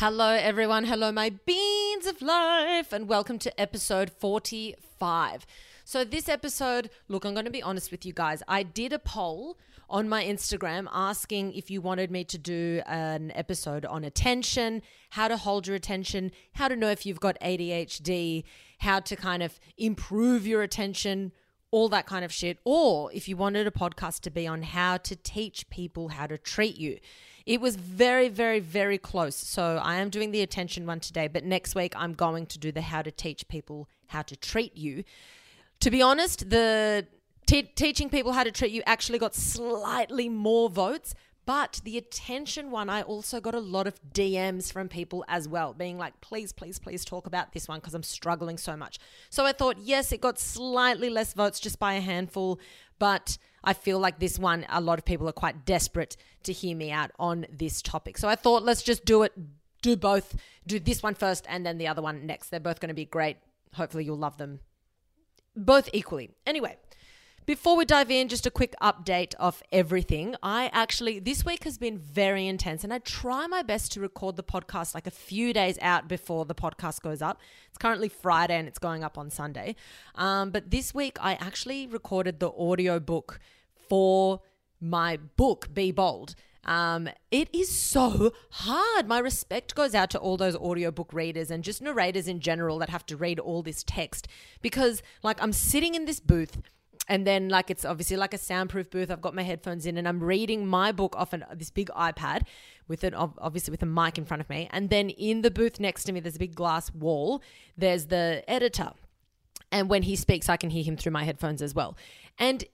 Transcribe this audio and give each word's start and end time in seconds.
Hello, 0.00 0.28
everyone. 0.28 0.84
Hello, 0.84 1.10
my 1.10 1.30
beans 1.44 2.06
of 2.06 2.22
life, 2.22 2.92
and 2.92 3.08
welcome 3.08 3.36
to 3.40 3.60
episode 3.60 4.12
45. 4.12 5.44
So, 5.84 6.04
this 6.04 6.28
episode, 6.28 6.90
look, 7.08 7.24
I'm 7.24 7.34
going 7.34 7.46
to 7.46 7.50
be 7.50 7.64
honest 7.64 7.90
with 7.90 8.06
you 8.06 8.12
guys. 8.12 8.40
I 8.46 8.62
did 8.62 8.92
a 8.92 9.00
poll 9.00 9.58
on 9.90 10.08
my 10.08 10.22
Instagram 10.22 10.86
asking 10.92 11.54
if 11.54 11.68
you 11.68 11.80
wanted 11.80 12.12
me 12.12 12.22
to 12.26 12.38
do 12.38 12.80
an 12.86 13.32
episode 13.34 13.84
on 13.86 14.04
attention, 14.04 14.82
how 15.10 15.26
to 15.26 15.36
hold 15.36 15.66
your 15.66 15.74
attention, 15.74 16.30
how 16.52 16.68
to 16.68 16.76
know 16.76 16.90
if 16.90 17.04
you've 17.04 17.18
got 17.18 17.36
ADHD, 17.40 18.44
how 18.78 19.00
to 19.00 19.16
kind 19.16 19.42
of 19.42 19.58
improve 19.76 20.46
your 20.46 20.62
attention, 20.62 21.32
all 21.72 21.88
that 21.88 22.06
kind 22.06 22.24
of 22.24 22.32
shit, 22.32 22.58
or 22.64 23.12
if 23.12 23.26
you 23.26 23.36
wanted 23.36 23.66
a 23.66 23.72
podcast 23.72 24.20
to 24.20 24.30
be 24.30 24.46
on 24.46 24.62
how 24.62 24.96
to 24.98 25.16
teach 25.16 25.68
people 25.70 26.10
how 26.10 26.28
to 26.28 26.38
treat 26.38 26.76
you. 26.76 27.00
It 27.48 27.62
was 27.62 27.76
very, 27.76 28.28
very, 28.28 28.60
very 28.60 28.98
close. 28.98 29.34
So 29.34 29.80
I 29.82 29.94
am 29.96 30.10
doing 30.10 30.32
the 30.32 30.42
attention 30.42 30.84
one 30.84 31.00
today, 31.00 31.28
but 31.28 31.44
next 31.44 31.74
week 31.74 31.94
I'm 31.96 32.12
going 32.12 32.44
to 32.44 32.58
do 32.58 32.70
the 32.70 32.82
how 32.82 33.00
to 33.00 33.10
teach 33.10 33.48
people 33.48 33.88
how 34.08 34.20
to 34.20 34.36
treat 34.36 34.76
you. 34.76 35.02
To 35.80 35.90
be 35.90 36.02
honest, 36.02 36.50
the 36.50 37.06
teaching 37.46 38.10
people 38.10 38.32
how 38.32 38.44
to 38.44 38.52
treat 38.52 38.70
you 38.70 38.82
actually 38.84 39.18
got 39.18 39.34
slightly 39.34 40.28
more 40.28 40.68
votes. 40.68 41.14
But 41.46 41.80
the 41.84 41.96
attention 41.96 42.70
one, 42.70 42.90
I 42.90 43.00
also 43.00 43.40
got 43.40 43.54
a 43.54 43.60
lot 43.60 43.86
of 43.86 43.98
DMs 44.12 44.70
from 44.70 44.90
people 44.90 45.24
as 45.26 45.48
well, 45.48 45.72
being 45.72 45.96
like, 45.96 46.20
please, 46.20 46.52
please, 46.52 46.78
please 46.78 47.02
talk 47.02 47.26
about 47.26 47.54
this 47.54 47.66
one 47.66 47.80
because 47.80 47.94
I'm 47.94 48.02
struggling 48.02 48.58
so 48.58 48.76
much. 48.76 48.98
So 49.30 49.46
I 49.46 49.52
thought, 49.52 49.78
yes, 49.78 50.12
it 50.12 50.20
got 50.20 50.38
slightly 50.38 51.08
less 51.08 51.32
votes 51.32 51.58
just 51.58 51.78
by 51.78 51.94
a 51.94 52.02
handful, 52.02 52.60
but 52.98 53.38
I 53.68 53.74
feel 53.74 53.98
like 53.98 54.18
this 54.18 54.38
one, 54.38 54.64
a 54.70 54.80
lot 54.80 54.98
of 54.98 55.04
people 55.04 55.28
are 55.28 55.32
quite 55.32 55.66
desperate 55.66 56.16
to 56.44 56.54
hear 56.54 56.74
me 56.74 56.90
out 56.90 57.10
on 57.18 57.44
this 57.52 57.82
topic. 57.82 58.16
So 58.16 58.26
I 58.26 58.34
thought, 58.34 58.62
let's 58.62 58.82
just 58.82 59.04
do 59.04 59.24
it, 59.24 59.34
do 59.82 59.94
both, 59.94 60.34
do 60.66 60.80
this 60.80 61.02
one 61.02 61.14
first 61.14 61.44
and 61.50 61.66
then 61.66 61.76
the 61.76 61.86
other 61.86 62.00
one 62.00 62.24
next. 62.24 62.48
They're 62.48 62.60
both 62.60 62.80
going 62.80 62.88
to 62.88 62.94
be 62.94 63.04
great. 63.04 63.36
Hopefully, 63.74 64.04
you'll 64.04 64.16
love 64.16 64.38
them 64.38 64.60
both 65.54 65.90
equally. 65.92 66.30
Anyway, 66.46 66.78
before 67.44 67.76
we 67.76 67.84
dive 67.84 68.10
in, 68.10 68.28
just 68.28 68.46
a 68.46 68.50
quick 68.50 68.74
update 68.80 69.34
of 69.34 69.62
everything. 69.70 70.34
I 70.42 70.70
actually, 70.72 71.18
this 71.18 71.44
week 71.44 71.64
has 71.64 71.76
been 71.76 71.98
very 71.98 72.46
intense, 72.46 72.84
and 72.84 72.94
I 72.94 73.00
try 73.00 73.46
my 73.48 73.60
best 73.60 73.92
to 73.92 74.00
record 74.00 74.36
the 74.36 74.42
podcast 74.42 74.94
like 74.94 75.06
a 75.06 75.10
few 75.10 75.52
days 75.52 75.78
out 75.82 76.08
before 76.08 76.46
the 76.46 76.54
podcast 76.54 77.02
goes 77.02 77.20
up. 77.20 77.38
It's 77.68 77.76
currently 77.76 78.08
Friday 78.08 78.56
and 78.56 78.66
it's 78.66 78.78
going 78.78 79.04
up 79.04 79.18
on 79.18 79.28
Sunday. 79.28 79.76
Um, 80.14 80.52
but 80.52 80.70
this 80.70 80.94
week, 80.94 81.18
I 81.20 81.34
actually 81.34 81.86
recorded 81.86 82.40
the 82.40 82.50
audio 82.50 82.98
book 82.98 83.40
for 83.88 84.40
my 84.80 85.16
book, 85.36 85.72
Be 85.72 85.90
Bold. 85.92 86.34
Um, 86.64 87.08
it 87.30 87.48
is 87.54 87.70
so 87.70 88.32
hard. 88.50 89.08
My 89.08 89.18
respect 89.18 89.74
goes 89.74 89.94
out 89.94 90.10
to 90.10 90.18
all 90.18 90.36
those 90.36 90.54
audiobook 90.56 91.12
readers 91.12 91.50
and 91.50 91.64
just 91.64 91.80
narrators 91.80 92.28
in 92.28 92.40
general 92.40 92.78
that 92.78 92.90
have 92.90 93.06
to 93.06 93.16
read 93.16 93.40
all 93.40 93.62
this 93.62 93.82
text 93.82 94.28
because, 94.60 95.02
like, 95.22 95.42
I'm 95.42 95.52
sitting 95.52 95.94
in 95.94 96.04
this 96.04 96.20
booth 96.20 96.60
and 97.08 97.26
then 97.26 97.48
like 97.48 97.70
it's 97.70 97.84
obviously 97.84 98.16
like 98.16 98.34
a 98.34 98.38
soundproof 98.38 98.90
booth. 98.90 99.10
I've 99.10 99.22
got 99.22 99.34
my 99.34 99.42
headphones 99.42 99.86
in 99.86 99.96
and 99.96 100.06
I'm 100.06 100.22
reading 100.22 100.66
my 100.66 100.92
book 100.92 101.16
off 101.16 101.32
an, 101.32 101.44
this 101.54 101.70
big 101.70 101.88
iPad 101.96 102.42
with 102.86 103.02
an 103.02 103.14
obviously 103.14 103.70
with 103.70 103.82
a 103.82 103.86
mic 103.86 104.18
in 104.18 104.26
front 104.26 104.42
of 104.42 104.50
me. 104.50 104.68
And 104.70 104.90
then 104.90 105.10
in 105.10 105.40
the 105.42 105.50
booth 105.50 105.80
next 105.80 106.04
to 106.04 106.12
me, 106.12 106.20
there's 106.20 106.36
a 106.36 106.40
big 106.40 106.54
glass 106.54 106.92
wall. 106.92 107.42
There's 107.76 108.06
the 108.06 108.44
editor. 108.46 108.92
And 109.72 109.88
when 109.88 110.02
he 110.02 110.16
speaks, 110.16 110.48
I 110.48 110.56
can 110.56 110.70
hear 110.70 110.84
him 110.84 110.96
through 110.96 111.12
my 111.12 111.24
headphones 111.24 111.62
as 111.62 111.74
well. 111.74 111.96
And 112.38 112.64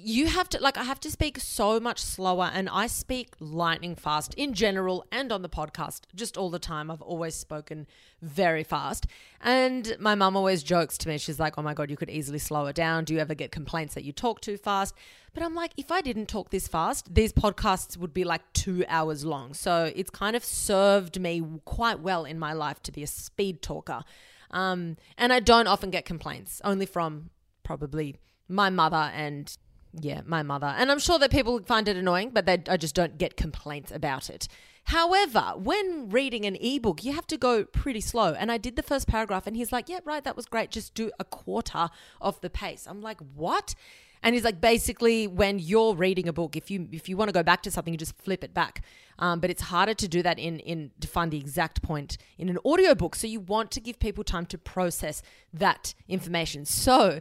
you 0.00 0.28
have 0.28 0.48
to 0.48 0.60
like 0.60 0.78
I 0.78 0.84
have 0.84 1.00
to 1.00 1.10
speak 1.10 1.40
so 1.40 1.80
much 1.80 2.00
slower 2.00 2.52
and 2.54 2.68
I 2.68 2.86
speak 2.86 3.34
lightning 3.40 3.96
fast 3.96 4.32
in 4.34 4.54
general 4.54 5.04
and 5.10 5.32
on 5.32 5.42
the 5.42 5.48
podcast 5.48 6.02
just 6.14 6.36
all 6.36 6.50
the 6.50 6.60
time. 6.60 6.88
I've 6.88 7.02
always 7.02 7.34
spoken 7.34 7.84
very 8.22 8.62
fast. 8.62 9.08
And 9.40 9.96
my 9.98 10.14
mum 10.14 10.36
always 10.36 10.62
jokes 10.62 10.98
to 10.98 11.08
me. 11.08 11.18
She's 11.18 11.40
like, 11.40 11.58
"Oh 11.58 11.62
my 11.62 11.74
god, 11.74 11.90
you 11.90 11.96
could 11.96 12.10
easily 12.10 12.38
slow 12.38 12.66
it 12.66 12.76
down. 12.76 13.04
Do 13.04 13.14
you 13.14 13.18
ever 13.18 13.34
get 13.34 13.50
complaints 13.50 13.94
that 13.94 14.04
you 14.04 14.12
talk 14.12 14.40
too 14.40 14.56
fast?" 14.56 14.94
But 15.34 15.42
I'm 15.42 15.56
like, 15.56 15.72
if 15.76 15.90
I 15.90 16.00
didn't 16.00 16.26
talk 16.26 16.50
this 16.50 16.68
fast, 16.68 17.12
these 17.12 17.32
podcasts 17.32 17.96
would 17.96 18.14
be 18.14 18.22
like 18.22 18.42
2 18.52 18.84
hours 18.88 19.24
long. 19.24 19.52
So 19.52 19.92
it's 19.96 20.10
kind 20.10 20.36
of 20.36 20.44
served 20.44 21.18
me 21.20 21.42
quite 21.64 21.98
well 21.98 22.24
in 22.24 22.38
my 22.38 22.52
life 22.52 22.80
to 22.84 22.92
be 22.92 23.02
a 23.02 23.08
speed 23.08 23.62
talker. 23.62 24.04
Um, 24.52 24.96
and 25.16 25.32
I 25.32 25.40
don't 25.40 25.66
often 25.66 25.90
get 25.90 26.04
complaints, 26.04 26.60
only 26.64 26.86
from 26.86 27.30
probably 27.64 28.16
my 28.48 28.70
mother 28.70 29.10
and 29.14 29.56
yeah, 30.00 30.22
my 30.26 30.42
mother. 30.42 30.74
And 30.76 30.90
I'm 30.90 30.98
sure 30.98 31.18
that 31.18 31.30
people 31.30 31.60
find 31.62 31.88
it 31.88 31.96
annoying, 31.96 32.30
but 32.30 32.46
they, 32.46 32.62
I 32.68 32.76
just 32.76 32.94
don't 32.94 33.18
get 33.18 33.36
complaints 33.36 33.90
about 33.90 34.30
it. 34.30 34.48
However, 34.84 35.52
when 35.56 36.08
reading 36.08 36.46
an 36.46 36.56
ebook, 36.56 37.04
you 37.04 37.12
have 37.12 37.26
to 37.26 37.36
go 37.36 37.64
pretty 37.64 38.00
slow. 38.00 38.32
And 38.32 38.50
I 38.50 38.56
did 38.56 38.76
the 38.76 38.82
first 38.82 39.06
paragraph, 39.06 39.46
and 39.46 39.54
he's 39.54 39.70
like, 39.70 39.88
Yeah, 39.88 40.00
right, 40.04 40.24
that 40.24 40.34
was 40.34 40.46
great. 40.46 40.70
Just 40.70 40.94
do 40.94 41.10
a 41.18 41.24
quarter 41.24 41.90
of 42.20 42.40
the 42.40 42.48
pace. 42.48 42.86
I'm 42.88 43.02
like, 43.02 43.20
What? 43.34 43.74
And 44.22 44.34
he's 44.34 44.44
like, 44.44 44.60
basically, 44.60 45.26
when 45.26 45.58
you're 45.58 45.94
reading 45.94 46.28
a 46.28 46.32
book, 46.32 46.56
if 46.56 46.70
you 46.70 46.88
if 46.90 47.08
you 47.08 47.16
want 47.16 47.28
to 47.28 47.32
go 47.32 47.42
back 47.42 47.62
to 47.62 47.70
something, 47.70 47.92
you 47.92 47.98
just 47.98 48.16
flip 48.16 48.42
it 48.42 48.52
back. 48.52 48.82
Um, 49.18 49.40
but 49.40 49.50
it's 49.50 49.62
harder 49.62 49.94
to 49.94 50.08
do 50.08 50.22
that 50.22 50.38
in 50.38 50.58
in 50.60 50.90
to 51.00 51.08
find 51.08 51.30
the 51.30 51.38
exact 51.38 51.82
point 51.82 52.18
in 52.36 52.48
an 52.48 52.58
audiobook. 52.64 53.14
So 53.14 53.26
you 53.26 53.40
want 53.40 53.70
to 53.72 53.80
give 53.80 53.98
people 53.98 54.24
time 54.24 54.46
to 54.46 54.58
process 54.58 55.22
that 55.52 55.94
information. 56.08 56.64
So 56.64 57.20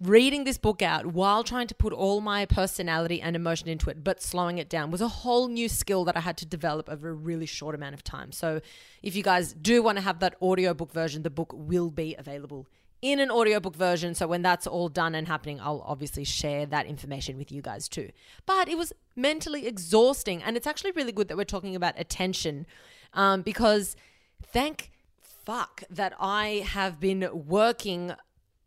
reading 0.00 0.44
this 0.44 0.58
book 0.58 0.82
out 0.82 1.06
while 1.06 1.42
trying 1.42 1.66
to 1.66 1.74
put 1.74 1.92
all 1.92 2.20
my 2.20 2.44
personality 2.44 3.20
and 3.20 3.34
emotion 3.34 3.68
into 3.68 3.88
it, 3.88 4.04
but 4.04 4.22
slowing 4.22 4.58
it 4.58 4.68
down 4.68 4.90
was 4.90 5.00
a 5.00 5.08
whole 5.08 5.48
new 5.48 5.68
skill 5.68 6.04
that 6.04 6.16
I 6.16 6.20
had 6.20 6.36
to 6.38 6.46
develop 6.46 6.88
over 6.90 7.08
a 7.08 7.14
really 7.14 7.46
short 7.46 7.74
amount 7.74 7.94
of 7.94 8.04
time. 8.04 8.32
So, 8.32 8.60
if 9.02 9.16
you 9.16 9.22
guys 9.22 9.54
do 9.54 9.82
want 9.82 9.96
to 9.96 10.02
have 10.02 10.20
that 10.20 10.34
audiobook 10.42 10.92
version, 10.92 11.22
the 11.22 11.30
book 11.30 11.52
will 11.54 11.90
be 11.90 12.14
available 12.18 12.66
in 13.00 13.20
an 13.20 13.30
audiobook 13.30 13.74
version. 13.74 14.14
So, 14.14 14.26
when 14.26 14.42
that's 14.42 14.66
all 14.66 14.90
done 14.90 15.14
and 15.14 15.26
happening, 15.26 15.60
I'll 15.60 15.82
obviously 15.86 16.24
share 16.24 16.66
that 16.66 16.86
information 16.86 17.38
with 17.38 17.50
you 17.50 17.62
guys 17.62 17.88
too. 17.88 18.10
But 18.44 18.68
it 18.68 18.76
was 18.76 18.92
mentally 19.14 19.66
exhausting. 19.66 20.42
And 20.42 20.58
it's 20.58 20.66
actually 20.66 20.92
really 20.92 21.12
good 21.12 21.28
that 21.28 21.38
we're 21.38 21.44
talking 21.44 21.74
about 21.74 21.94
attention 21.98 22.66
um, 23.14 23.40
because 23.40 23.96
thank 24.42 24.90
fuck 25.46 25.84
that 25.88 26.12
I 26.18 26.66
have 26.66 27.00
been 27.00 27.28
working 27.32 28.12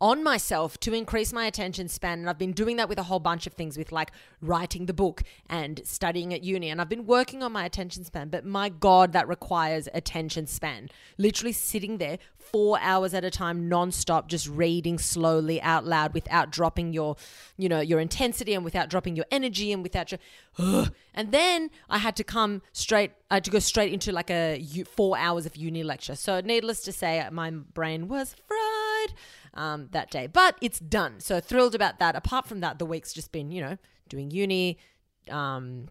on 0.00 0.24
myself 0.24 0.78
to 0.80 0.94
increase 0.94 1.32
my 1.32 1.46
attention 1.46 1.88
span. 1.88 2.20
And 2.20 2.30
I've 2.30 2.38
been 2.38 2.52
doing 2.52 2.76
that 2.76 2.88
with 2.88 2.98
a 2.98 3.04
whole 3.04 3.18
bunch 3.18 3.46
of 3.46 3.52
things, 3.52 3.76
with 3.76 3.92
like 3.92 4.10
writing 4.40 4.86
the 4.86 4.94
book 4.94 5.22
and 5.48 5.80
studying 5.84 6.32
at 6.32 6.42
uni. 6.42 6.70
And 6.70 6.80
I've 6.80 6.88
been 6.88 7.06
working 7.06 7.42
on 7.42 7.52
my 7.52 7.64
attention 7.64 8.04
span, 8.04 8.28
but 8.28 8.44
my 8.44 8.68
God, 8.68 9.12
that 9.12 9.28
requires 9.28 9.88
attention 9.92 10.46
span. 10.46 10.88
Literally 11.18 11.52
sitting 11.52 11.98
there 11.98 12.18
four 12.38 12.78
hours 12.80 13.14
at 13.14 13.24
a 13.24 13.30
time, 13.30 13.68
nonstop, 13.68 14.26
just 14.26 14.48
reading 14.48 14.98
slowly 14.98 15.60
out 15.62 15.84
loud 15.84 16.14
without 16.14 16.50
dropping 16.50 16.92
your, 16.92 17.16
you 17.58 17.68
know, 17.68 17.80
your 17.80 18.00
intensity 18.00 18.54
and 18.54 18.64
without 18.64 18.88
dropping 18.88 19.16
your 19.16 19.26
energy 19.30 19.70
and 19.72 19.82
without 19.82 20.10
your, 20.10 20.18
ugh. 20.58 20.92
and 21.14 21.30
then 21.30 21.70
I 21.88 21.98
had 21.98 22.16
to 22.16 22.24
come 22.24 22.62
straight, 22.72 23.12
I 23.30 23.34
had 23.34 23.44
to 23.44 23.50
go 23.50 23.58
straight 23.58 23.92
into 23.92 24.12
like 24.12 24.30
a 24.30 24.64
four 24.96 25.16
hours 25.18 25.46
of 25.46 25.56
uni 25.56 25.82
lecture. 25.82 26.16
So 26.16 26.40
needless 26.40 26.80
to 26.82 26.92
say, 26.92 27.26
my 27.30 27.50
brain 27.50 28.08
was 28.08 28.34
fried 28.46 29.14
um, 29.54 29.88
that 29.92 30.10
day. 30.10 30.26
But 30.26 30.56
it's 30.60 30.78
done. 30.78 31.20
So 31.20 31.40
thrilled 31.40 31.74
about 31.74 31.98
that. 31.98 32.16
Apart 32.16 32.46
from 32.46 32.60
that, 32.60 32.78
the 32.78 32.86
week's 32.86 33.12
just 33.12 33.32
been, 33.32 33.50
you 33.50 33.60
know, 33.60 33.78
doing 34.08 34.30
uni. 34.30 34.78
Um, 35.30 35.88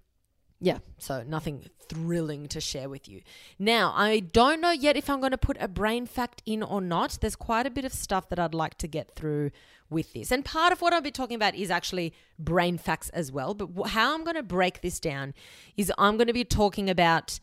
yeah, 0.61 0.79
so 0.97 1.23
nothing 1.23 1.65
thrilling 1.87 2.47
to 2.49 2.59
share 2.59 2.89
with 2.89 3.07
you. 3.07 3.21
Now, 3.57 3.93
I 3.95 4.19
don't 4.19 4.61
know 4.61 4.71
yet 4.71 4.97
if 4.97 5.09
I'm 5.09 5.19
going 5.19 5.31
to 5.31 5.37
put 5.37 5.57
a 5.59 5.67
brain 5.67 6.05
fact 6.05 6.43
in 6.45 6.61
or 6.61 6.81
not. 6.81 7.17
There's 7.21 7.35
quite 7.35 7.65
a 7.65 7.69
bit 7.69 7.85
of 7.85 7.93
stuff 7.93 8.29
that 8.29 8.39
I'd 8.39 8.53
like 8.53 8.77
to 8.79 8.87
get 8.87 9.15
through 9.15 9.51
with 9.89 10.13
this. 10.13 10.31
And 10.31 10.45
part 10.45 10.71
of 10.71 10.81
what 10.81 10.93
I'll 10.93 11.01
be 11.01 11.11
talking 11.11 11.35
about 11.35 11.55
is 11.55 11.71
actually 11.71 12.13
brain 12.37 12.77
facts 12.77 13.09
as 13.09 13.31
well. 13.31 13.53
But 13.53 13.89
how 13.89 14.13
I'm 14.13 14.23
going 14.23 14.35
to 14.35 14.43
break 14.43 14.81
this 14.81 14.99
down 14.99 15.33
is 15.77 15.91
I'm 15.97 16.17
going 16.17 16.27
to 16.27 16.33
be 16.33 16.45
talking 16.45 16.89
about 16.89 17.39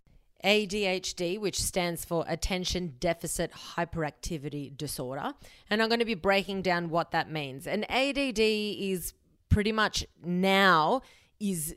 ADHD, 0.46 1.40
which 1.40 1.60
stands 1.60 2.04
for 2.04 2.24
Attention 2.28 2.94
Deficit 3.00 3.50
Hyperactivity 3.52 4.74
Disorder. 4.76 5.34
And 5.68 5.82
I'm 5.82 5.88
going 5.88 5.98
to 5.98 6.06
be 6.06 6.14
breaking 6.14 6.62
down 6.62 6.88
what 6.88 7.10
that 7.10 7.30
means. 7.30 7.66
And 7.66 7.84
ADD 7.90 8.38
is 8.38 9.12
pretty 9.48 9.72
much 9.72 10.06
now 10.24 11.02
is 11.40 11.74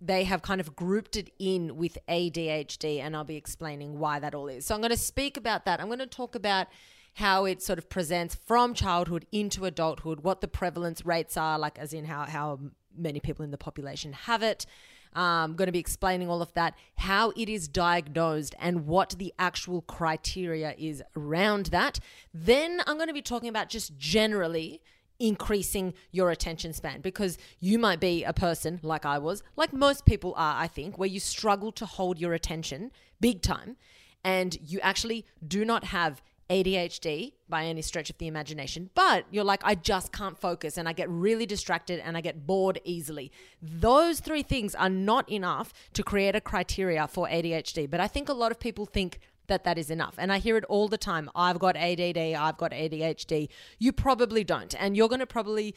they 0.00 0.24
have 0.24 0.42
kind 0.42 0.60
of 0.60 0.76
grouped 0.76 1.16
it 1.16 1.32
in 1.38 1.76
with 1.76 1.96
ADHD 2.08 3.00
and 3.00 3.16
I'll 3.16 3.24
be 3.24 3.36
explaining 3.36 3.98
why 3.98 4.18
that 4.18 4.34
all 4.34 4.48
is. 4.48 4.66
So 4.66 4.74
I'm 4.74 4.80
going 4.80 4.90
to 4.90 4.96
speak 4.96 5.36
about 5.36 5.64
that. 5.64 5.80
I'm 5.80 5.86
going 5.86 5.98
to 6.00 6.06
talk 6.06 6.34
about 6.34 6.66
how 7.14 7.44
it 7.44 7.62
sort 7.62 7.78
of 7.78 7.88
presents 7.88 8.34
from 8.34 8.74
childhood 8.74 9.26
into 9.32 9.64
adulthood, 9.64 10.20
what 10.20 10.40
the 10.40 10.48
prevalence 10.48 11.06
rates 11.06 11.36
are, 11.36 11.58
like 11.58 11.78
as 11.78 11.92
in 11.92 12.04
how 12.04 12.24
how 12.24 12.58
many 12.96 13.20
people 13.20 13.44
in 13.44 13.50
the 13.50 13.58
population 13.58 14.12
have 14.12 14.42
it, 14.42 14.66
Um, 15.14 15.22
I'm 15.50 15.56
going 15.56 15.66
to 15.66 15.72
be 15.72 15.78
explaining 15.78 16.28
all 16.28 16.42
of 16.42 16.52
that, 16.54 16.74
how 16.96 17.32
it 17.36 17.48
is 17.48 17.68
diagnosed, 17.68 18.54
and 18.58 18.86
what 18.86 19.16
the 19.18 19.32
actual 19.38 19.82
criteria 19.82 20.74
is 20.78 21.02
around 21.16 21.66
that. 21.66 22.00
Then 22.32 22.80
I'm 22.86 22.96
going 22.96 23.08
to 23.08 23.14
be 23.14 23.22
talking 23.22 23.48
about 23.48 23.68
just 23.68 23.96
generally 23.98 24.80
increasing 25.18 25.94
your 26.10 26.30
attention 26.30 26.72
span 26.72 27.00
because 27.00 27.38
you 27.60 27.78
might 27.78 28.00
be 28.00 28.24
a 28.24 28.32
person 28.32 28.80
like 28.82 29.06
I 29.06 29.18
was, 29.18 29.42
like 29.54 29.72
most 29.72 30.04
people 30.04 30.34
are, 30.36 30.60
I 30.60 30.66
think, 30.66 30.98
where 30.98 31.08
you 31.08 31.20
struggle 31.20 31.70
to 31.72 31.86
hold 31.86 32.18
your 32.18 32.34
attention 32.34 32.90
big 33.20 33.42
time. 33.42 33.76
and 34.24 34.56
you 34.62 34.78
actually 34.80 35.26
do 35.46 35.64
not 35.64 35.84
have 35.84 36.22
ADHD 36.50 37.32
by 37.48 37.64
any 37.64 37.82
stretch 37.82 38.10
of 38.10 38.18
the 38.18 38.26
imagination, 38.26 38.90
but 38.94 39.24
you're 39.30 39.44
like, 39.44 39.60
I 39.64 39.74
just 39.74 40.12
can't 40.12 40.38
focus 40.38 40.76
and 40.76 40.88
I 40.88 40.92
get 40.92 41.08
really 41.08 41.46
distracted 41.46 42.00
and 42.00 42.16
I 42.16 42.20
get 42.20 42.46
bored 42.46 42.80
easily. 42.84 43.32
Those 43.60 44.20
three 44.20 44.42
things 44.42 44.74
are 44.74 44.90
not 44.90 45.30
enough 45.30 45.72
to 45.94 46.02
create 46.02 46.34
a 46.34 46.40
criteria 46.40 47.06
for 47.06 47.26
ADHD. 47.28 47.88
But 47.88 48.00
I 48.00 48.08
think 48.08 48.28
a 48.28 48.34
lot 48.34 48.50
of 48.50 48.60
people 48.60 48.86
think 48.86 49.20
that 49.46 49.64
that 49.64 49.78
is 49.78 49.90
enough. 49.90 50.14
And 50.18 50.32
I 50.32 50.38
hear 50.38 50.56
it 50.56 50.64
all 50.64 50.88
the 50.88 50.98
time. 50.98 51.30
I've 51.34 51.58
got 51.58 51.76
ADD, 51.76 52.16
I've 52.16 52.56
got 52.56 52.72
ADHD. 52.72 53.48
You 53.78 53.92
probably 53.92 54.44
don't. 54.44 54.74
And 54.78 54.96
you're 54.96 55.08
going 55.08 55.20
to 55.20 55.26
probably 55.26 55.74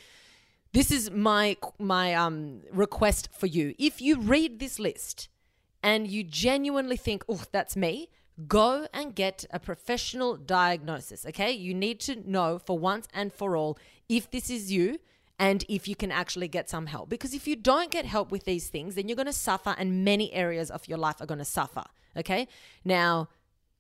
this 0.75 0.91
is 0.91 1.09
my 1.09 1.56
my 1.79 2.13
um 2.13 2.61
request 2.71 3.29
for 3.31 3.47
you. 3.47 3.73
If 3.79 4.01
you 4.01 4.19
read 4.19 4.59
this 4.59 4.77
list 4.77 5.29
and 5.81 6.06
you 6.07 6.21
genuinely 6.23 6.97
think, 6.97 7.23
"Oh, 7.29 7.44
that's 7.51 7.77
me," 7.77 8.09
go 8.47 8.87
and 8.93 9.15
get 9.15 9.45
a 9.51 9.59
professional 9.59 10.35
diagnosis, 10.35 11.25
okay? 11.25 11.51
You 11.51 11.73
need 11.73 11.99
to 12.01 12.29
know 12.29 12.59
for 12.59 12.77
once 12.77 13.07
and 13.13 13.31
for 13.33 13.55
all 13.55 13.77
if 14.09 14.29
this 14.29 14.49
is 14.49 14.71
you 14.71 14.99
and 15.39 15.63
if 15.69 15.87
you 15.87 15.95
can 15.95 16.11
actually 16.11 16.47
get 16.47 16.69
some 16.69 16.85
help. 16.87 17.09
Because 17.09 17.33
if 17.33 17.47
you 17.47 17.55
don't 17.55 17.91
get 17.91 18.05
help 18.05 18.31
with 18.31 18.45
these 18.45 18.67
things, 18.69 18.95
then 18.95 19.07
you're 19.07 19.15
going 19.15 19.25
to 19.25 19.33
suffer 19.33 19.75
and 19.77 20.03
many 20.03 20.33
areas 20.33 20.69
of 20.69 20.87
your 20.87 20.97
life 20.97 21.21
are 21.21 21.25
going 21.25 21.39
to 21.39 21.45
suffer, 21.45 21.83
okay? 22.17 22.47
Now, 22.83 23.29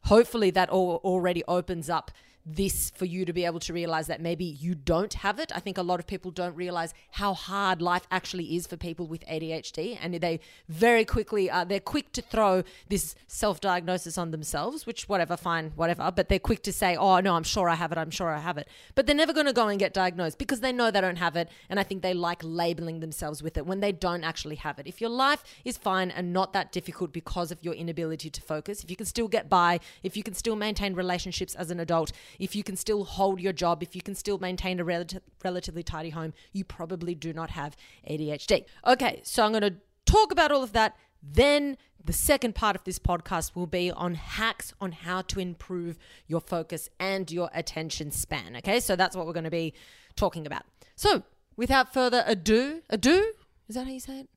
hopefully 0.03 0.51
that 0.51 0.69
all 0.69 1.01
already 1.03 1.43
opens 1.47 1.89
up 1.89 2.11
this 2.45 2.91
for 2.91 3.05
you 3.05 3.25
to 3.25 3.33
be 3.33 3.43
able 3.45 3.59
to 3.59 3.73
realize 3.73 4.07
that 4.07 4.21
maybe 4.21 4.45
you 4.45 4.75
don't 4.75 5.13
have 5.15 5.39
it. 5.39 5.51
I 5.55 5.59
think 5.59 5.77
a 5.77 5.81
lot 5.81 5.99
of 5.99 6.05
people 6.05 6.29
don't 6.29 6.55
realize 6.55 6.93
how 7.11 7.33
hard 7.33 7.81
life 7.81 8.05
actually 8.11 8.55
is 8.55 8.67
for 8.67 8.77
people 8.77 9.07
with 9.07 9.25
ADHD, 9.25 9.97
and 9.99 10.13
they 10.15 10.39
very 10.69 11.05
quickly 11.05 11.49
uh, 11.49 11.63
they're 11.63 11.79
quick 11.79 12.11
to 12.13 12.21
throw 12.21 12.63
this 12.87 13.15
self-diagnosis 13.27 14.17
on 14.17 14.31
themselves, 14.31 14.85
which 14.85 15.09
whatever, 15.09 15.35
fine, 15.35 15.71
whatever. 15.75 16.11
But 16.15 16.29
they're 16.29 16.39
quick 16.39 16.61
to 16.63 16.73
say, 16.73 16.95
"Oh 16.95 17.19
no, 17.19 17.35
I'm 17.35 17.43
sure 17.43 17.67
I 17.67 17.75
have 17.75 17.91
it. 17.91 17.97
I'm 17.97 18.11
sure 18.11 18.29
I 18.29 18.39
have 18.39 18.57
it," 18.57 18.67
but 18.93 19.07
they're 19.07 19.15
never 19.15 19.33
going 19.33 19.47
to 19.47 19.53
go 19.53 19.67
and 19.67 19.79
get 19.79 19.93
diagnosed 19.93 20.37
because 20.37 20.59
they 20.59 20.71
know 20.71 20.91
they 20.91 21.01
don't 21.01 21.15
have 21.17 21.35
it, 21.35 21.49
and 21.69 21.79
I 21.79 21.83
think 21.83 22.03
they 22.03 22.13
like 22.13 22.41
labeling 22.43 22.99
themselves 22.99 23.41
with 23.41 23.57
it 23.57 23.65
when 23.65 23.79
they 23.79 23.91
don't 23.91 24.23
actually 24.23 24.55
have 24.57 24.77
it. 24.77 24.85
If 24.85 25.01
your 25.01 25.09
life 25.09 25.43
is 25.63 25.77
fine 25.77 26.11
and 26.11 26.31
not 26.31 26.53
that 26.53 26.71
difficult 26.71 27.11
because 27.11 27.51
of 27.51 27.57
your 27.63 27.73
inability 27.73 28.29
to 28.29 28.41
focus, 28.41 28.83
if 28.83 28.91
you 28.91 28.95
can 28.95 29.07
still 29.07 29.27
get 29.27 29.49
by, 29.49 29.79
if 30.03 30.15
you 30.15 30.21
can 30.21 30.35
still 30.35 30.55
maintain 30.55 30.93
relationships 30.93 31.55
as 31.55 31.71
an 31.71 31.79
adult 31.79 32.11
if 32.39 32.55
you 32.55 32.63
can 32.63 32.75
still 32.75 33.03
hold 33.03 33.39
your 33.39 33.53
job, 33.53 33.83
if 33.83 33.95
you 33.95 34.01
can 34.01 34.15
still 34.15 34.37
maintain 34.37 34.79
a 34.79 34.83
rel- 34.83 35.05
relatively 35.43 35.83
tidy 35.83 36.09
home, 36.09 36.33
you 36.53 36.63
probably 36.63 37.15
do 37.15 37.33
not 37.33 37.51
have 37.51 37.75
ADHD. 38.09 38.65
Okay, 38.85 39.21
so 39.23 39.43
I'm 39.43 39.51
going 39.51 39.61
to 39.61 39.75
talk 40.05 40.31
about 40.31 40.51
all 40.51 40.63
of 40.63 40.73
that. 40.73 40.95
Then 41.21 41.77
the 42.03 42.13
second 42.13 42.53
part 42.53 42.75
of 42.75 42.83
this 42.83 42.99
podcast 42.99 43.55
will 43.55 43.67
be 43.67 43.91
on 43.91 44.15
hacks 44.15 44.73
on 44.79 44.91
how 44.91 45.21
to 45.23 45.39
improve 45.39 45.97
your 46.27 46.39
focus 46.39 46.89
and 46.99 47.29
your 47.31 47.49
attention 47.53 48.11
span. 48.11 48.55
Okay, 48.57 48.79
so 48.79 48.95
that's 48.95 49.15
what 49.15 49.25
we're 49.25 49.33
going 49.33 49.45
to 49.45 49.51
be 49.51 49.73
talking 50.15 50.45
about. 50.45 50.63
So 50.95 51.23
without 51.55 51.93
further 51.93 52.23
ado, 52.27 52.81
ado, 52.89 53.33
is 53.67 53.75
that 53.75 53.85
how 53.85 53.91
you 53.91 53.99
say 53.99 54.19
it? 54.19 54.29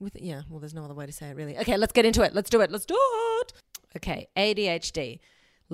With 0.00 0.16
yeah, 0.20 0.42
well, 0.50 0.58
there's 0.58 0.74
no 0.74 0.84
other 0.84 0.94
way 0.94 1.06
to 1.06 1.12
say 1.12 1.28
it 1.28 1.36
really. 1.36 1.56
Okay, 1.58 1.76
let's 1.76 1.92
get 1.92 2.04
into 2.04 2.22
it. 2.22 2.34
Let's 2.34 2.50
do 2.50 2.60
it. 2.60 2.70
Let's 2.70 2.84
do 2.84 2.98
it. 3.40 3.52
Okay, 3.96 4.28
ADHD. 4.36 5.20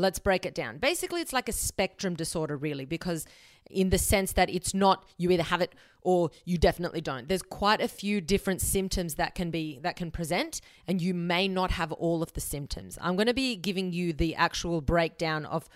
Let's 0.00 0.18
break 0.18 0.46
it 0.46 0.54
down. 0.54 0.78
Basically, 0.78 1.20
it's 1.20 1.32
like 1.32 1.48
a 1.48 1.52
spectrum 1.52 2.14
disorder, 2.14 2.56
really, 2.56 2.84
because 2.84 3.26
in 3.70 3.90
the 3.90 3.98
sense 3.98 4.32
that 4.32 4.50
it's 4.50 4.74
not 4.74 5.04
you 5.16 5.30
either 5.30 5.42
have 5.44 5.60
it 5.60 5.74
or 6.02 6.30
you 6.44 6.58
definitely 6.58 7.00
don't. 7.00 7.28
There's 7.28 7.42
quite 7.42 7.80
a 7.80 7.88
few 7.88 8.20
different 8.20 8.60
symptoms 8.60 9.14
that 9.16 9.34
can 9.34 9.50
be 9.50 9.78
that 9.82 9.96
can 9.96 10.10
present 10.10 10.60
and 10.88 11.00
you 11.00 11.14
may 11.14 11.46
not 11.46 11.70
have 11.72 11.92
all 11.92 12.22
of 12.22 12.32
the 12.32 12.40
symptoms. 12.40 12.98
I'm 13.00 13.16
going 13.16 13.26
to 13.28 13.34
be 13.34 13.56
giving 13.56 13.92
you 13.92 14.12
the 14.12 14.34
actual 14.34 14.80
breakdown 14.80 15.44
of 15.44 15.68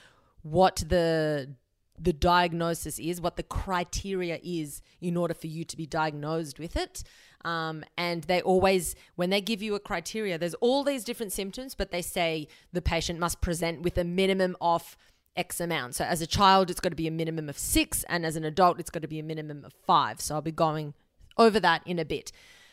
what 0.43 0.83
the 0.89 1.55
the 1.99 2.13
diagnosis 2.13 2.99
is, 2.99 3.21
what 3.21 3.37
the 3.37 3.43
criteria 3.43 4.39
is 4.43 4.83
in 5.01 5.17
order 5.17 5.35
for 5.35 5.47
you 5.47 5.65
to 5.65 5.77
be 5.77 5.87
diagnosed 5.87 6.59
with 6.59 6.77
it. 6.77 7.03
Um, 7.45 7.85
and 7.97 8.25
they 8.25 8.41
always, 8.41 8.97
when 9.17 9.31
they 9.31 9.41
give 9.41 9.63
you 9.63 9.75
a 9.75 9.81
criteria, 9.81 10.39
there's 10.39 10.55
all 10.55 10.83
these 10.83 11.05
different 11.05 11.33
symptoms, 11.33 11.75
but 11.75 11.91
they 11.91 12.03
say 12.03 12.49
the 12.73 12.83
patient 12.83 13.19
must 13.19 13.41
present 13.41 13.83
with 13.83 13.99
a 13.99 14.05
minimum 14.05 14.57
of 14.61 14.97
X 15.37 15.61
amount. 15.61 15.95
So 15.95 16.05
as 16.05 16.23
a 16.23 16.27
child, 16.27 16.71
it's 16.71 16.81
got 16.81 16.91
to 16.91 16.97
be 16.97 17.07
a 17.07 17.13
minimum 17.13 17.49
of 17.49 17.59
six, 17.59 18.05
and 18.09 18.25
as 18.25 18.37
an 18.37 18.45
adult, 18.45 18.81
it's 18.81 18.91
got 18.91 19.03
to 19.03 19.09
be 19.09 19.19
a 19.19 19.25
minimum 19.25 19.65
of 19.65 19.73
five. 19.87 20.21
So 20.21 20.35
I'll 20.35 20.43
be 20.43 20.53
going 20.53 20.95
over 21.37 21.61
that 21.61 21.83
in 21.87 21.99
a 21.99 22.05
bit. 22.05 22.33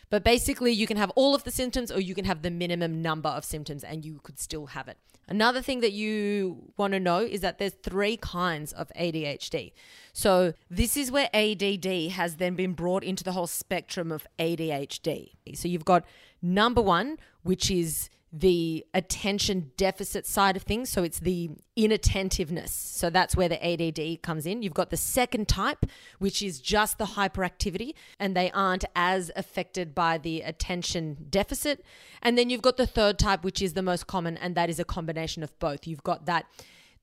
But 0.10 0.24
basically, 0.24 0.72
you 0.74 0.88
can 0.88 0.98
have 0.98 1.10
all 1.12 1.34
of 1.34 1.44
the 1.44 1.52
symptoms 1.52 1.92
or 1.92 2.00
you 2.00 2.14
can 2.14 2.26
have 2.26 2.42
the 2.42 2.52
minimum 2.52 3.02
number 3.02 3.30
of 3.30 3.46
symptoms 3.46 3.84
and 3.84 4.04
you 4.06 4.20
could 4.22 4.40
still 4.40 4.68
have 4.68 4.88
it. 4.88 4.98
Another 5.32 5.62
thing 5.62 5.80
that 5.80 5.94
you 5.94 6.74
want 6.76 6.92
to 6.92 7.00
know 7.00 7.20
is 7.20 7.40
that 7.40 7.58
there's 7.58 7.72
three 7.72 8.18
kinds 8.18 8.74
of 8.74 8.92
ADHD. 9.00 9.72
So, 10.12 10.54
this 10.70 10.98
is 10.98 11.10
where 11.10 11.30
ADD 11.34 12.12
has 12.12 12.36
then 12.36 12.56
been 12.56 12.74
brought 12.74 13.02
into 13.02 13.24
the 13.24 13.32
whole 13.32 13.48
spectrum 13.48 14.12
of 14.12 14.28
ADHD. 14.38 15.30
So, 15.54 15.70
you've 15.70 15.86
got 15.86 16.04
number 16.42 16.82
one, 16.82 17.18
which 17.44 17.72
is 17.72 18.10
the 18.34 18.86
attention 18.94 19.72
deficit 19.76 20.26
side 20.26 20.56
of 20.56 20.64
things. 20.64 20.90
So 20.90 21.04
it's 21.04 21.20
the 21.20 21.52
inattentiveness. 21.76 22.72
So 22.72 23.10
that's 23.10 23.36
where 23.36 23.50
the 23.50 23.60
ADD 23.66 24.22
comes 24.22 24.46
in. 24.46 24.62
You've 24.62 24.74
got 24.74 24.90
the 24.90 24.98
second 24.98 25.50
type, 25.50 25.86
which 26.20 26.42
is 26.42 26.62
just 26.62 26.98
the 26.98 27.06
hyperactivity, 27.06 27.94
and 28.20 28.36
they 28.36 28.50
aren't 28.52 28.86
as 28.96 29.32
affected 29.36 29.94
by 29.94 30.18
the 30.18 30.42
attention 30.42 31.26
deficit. 31.30 31.84
And 32.22 32.38
then 32.38 32.50
you've 32.50 32.62
got 32.62 32.78
the 32.78 32.88
third 32.88 33.20
type, 33.20 33.44
which 33.44 33.62
is 33.62 33.74
the 33.74 33.82
most 33.82 34.08
common, 34.08 34.38
and 34.38 34.56
that 34.56 34.70
is 34.70 34.80
a 34.80 34.86
combination 34.86 35.44
of 35.44 35.58
both. 35.60 35.86
You've 35.86 36.04
got 36.04 36.26
that 36.26 36.46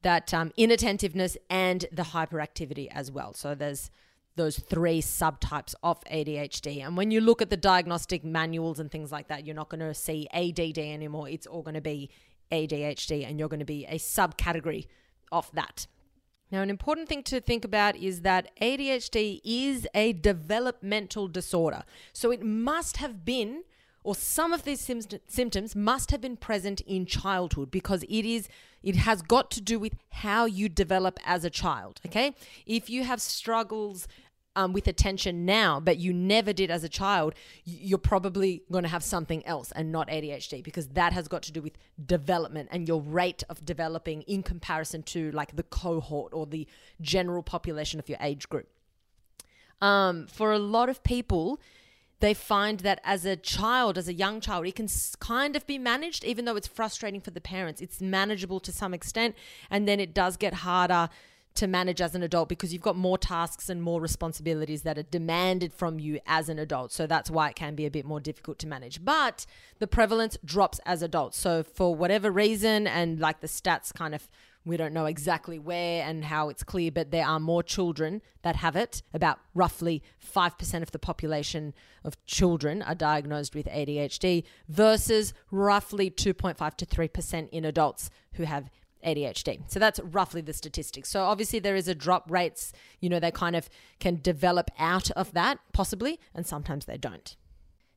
that 0.03 0.33
um, 0.33 0.53
inattentiveness 0.57 1.37
and 1.51 1.85
the 1.91 2.05
hyperactivity 2.05 2.87
as 2.93 3.11
well. 3.11 3.33
So 3.33 3.57
there's 3.57 3.91
those 4.39 4.59
three 4.59 5.03
subtypes 5.03 5.75
of 5.83 6.03
ADHD. 6.05 6.83
And 6.85 6.97
when 6.97 7.11
you 7.11 7.21
look 7.21 7.43
at 7.43 7.51
the 7.51 7.57
diagnostic 7.57 8.25
manuals 8.25 8.81
and 8.81 8.91
things 8.91 9.13
like 9.13 9.29
that, 9.29 9.45
you're 9.45 9.55
not 9.55 9.69
going 9.69 9.81
to 9.81 9.93
see 9.93 10.27
ADD 10.33 10.79
anymore. 10.79 11.29
It's 11.29 11.47
all 11.47 11.63
going 11.63 11.75
to 11.75 11.83
be 11.83 12.11
ADHD, 12.51 13.29
and 13.29 13.39
you're 13.39 13.49
going 13.49 13.61
to 13.61 13.67
be 13.67 13.85
a 13.85 13.99
subcategory 13.99 14.87
of 15.31 15.51
that. 15.53 15.87
Now, 16.51 16.63
an 16.63 16.71
important 16.71 17.09
thing 17.09 17.23
to 17.25 17.41
think 17.41 17.65
about 17.65 17.97
is 17.97 18.23
that 18.23 18.51
ADHD 18.61 19.41
is 19.45 19.87
a 19.95 20.15
developmental 20.15 21.29
disorder. 21.29 21.83
So 22.15 22.31
it 22.31 22.43
must 22.43 22.97
have 22.97 23.25
been, 23.25 23.65
or 24.03 24.15
some 24.15 24.55
of 24.55 24.63
these 24.63 24.81
symptoms 25.27 25.77
must 25.77 26.11
have 26.11 26.23
been 26.23 26.39
present 26.39 26.81
in 26.83 27.05
childhood 27.05 27.71
because 27.71 28.03
it 28.05 28.25
is 28.25 28.49
it 28.81 28.95
has 28.95 29.23
got 29.23 29.51
to 29.51 29.61
do 29.61 29.79
with 29.79 29.97
how 30.11 30.45
you 30.45 30.69
develop 30.69 31.19
as 31.27 31.45
a 31.45 31.51
child 31.51 32.01
okay 32.07 32.33
if 32.65 32.89
you 32.89 33.03
have 33.03 33.21
struggles 33.21 34.07
um, 34.59 34.73
with 34.73 34.89
attention 34.89 35.45
now, 35.45 35.79
but 35.79 35.99
you 35.99 36.13
never 36.13 36.53
did 36.53 36.69
as 36.69 36.83
a 36.83 36.89
child, 36.89 37.33
you're 37.65 37.97
probably 37.97 38.65
going 38.73 38.83
to 38.83 38.89
have 38.89 39.05
something 39.05 39.47
else 39.47 39.71
and 39.71 39.93
not 39.93 40.09
ADHD 40.09 40.65
because 40.65 40.89
that 40.89 41.13
has 41.13 41.29
got 41.29 41.43
to 41.45 41.53
do 41.53 41.63
with 41.63 41.79
development 42.05 42.69
and 42.73 42.89
your 42.89 43.01
rate 43.01 43.45
of 43.49 43.65
developing 43.65 44.23
in 44.23 44.43
comparison 44.43 45.05
to 45.05 45.31
like 45.31 45.55
the 45.55 45.63
cohort 45.63 46.35
or 46.35 46.45
the 46.45 46.67
general 47.01 47.45
population 47.45 48.01
of 48.01 48.09
your 48.09 48.19
age 48.21 48.49
group. 48.49 48.67
Um, 49.81 50.27
for 50.27 50.51
a 50.51 50.59
lot 50.59 50.89
of 50.89 51.05
people, 51.05 51.61
they 52.19 52.35
find 52.35 52.81
that 52.81 53.01
as 53.05 53.25
a 53.25 53.37
child, 53.37 53.97
as 53.97 54.09
a 54.09 54.13
young 54.13 54.41
child, 54.41 54.67
it 54.67 54.75
can 54.75 54.89
kind 55.21 55.55
of 55.55 55.69
be 55.69 55.79
managed, 55.79 56.25
even 56.25 56.47
though 56.47 56.57
it's 56.57 56.67
frustrating 56.67 57.21
for 57.21 57.31
the 57.31 57.41
parents. 57.41 57.81
It's 57.81 58.01
manageable 58.01 58.59
to 58.59 58.73
some 58.73 58.93
extent, 58.93 59.37
and 59.71 59.87
then 59.87 60.01
it 60.01 60.13
does 60.13 60.37
get 60.37 60.53
harder 60.53 61.11
to 61.59 61.67
manage 61.67 62.01
as 62.01 62.15
an 62.15 62.23
adult 62.23 62.49
because 62.49 62.73
you've 62.73 62.83
got 62.83 62.97
more 62.97 63.19
tasks 63.19 63.69
and 63.69 63.83
more 63.83 64.01
responsibilities 64.01 64.83
that 64.83 64.97
are 64.97 65.03
demanded 65.03 65.73
from 65.73 65.99
you 65.99 66.21
as 66.27 66.49
an 66.49 66.59
adult. 66.59 66.93
So 66.93 67.07
that's 67.07 67.31
why 67.31 67.51
it 67.51 67.57
can 67.57 67.75
be 67.75 67.85
a 67.85 67.91
bit 67.91 68.05
more 68.05 68.21
difficult 68.21 68.59
to 68.61 68.67
manage. 68.67 69.05
But 69.05 69.45
the 69.81 69.89
prevalence 69.89 70.39
drops 70.45 70.81
as 70.87 71.03
adults. 71.03 71.37
So 71.37 71.65
for 71.65 71.95
whatever 71.95 72.31
reason, 72.31 72.87
and 72.87 73.19
like 73.19 73.41
the 73.41 73.49
stats 73.49 73.93
kind 73.93 74.15
of 74.15 74.29
we 74.65 74.77
don't 74.77 74.93
know 74.93 75.07
exactly 75.07 75.59
where 75.59 76.05
and 76.05 76.27
how 76.27 76.51
it's 76.51 76.63
clear, 76.63 76.91
but 76.91 77.11
there 77.11 77.27
are 77.27 77.41
more 77.41 77.63
children 77.63 78.21
that 78.43 78.57
have 78.57 78.77
it. 78.77 79.03
About 79.15 79.39
roughly 79.55 80.03
5% 80.23 80.83
of 80.83 80.91
the 80.91 80.99
population 80.99 81.73
of 82.05 82.23
children 82.27 82.83
are 82.83 82.95
diagnosed 82.95 83.55
with 83.55 83.67
ADHD 83.67 84.45
versus 84.69 85.33
roughly 85.51 86.11
2.5 86.11 86.75
to 86.77 86.87
3% 86.87 87.49
in 87.49 87.65
adults 87.65 88.11
who 88.35 88.43
have 88.43 88.69
ADHD. 89.05 89.61
So 89.71 89.79
that's 89.79 90.01
roughly 90.01 90.41
the 90.41 90.53
statistics. 90.53 91.09
So 91.09 91.23
obviously 91.23 91.59
there 91.59 91.77
is 91.77 91.89
a 91.89 91.95
drop 91.95 92.31
rates, 92.31 92.73
you 93.01 93.09
know, 93.09 93.21
they 93.21 93.31
kind 93.31 93.57
of 93.57 93.69
can 94.01 94.21
develop 94.21 94.71
out 94.79 95.11
of 95.13 95.33
that 95.33 95.59
possibly, 95.73 96.21
and 96.35 96.47
sometimes 96.47 96.87
they 96.87 96.99
don't. 96.99 97.37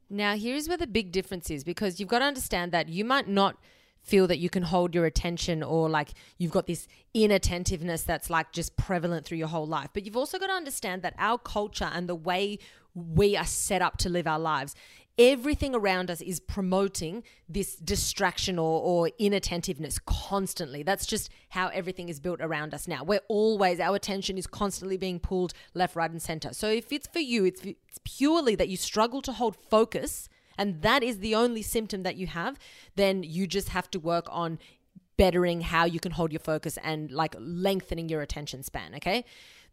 Now, 0.09 0.35
here's 0.35 0.67
where 0.67 0.77
the 0.77 0.87
big 0.87 1.11
difference 1.11 1.49
is 1.49 1.63
because 1.63 1.99
you've 1.99 2.09
got 2.09 2.19
to 2.19 2.25
understand 2.25 2.71
that 2.73 2.89
you 2.89 3.05
might 3.05 3.27
not 3.27 3.57
feel 4.03 4.27
that 4.27 4.39
you 4.39 4.49
can 4.49 4.63
hold 4.63 4.95
your 4.95 5.05
attention 5.05 5.61
or 5.61 5.87
like 5.89 6.09
you've 6.37 6.51
got 6.51 6.67
this 6.67 6.87
inattentiveness 7.13 8.03
that's 8.03 8.29
like 8.29 8.51
just 8.51 8.75
prevalent 8.75 9.25
through 9.25 9.37
your 9.37 9.47
whole 9.47 9.67
life. 9.67 9.89
But 9.93 10.05
you've 10.05 10.17
also 10.17 10.39
got 10.39 10.47
to 10.47 10.53
understand 10.53 11.01
that 11.03 11.13
our 11.17 11.37
culture 11.37 11.89
and 11.91 12.09
the 12.09 12.15
way 12.15 12.59
we 12.93 13.37
are 13.37 13.45
set 13.45 13.81
up 13.81 13.97
to 13.97 14.09
live 14.09 14.27
our 14.27 14.39
lives 14.39 14.75
everything 15.21 15.75
around 15.75 16.09
us 16.09 16.19
is 16.21 16.39
promoting 16.39 17.23
this 17.47 17.75
distraction 17.75 18.57
or, 18.57 18.81
or 18.81 19.11
inattentiveness 19.19 19.99
constantly. 19.99 20.81
That's 20.81 21.05
just 21.05 21.29
how 21.49 21.67
everything 21.67 22.09
is 22.09 22.19
built 22.19 22.41
around 22.41 22.73
us 22.73 22.87
now. 22.87 23.03
We're 23.03 23.21
always, 23.27 23.79
our 23.79 23.95
attention 23.95 24.37
is 24.37 24.47
constantly 24.47 24.97
being 24.97 25.19
pulled 25.19 25.53
left, 25.75 25.95
right, 25.95 26.09
and 26.09 26.21
center. 26.21 26.53
So 26.53 26.69
if 26.69 26.91
it's 26.91 27.07
for 27.07 27.19
you, 27.19 27.45
it's, 27.45 27.61
it's 27.61 27.99
purely 28.03 28.55
that 28.55 28.67
you 28.67 28.77
struggle 28.77 29.21
to 29.21 29.33
hold 29.33 29.55
focus 29.69 30.27
and 30.57 30.81
that 30.81 31.03
is 31.03 31.19
the 31.19 31.35
only 31.35 31.61
symptom 31.61 32.01
that 32.03 32.15
you 32.15 32.27
have, 32.27 32.57
then 32.95 33.23
you 33.23 33.45
just 33.45 33.69
have 33.69 33.89
to 33.91 33.99
work 33.99 34.25
on 34.29 34.59
bettering 35.17 35.61
how 35.61 35.85
you 35.85 35.99
can 35.99 36.13
hold 36.13 36.31
your 36.31 36.39
focus 36.39 36.77
and 36.83 37.11
like 37.11 37.35
lengthening 37.39 38.09
your 38.09 38.21
attention 38.21 38.63
span, 38.63 38.95
okay? 38.95 39.23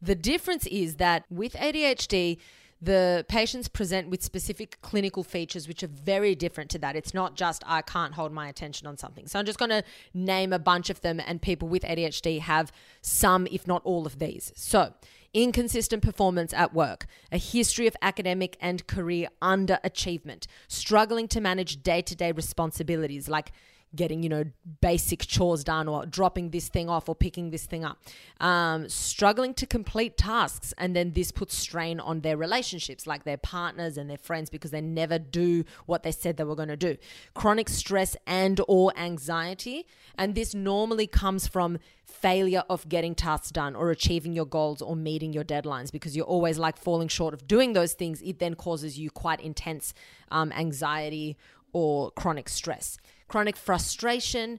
The 0.00 0.14
difference 0.14 0.66
is 0.66 0.96
that 0.96 1.24
with 1.30 1.54
ADHD, 1.54 2.38
the 2.80 3.24
patients 3.28 3.66
present 3.66 4.08
with 4.08 4.22
specific 4.22 4.78
clinical 4.82 5.24
features 5.24 5.66
which 5.66 5.82
are 5.82 5.88
very 5.88 6.34
different 6.34 6.70
to 6.70 6.78
that. 6.78 6.94
It's 6.94 7.12
not 7.12 7.34
just 7.34 7.62
I 7.66 7.82
can't 7.82 8.14
hold 8.14 8.32
my 8.32 8.48
attention 8.48 8.86
on 8.86 8.96
something. 8.96 9.26
So 9.26 9.38
I'm 9.38 9.44
just 9.44 9.58
going 9.58 9.70
to 9.70 9.82
name 10.14 10.52
a 10.52 10.58
bunch 10.58 10.88
of 10.90 11.00
them, 11.00 11.20
and 11.20 11.42
people 11.42 11.68
with 11.68 11.82
ADHD 11.82 12.40
have 12.40 12.72
some, 13.02 13.46
if 13.50 13.66
not 13.66 13.82
all, 13.84 14.06
of 14.06 14.18
these. 14.18 14.52
So, 14.54 14.94
inconsistent 15.34 16.02
performance 16.02 16.52
at 16.54 16.72
work, 16.72 17.06
a 17.32 17.36
history 17.36 17.86
of 17.86 17.96
academic 18.00 18.56
and 18.60 18.86
career 18.86 19.28
underachievement, 19.42 20.46
struggling 20.68 21.28
to 21.28 21.40
manage 21.40 21.82
day 21.82 22.00
to 22.02 22.14
day 22.14 22.32
responsibilities 22.32 23.28
like 23.28 23.52
getting, 23.94 24.22
you 24.22 24.28
know, 24.28 24.44
basic 24.80 25.20
chores 25.26 25.64
done 25.64 25.88
or 25.88 26.04
dropping 26.04 26.50
this 26.50 26.68
thing 26.68 26.88
off 26.88 27.08
or 27.08 27.14
picking 27.14 27.50
this 27.50 27.64
thing 27.64 27.84
up, 27.84 27.98
um, 28.40 28.88
struggling 28.88 29.54
to 29.54 29.66
complete 29.66 30.16
tasks. 30.16 30.74
And 30.78 30.94
then 30.94 31.12
this 31.12 31.32
puts 31.32 31.56
strain 31.56 32.00
on 32.00 32.20
their 32.20 32.36
relationships, 32.36 33.06
like 33.06 33.24
their 33.24 33.36
partners 33.36 33.96
and 33.96 34.08
their 34.08 34.18
friends, 34.18 34.50
because 34.50 34.70
they 34.70 34.80
never 34.80 35.18
do 35.18 35.64
what 35.86 36.02
they 36.02 36.12
said 36.12 36.36
they 36.36 36.44
were 36.44 36.56
going 36.56 36.68
to 36.68 36.76
do. 36.76 36.96
Chronic 37.34 37.68
stress 37.68 38.16
and 38.26 38.60
or 38.68 38.92
anxiety. 38.96 39.86
And 40.16 40.34
this 40.34 40.54
normally 40.54 41.06
comes 41.06 41.46
from 41.46 41.78
failure 42.04 42.64
of 42.68 42.88
getting 42.88 43.14
tasks 43.14 43.50
done 43.50 43.76
or 43.76 43.90
achieving 43.90 44.32
your 44.32 44.46
goals 44.46 44.82
or 44.82 44.96
meeting 44.96 45.32
your 45.32 45.44
deadlines 45.44 45.92
because 45.92 46.16
you're 46.16 46.26
always 46.26 46.58
like 46.58 46.76
falling 46.76 47.08
short 47.08 47.34
of 47.34 47.46
doing 47.46 47.72
those 47.72 47.92
things. 47.92 48.20
It 48.22 48.38
then 48.38 48.54
causes 48.54 48.98
you 48.98 49.10
quite 49.10 49.40
intense 49.40 49.94
um, 50.30 50.52
anxiety 50.52 51.36
or 51.72 52.10
chronic 52.12 52.48
stress 52.48 52.98
chronic 53.28 53.56
frustration, 53.56 54.58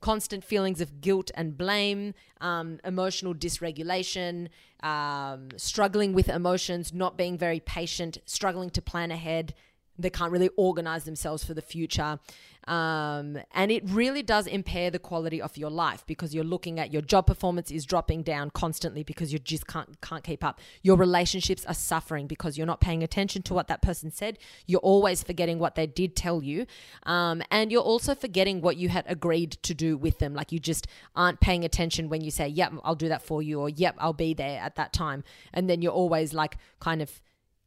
constant 0.00 0.44
feelings 0.44 0.80
of 0.80 1.00
guilt 1.00 1.30
and 1.34 1.56
blame, 1.56 2.12
um, 2.40 2.78
emotional 2.84 3.34
dysregulation, 3.34 4.48
um, 4.82 5.48
struggling 5.56 6.12
with 6.12 6.28
emotions, 6.28 6.92
not 6.92 7.16
being 7.16 7.38
very 7.38 7.60
patient, 7.60 8.18
struggling 8.26 8.68
to 8.70 8.82
plan 8.82 9.10
ahead. 9.10 9.54
They 9.98 10.10
can't 10.10 10.32
really 10.32 10.50
organize 10.56 11.04
themselves 11.04 11.44
for 11.44 11.54
the 11.54 11.62
future. 11.62 12.18
Um, 12.66 13.38
and 13.52 13.70
it 13.70 13.82
really 13.90 14.22
does 14.22 14.46
impair 14.46 14.90
the 14.90 14.98
quality 14.98 15.40
of 15.40 15.56
your 15.58 15.70
life 15.70 16.04
because 16.06 16.34
you're 16.34 16.44
looking 16.44 16.80
at 16.80 16.92
your 16.92 17.02
job 17.02 17.26
performance 17.26 17.70
is 17.70 17.84
dropping 17.84 18.22
down 18.22 18.50
constantly 18.50 19.02
because 19.02 19.32
you 19.32 19.38
just 19.38 19.66
can't 19.66 20.00
can't 20.00 20.24
keep 20.24 20.42
up. 20.42 20.60
Your 20.82 20.96
relationships 20.96 21.66
are 21.66 21.74
suffering 21.74 22.26
because 22.26 22.56
you're 22.56 22.66
not 22.66 22.80
paying 22.80 23.02
attention 23.02 23.42
to 23.42 23.54
what 23.54 23.68
that 23.68 23.82
person 23.82 24.10
said. 24.10 24.38
You're 24.66 24.80
always 24.80 25.22
forgetting 25.22 25.58
what 25.58 25.74
they 25.74 25.86
did 25.86 26.16
tell 26.16 26.42
you, 26.42 26.66
um, 27.02 27.42
and 27.50 27.70
you're 27.70 27.82
also 27.82 28.14
forgetting 28.14 28.62
what 28.62 28.78
you 28.78 28.88
had 28.88 29.04
agreed 29.08 29.52
to 29.62 29.74
do 29.74 29.98
with 29.98 30.18
them. 30.18 30.34
Like 30.34 30.50
you 30.50 30.58
just 30.58 30.86
aren't 31.14 31.40
paying 31.40 31.64
attention 31.64 32.08
when 32.08 32.22
you 32.22 32.30
say, 32.30 32.48
"Yep, 32.48 32.74
I'll 32.82 32.94
do 32.94 33.08
that 33.10 33.22
for 33.22 33.42
you," 33.42 33.60
or 33.60 33.68
"Yep, 33.68 33.96
I'll 33.98 34.14
be 34.14 34.32
there 34.32 34.60
at 34.60 34.76
that 34.76 34.94
time," 34.94 35.22
and 35.52 35.68
then 35.68 35.82
you're 35.82 35.92
always 35.92 36.32
like 36.32 36.56
kind 36.80 37.02
of 37.02 37.20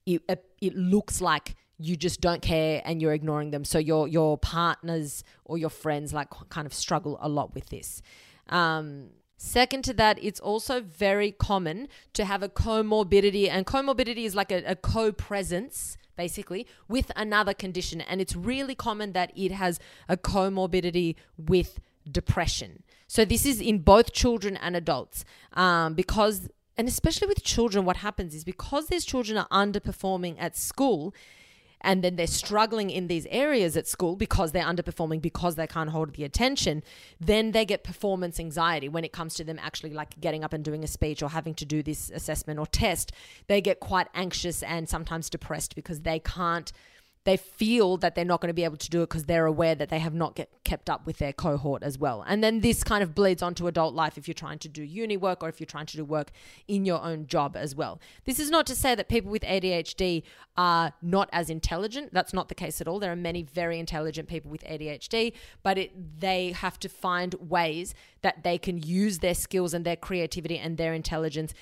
it, 0.08 0.46
it 0.62 0.76
looks 0.76 1.22
like 1.22 1.56
you 1.80 1.96
just 1.96 2.22
don't 2.22 2.42
care 2.42 2.82
and 2.86 3.02
you're 3.02 3.14
ignoring 3.14 3.52
them. 3.52 3.64
So 3.64 3.78
your 3.80 4.08
your 4.08 4.38
partners 4.38 5.24
or 5.46 5.58
your 5.58 5.70
friends 5.70 6.14
like 6.14 6.30
kind 6.50 6.66
of 6.66 6.74
struggle 6.74 7.18
a 7.22 7.30
lot 7.30 7.54
with 7.54 7.70
this. 7.70 8.02
Um, 8.50 9.10
second 9.38 9.84
to 9.84 9.94
that, 9.94 10.18
it's 10.22 10.40
also 10.40 10.82
very 10.82 11.32
common 11.32 11.88
to 12.14 12.26
have 12.26 12.42
a 12.42 12.50
comorbidity, 12.50 13.50
and 13.50 13.66
comorbidity 13.66 14.26
is 14.26 14.36
like 14.36 14.52
a, 14.52 14.64
a 14.66 14.76
co-presence 14.76 15.98
basically 16.16 16.66
with 16.88 17.12
another 17.16 17.54
condition, 17.54 18.02
and 18.02 18.20
it's 18.22 18.36
really 18.36 18.74
common 18.74 19.14
that 19.14 19.32
it 19.36 19.52
has 19.52 19.80
a 20.10 20.18
comorbidity 20.18 21.16
with 21.38 21.80
depression. 22.12 22.84
So 23.08 23.24
this 23.24 23.46
is 23.46 23.62
in 23.62 23.80
both 23.80 24.14
children 24.14 24.58
and 24.58 24.76
adults 24.76 25.26
um, 25.54 25.94
because. 25.94 26.50
And 26.80 26.88
especially 26.88 27.28
with 27.28 27.44
children, 27.44 27.86
what 27.86 27.98
happens 27.98 28.36
is 28.36 28.44
because 28.44 28.86
these 28.86 29.04
children 29.04 29.36
are 29.36 29.48
underperforming 29.48 30.36
at 30.38 30.56
school, 30.56 31.12
and 31.82 32.04
then 32.04 32.16
they're 32.16 32.28
struggling 32.28 32.90
in 32.90 33.08
these 33.08 33.26
areas 33.30 33.78
at 33.78 33.88
school 33.88 34.16
because 34.16 34.52
they're 34.52 34.66
underperforming 34.66 35.22
because 35.22 35.56
they 35.56 35.68
can't 35.68 35.90
hold 35.90 36.14
the 36.16 36.24
attention 36.24 36.84
then 37.20 37.52
they 37.52 37.66
get 37.66 37.84
performance 37.84 38.40
anxiety. 38.40 38.90
When 38.90 39.04
it 39.04 39.12
comes 39.12 39.36
to 39.36 39.44
them 39.44 39.60
actually 39.62 39.94
like 39.94 40.20
getting 40.20 40.44
up 40.44 40.54
and 40.54 40.64
doing 40.64 40.84
a 40.84 40.88
speech 40.88 41.22
or 41.22 41.30
having 41.30 41.54
to 41.56 41.66
do 41.66 41.84
this 41.84 42.10
assessment 42.14 42.60
or 42.60 42.66
test 42.66 43.12
they 43.48 43.62
get 43.62 43.80
quite 43.80 44.08
anxious 44.14 44.64
and 44.64 44.88
sometimes 44.88 45.30
depressed 45.30 45.76
because 45.76 46.02
they 46.02 46.20
can't 46.20 46.72
they 47.28 47.36
feel 47.36 47.98
that 47.98 48.16
they're 48.16 48.24
not 48.24 48.40
going 48.40 48.48
to 48.48 48.54
be 48.54 48.64
able 48.64 48.78
to 48.78 48.90
do 48.90 49.02
it 49.02 49.10
because 49.10 49.26
they're 49.26 49.48
aware 49.48 49.76
that 49.76 49.90
they 49.90 50.00
have 50.00 50.14
not 50.14 50.34
get, 50.34 50.50
kept 50.64 50.90
up 50.90 51.06
with 51.06 51.18
their 51.18 51.34
cohort 51.34 51.84
as 51.84 52.00
well. 52.00 52.24
And 52.26 52.42
then 52.42 52.62
this 52.62 52.86
kind 52.86 53.04
of 53.04 53.14
bleeds 53.14 53.44
onto 53.44 53.68
adult 53.68 53.94
life 53.94 54.18
if 54.18 54.30
you're 54.30 54.34
trying 54.34 54.60
to 54.60 54.70
do 54.70 54.82
uni 54.82 55.18
work 55.18 55.44
or 55.44 55.50
if 55.50 55.60
you're 55.60 55.66
trying 55.66 55.88
to 55.88 55.98
do 55.98 56.06
work 56.06 56.32
in 56.70 56.86
your 56.86 57.04
own 57.04 57.28
job 57.28 57.58
as 57.58 57.76
well. 57.76 58.00
This 58.24 58.40
is 58.40 58.50
not 58.50 58.66
to 58.68 58.76
say 58.76 58.96
that 58.96 59.10
people 59.10 59.30
with 59.30 59.42
ADHD 59.42 60.24
are 60.56 60.94
not 61.02 61.28
as 61.34 61.50
intelligent. 61.50 62.14
That's 62.14 62.34
not 62.34 62.48
the 62.48 62.56
case 62.56 62.80
at 62.80 62.88
all. 62.88 62.98
There 62.98 63.12
are 63.12 63.18
many 63.18 63.44
very 63.44 63.78
intelligent 63.78 64.30
people 64.30 64.50
with 64.50 64.64
ADHD, 64.64 65.34
but 65.64 65.78
it, 65.78 66.22
they 66.22 66.54
have 66.54 66.80
to 66.80 66.88
find 66.88 67.34
ways 67.34 67.94
that 68.22 68.44
they 68.44 68.58
can 68.58 68.82
use 68.82 69.20
their 69.20 69.36
skills 69.36 69.74
and 69.74 69.84
their 69.84 69.98
creativity 69.98 70.58
and 70.58 70.78
their 70.78 70.94
intelligence 70.94 71.54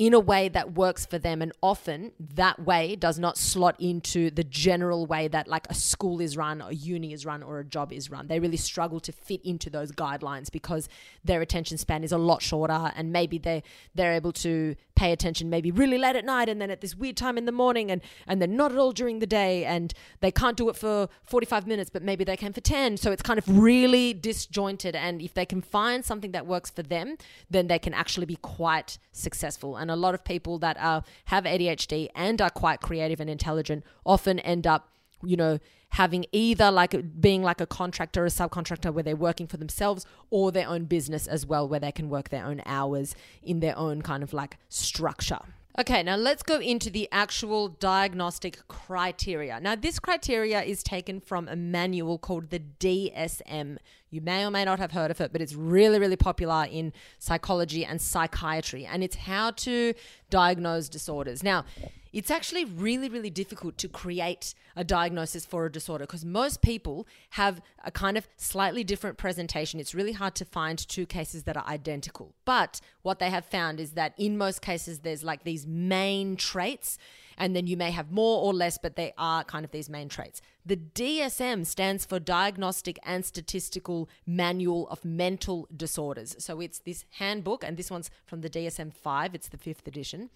in 0.00 0.14
a 0.14 0.18
way 0.18 0.48
that 0.48 0.72
works 0.72 1.04
for 1.04 1.18
them. 1.18 1.42
And 1.42 1.52
often 1.62 2.12
that 2.18 2.64
way 2.64 2.96
does 2.96 3.18
not 3.18 3.36
slot 3.36 3.76
into 3.78 4.30
the 4.30 4.42
general 4.42 5.04
way 5.04 5.28
that 5.28 5.46
like 5.46 5.66
a 5.68 5.74
school 5.74 6.22
is 6.22 6.38
run, 6.38 6.62
a 6.62 6.72
uni 6.72 7.12
is 7.12 7.26
run, 7.26 7.42
or 7.42 7.58
a 7.58 7.64
job 7.66 7.92
is 7.92 8.10
run. 8.10 8.26
They 8.26 8.40
really 8.40 8.56
struggle 8.56 8.98
to 9.00 9.12
fit 9.12 9.44
into 9.44 9.68
those 9.68 9.92
guidelines 9.92 10.50
because 10.50 10.88
their 11.22 11.42
attention 11.42 11.76
span 11.76 12.02
is 12.02 12.12
a 12.12 12.18
lot 12.18 12.40
shorter 12.40 12.92
and 12.96 13.12
maybe 13.12 13.36
they 13.36 13.62
they're 13.94 14.14
able 14.14 14.32
to 14.32 14.74
pay 15.00 15.12
attention 15.12 15.48
maybe 15.48 15.70
really 15.70 15.96
late 15.96 16.14
at 16.14 16.26
night 16.26 16.46
and 16.46 16.60
then 16.60 16.70
at 16.70 16.82
this 16.82 16.94
weird 16.94 17.16
time 17.16 17.38
in 17.38 17.46
the 17.46 17.52
morning 17.52 17.90
and 17.90 18.02
and 18.26 18.40
then 18.42 18.54
not 18.54 18.70
at 18.70 18.76
all 18.76 18.92
during 18.92 19.18
the 19.18 19.26
day 19.26 19.64
and 19.64 19.94
they 20.20 20.30
can't 20.30 20.58
do 20.58 20.68
it 20.68 20.76
for 20.76 21.08
45 21.24 21.66
minutes 21.66 21.88
but 21.88 22.02
maybe 22.02 22.22
they 22.22 22.36
can 22.36 22.52
for 22.52 22.60
10 22.60 22.98
so 22.98 23.10
it's 23.10 23.22
kind 23.22 23.38
of 23.38 23.44
really 23.48 24.12
disjointed 24.12 24.94
and 24.94 25.22
if 25.22 25.32
they 25.32 25.46
can 25.46 25.62
find 25.62 26.04
something 26.04 26.32
that 26.32 26.46
works 26.46 26.68
for 26.68 26.82
them 26.82 27.16
then 27.48 27.66
they 27.66 27.78
can 27.78 27.94
actually 27.94 28.26
be 28.26 28.36
quite 28.36 28.98
successful 29.12 29.76
and 29.76 29.89
a 29.90 29.96
lot 29.96 30.14
of 30.14 30.24
people 30.24 30.58
that 30.58 30.76
are 30.78 31.04
have 31.26 31.44
ADHD 31.44 32.08
and 32.14 32.40
are 32.40 32.50
quite 32.50 32.80
creative 32.80 33.20
and 33.20 33.30
intelligent 33.30 33.84
often 34.04 34.38
end 34.40 34.66
up 34.66 34.88
you 35.22 35.36
know 35.36 35.58
having 35.90 36.24
either 36.32 36.70
like 36.70 37.20
being 37.20 37.42
like 37.42 37.60
a 37.60 37.66
contractor 37.66 38.22
or 38.22 38.26
a 38.26 38.30
subcontractor 38.30 38.92
where 38.92 39.02
they're 39.02 39.16
working 39.16 39.46
for 39.46 39.56
themselves 39.56 40.06
or 40.30 40.52
their 40.52 40.68
own 40.68 40.84
business 40.84 41.26
as 41.26 41.44
well 41.44 41.68
where 41.68 41.80
they 41.80 41.92
can 41.92 42.08
work 42.08 42.28
their 42.28 42.44
own 42.44 42.62
hours 42.64 43.14
in 43.42 43.60
their 43.60 43.76
own 43.76 44.00
kind 44.00 44.22
of 44.22 44.32
like 44.32 44.56
structure. 44.68 45.40
Okay, 45.78 46.02
now 46.02 46.16
let's 46.16 46.42
go 46.42 46.58
into 46.58 46.90
the 46.90 47.08
actual 47.12 47.68
diagnostic 47.68 48.66
criteria. 48.66 49.60
Now, 49.60 49.76
this 49.76 50.00
criteria 50.00 50.62
is 50.62 50.82
taken 50.82 51.20
from 51.20 51.46
a 51.46 51.54
manual 51.54 52.18
called 52.18 52.50
the 52.50 52.60
DSM. 52.80 53.78
You 54.10 54.20
may 54.20 54.44
or 54.44 54.50
may 54.50 54.64
not 54.64 54.80
have 54.80 54.90
heard 54.90 55.12
of 55.12 55.20
it, 55.20 55.30
but 55.30 55.40
it's 55.40 55.54
really, 55.54 56.00
really 56.00 56.16
popular 56.16 56.66
in 56.70 56.92
psychology 57.20 57.84
and 57.84 58.00
psychiatry, 58.00 58.84
and 58.84 59.04
it's 59.04 59.14
how 59.14 59.52
to 59.52 59.94
diagnose 60.28 60.88
disorders. 60.88 61.44
Now, 61.44 61.64
it's 62.12 62.30
actually 62.30 62.64
really, 62.64 63.08
really 63.08 63.30
difficult 63.30 63.78
to 63.78 63.88
create 63.88 64.54
a 64.74 64.84
diagnosis 64.84 65.46
for 65.46 65.66
a 65.66 65.72
disorder 65.72 66.06
because 66.06 66.24
most 66.24 66.62
people 66.62 67.06
have 67.30 67.60
a 67.84 67.90
kind 67.90 68.16
of 68.18 68.28
slightly 68.36 68.82
different 68.82 69.16
presentation. 69.16 69.78
It's 69.80 69.94
really 69.94 70.12
hard 70.12 70.34
to 70.36 70.44
find 70.44 70.78
two 70.78 71.06
cases 71.06 71.44
that 71.44 71.56
are 71.56 71.66
identical. 71.66 72.34
But 72.44 72.80
what 73.02 73.18
they 73.18 73.30
have 73.30 73.44
found 73.44 73.80
is 73.80 73.92
that 73.92 74.14
in 74.18 74.36
most 74.36 74.60
cases, 74.62 75.00
there's 75.00 75.22
like 75.22 75.44
these 75.44 75.66
main 75.66 76.36
traits, 76.36 76.98
and 77.40 77.56
then 77.56 77.66
you 77.66 77.76
may 77.76 77.90
have 77.90 78.12
more 78.12 78.42
or 78.42 78.52
less, 78.52 78.76
but 78.76 78.96
they 78.96 79.14
are 79.16 79.42
kind 79.42 79.64
of 79.64 79.70
these 79.70 79.88
main 79.88 80.10
traits. 80.10 80.42
The 80.64 80.76
DSM 80.76 81.64
stands 81.64 82.04
for 82.04 82.20
Diagnostic 82.20 82.98
and 83.02 83.24
Statistical 83.24 84.10
Manual 84.26 84.86
of 84.88 85.04
Mental 85.06 85.66
Disorders. 85.74 86.36
So 86.38 86.60
it's 86.60 86.80
this 86.80 87.06
handbook, 87.12 87.64
and 87.64 87.78
this 87.78 87.90
one's 87.90 88.10
from 88.26 88.42
the 88.42 88.50
DSM 88.50 88.92
5, 88.92 89.34
it's 89.34 89.48
the 89.48 89.56
fifth 89.56 89.88
edition. 89.88 90.28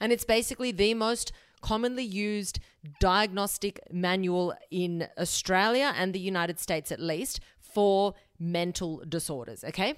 And 0.00 0.12
it's 0.12 0.24
basically 0.24 0.70
the 0.70 0.92
most 0.92 1.32
commonly 1.62 2.04
used 2.04 2.60
diagnostic 3.00 3.80
manual 3.90 4.54
in 4.70 5.08
Australia 5.18 5.94
and 5.96 6.12
the 6.12 6.20
United 6.20 6.60
States, 6.60 6.92
at 6.92 7.00
least, 7.00 7.40
for 7.58 8.14
mental 8.38 9.02
disorders. 9.08 9.64
Okay. 9.64 9.94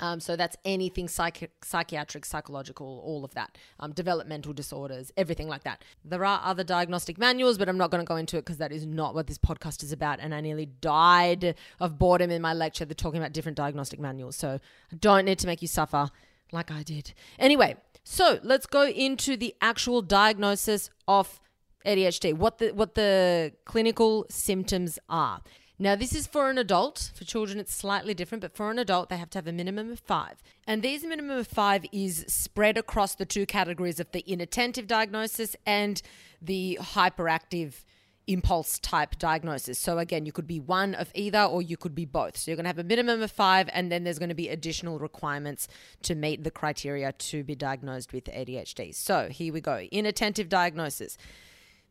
Um, 0.00 0.18
so 0.18 0.34
that's 0.34 0.56
anything 0.64 1.08
psych- 1.08 1.50
psychiatric, 1.62 2.24
psychological, 2.24 3.02
all 3.04 3.24
of 3.24 3.34
that, 3.34 3.56
um, 3.78 3.92
developmental 3.92 4.52
disorders, 4.52 5.12
everything 5.16 5.46
like 5.46 5.62
that. 5.64 5.84
There 6.04 6.24
are 6.24 6.40
other 6.42 6.64
diagnostic 6.64 7.18
manuals, 7.18 7.58
but 7.58 7.68
I'm 7.68 7.78
not 7.78 7.90
going 7.90 8.02
to 8.02 8.08
go 8.08 8.16
into 8.16 8.36
it 8.38 8.40
because 8.40 8.56
that 8.56 8.72
is 8.72 8.86
not 8.86 9.14
what 9.14 9.26
this 9.26 9.38
podcast 9.38 9.82
is 9.82 9.92
about. 9.92 10.18
And 10.18 10.34
I 10.34 10.40
nearly 10.40 10.66
died 10.66 11.54
of 11.78 11.98
boredom 11.98 12.30
in 12.30 12.40
my 12.40 12.54
lecture. 12.54 12.84
They're 12.84 12.94
talking 12.94 13.20
about 13.20 13.32
different 13.32 13.56
diagnostic 13.56 14.00
manuals. 14.00 14.36
So 14.36 14.58
I 14.92 14.96
don't 14.96 15.26
need 15.26 15.38
to 15.40 15.46
make 15.46 15.62
you 15.62 15.68
suffer 15.68 16.10
like 16.50 16.70
I 16.70 16.82
did. 16.82 17.12
Anyway, 17.38 17.76
so 18.02 18.40
let's 18.42 18.66
go 18.66 18.86
into 18.86 19.36
the 19.36 19.54
actual 19.60 20.02
diagnosis 20.02 20.90
of 21.06 21.40
ADHD, 21.86 22.34
what 22.34 22.58
the 22.58 22.70
what 22.72 22.94
the 22.94 23.52
clinical 23.64 24.26
symptoms 24.28 24.98
are. 25.08 25.40
Now, 25.82 25.96
this 25.96 26.14
is 26.14 26.26
for 26.26 26.50
an 26.50 26.58
adult. 26.58 27.10
For 27.14 27.24
children, 27.24 27.58
it's 27.58 27.74
slightly 27.74 28.12
different, 28.12 28.42
but 28.42 28.54
for 28.54 28.70
an 28.70 28.78
adult, 28.78 29.08
they 29.08 29.16
have 29.16 29.30
to 29.30 29.38
have 29.38 29.46
a 29.46 29.52
minimum 29.52 29.90
of 29.90 29.98
five. 29.98 30.42
And 30.66 30.82
these 30.82 31.02
minimum 31.04 31.38
of 31.38 31.46
five 31.46 31.86
is 31.90 32.26
spread 32.28 32.76
across 32.76 33.14
the 33.14 33.24
two 33.24 33.46
categories 33.46 33.98
of 33.98 34.12
the 34.12 34.20
inattentive 34.30 34.86
diagnosis 34.86 35.56
and 35.64 36.02
the 36.42 36.78
hyperactive 36.82 37.84
impulse 38.26 38.78
type 38.78 39.18
diagnosis. 39.18 39.78
So, 39.78 39.96
again, 39.96 40.26
you 40.26 40.32
could 40.32 40.46
be 40.46 40.60
one 40.60 40.94
of 40.94 41.10
either 41.14 41.42
or 41.42 41.62
you 41.62 41.78
could 41.78 41.94
be 41.94 42.04
both. 42.04 42.36
So, 42.36 42.50
you're 42.50 42.56
going 42.56 42.64
to 42.64 42.68
have 42.68 42.78
a 42.78 42.84
minimum 42.84 43.22
of 43.22 43.30
five, 43.30 43.70
and 43.72 43.90
then 43.90 44.04
there's 44.04 44.18
going 44.18 44.28
to 44.28 44.34
be 44.34 44.50
additional 44.50 44.98
requirements 44.98 45.66
to 46.02 46.14
meet 46.14 46.44
the 46.44 46.50
criteria 46.50 47.12
to 47.12 47.42
be 47.42 47.54
diagnosed 47.54 48.12
with 48.12 48.24
ADHD. 48.24 48.94
So, 48.94 49.30
here 49.30 49.50
we 49.50 49.62
go 49.62 49.86
inattentive 49.90 50.50
diagnosis. 50.50 51.16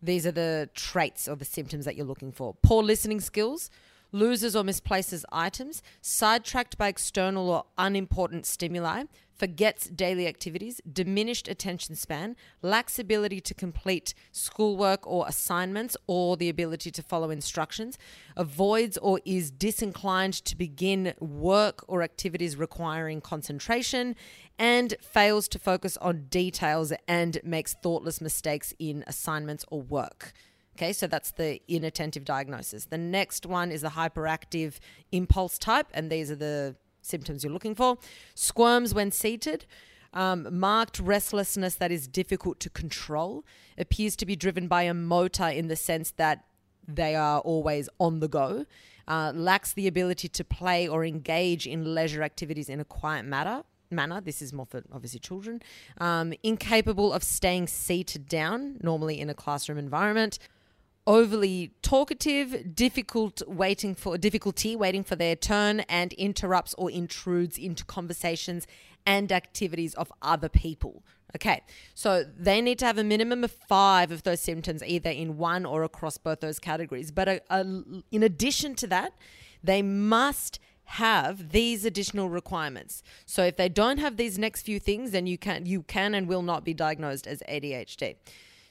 These 0.02 0.26
are 0.26 0.32
the 0.32 0.70
traits 0.74 1.28
or 1.28 1.36
the 1.36 1.46
symptoms 1.46 1.86
that 1.86 1.96
you're 1.96 2.06
looking 2.06 2.32
for. 2.32 2.56
Poor 2.62 2.82
listening 2.84 3.20
skills, 3.20 3.70
loses 4.12 4.56
or 4.56 4.64
misplaces 4.64 5.26
items, 5.32 5.82
sidetracked 6.02 6.78
by 6.78 6.88
external 6.88 7.50
or 7.50 7.66
unimportant 7.78 8.46
stimuli, 8.46 9.04
forgets 9.40 9.88
daily 9.90 10.28
activities, 10.28 10.82
diminished 10.92 11.48
attention 11.48 11.96
span, 11.96 12.36
lacks 12.62 13.00
ability 13.00 13.40
to 13.40 13.54
complete 13.54 14.14
schoolwork 14.34 15.08
or 15.08 15.26
assignments 15.28 15.96
or 16.08 16.36
the 16.36 16.50
ability 16.50 16.92
to 16.92 17.02
follow 17.02 17.30
instructions, 17.30 17.98
avoids 18.36 18.98
or 18.98 19.22
is 19.24 19.50
disinclined 19.50 20.34
to 20.34 20.58
begin 20.58 21.14
work 21.20 21.86
or 21.88 22.02
activities 22.04 22.58
requiring 22.58 23.22
concentration, 23.22 24.16
and 24.58 24.96
fails 25.02 25.48
to 25.48 25.58
focus 25.58 25.96
on 25.98 26.26
details 26.30 26.92
and 27.08 27.40
makes 27.44 27.74
thoughtless 27.76 28.20
mistakes 28.20 28.74
in 28.78 29.06
assignments 29.08 29.64
or 29.72 29.82
work. 29.82 30.34
Okay, 30.80 30.94
so 30.94 31.08
that's 31.08 31.32
the 31.32 31.62
inattentive 31.68 32.24
diagnosis. 32.24 32.86
The 32.86 32.98
next 32.98 33.46
one 33.46 33.70
is 33.70 33.82
the 33.82 33.90
hyperactive 33.90 34.76
impulse 35.12 35.58
type, 35.58 35.88
and 35.94 36.10
these 36.10 36.32
are 36.32 36.38
the 36.38 36.78
symptoms 37.02 37.44
you're 37.44 37.52
looking 37.52 37.76
for. 37.76 37.98
Squirms 38.34 38.94
when 38.94 39.12
seated, 39.12 39.66
um, 40.14 40.48
marked 40.58 40.98
restlessness 40.98 41.76
that 41.76 41.92
is 41.92 42.08
difficult 42.08 42.62
to 42.62 42.70
control, 42.70 43.44
appears 43.78 44.16
to 44.16 44.26
be 44.26 44.38
driven 44.38 44.70
by 44.70 44.84
a 44.84 44.94
motor 44.94 45.50
in 45.50 45.68
the 45.68 45.76
sense 45.76 46.12
that 46.12 46.46
they 46.88 47.14
are 47.14 47.40
always 47.42 47.90
on 48.00 48.22
the 48.22 48.30
go, 48.30 48.66
uh, 49.06 49.34
lacks 49.36 49.74
the 49.74 49.86
ability 49.86 50.30
to 50.30 50.46
play 50.46 50.88
or 50.88 51.04
engage 51.04 51.68
in 51.68 51.94
leisure 51.94 52.24
activities 52.24 52.70
in 52.70 52.80
a 52.80 52.86
quiet 52.86 53.26
manner, 53.26 53.64
manner. 53.92 54.22
This 54.22 54.42
is 54.42 54.54
more 54.54 54.66
for 54.66 54.82
obviously 54.94 55.20
children. 55.20 55.62
Um, 55.98 56.34
incapable 56.42 57.12
of 57.12 57.22
staying 57.22 57.68
seated 57.68 58.30
down, 58.30 58.78
normally 58.82 59.20
in 59.20 59.30
a 59.30 59.34
classroom 59.34 59.78
environment. 59.78 60.40
Overly 61.10 61.72
talkative, 61.82 62.76
difficult 62.76 63.42
waiting 63.48 63.96
for 63.96 64.16
difficulty 64.16 64.76
waiting 64.76 65.04
for 65.04 65.16
their 65.16 65.36
turn, 65.36 65.80
and 65.90 66.14
interrupts 66.14 66.76
or 66.78 66.92
intrudes 66.92 67.58
into 67.58 67.84
conversations 67.84 68.68
and 69.08 69.32
activities 69.32 69.96
of 69.96 70.14
other 70.22 70.50
people. 70.50 71.04
Okay, 71.36 71.64
so 71.96 72.24
they 72.38 72.62
need 72.62 72.78
to 72.78 72.86
have 72.86 73.00
a 73.00 73.04
minimum 73.04 73.44
of 73.44 73.50
five 73.52 74.12
of 74.12 74.22
those 74.22 74.40
symptoms, 74.40 74.84
either 74.84 75.10
in 75.10 75.38
one 75.38 75.66
or 75.66 75.82
across 75.82 76.20
both 76.20 76.42
those 76.42 76.60
categories. 76.60 77.10
But 77.10 77.28
a, 77.28 77.42
a, 77.50 77.62
in 78.12 78.22
addition 78.22 78.76
to 78.76 78.86
that, 78.88 79.14
they 79.64 79.82
must 79.82 80.60
have 80.84 81.50
these 81.50 81.86
additional 81.86 82.30
requirements. 82.30 83.02
So 83.26 83.44
if 83.46 83.58
they 83.58 83.68
don't 83.68 83.98
have 83.98 84.18
these 84.18 84.38
next 84.38 84.62
few 84.62 84.80
things, 84.80 85.10
then 85.10 85.26
you 85.26 85.40
can 85.40 85.66
you 85.66 85.82
can 85.82 86.14
and 86.14 86.28
will 86.28 86.44
not 86.44 86.64
be 86.64 86.76
diagnosed 86.76 87.26
as 87.26 87.42
ADHD. 87.50 88.16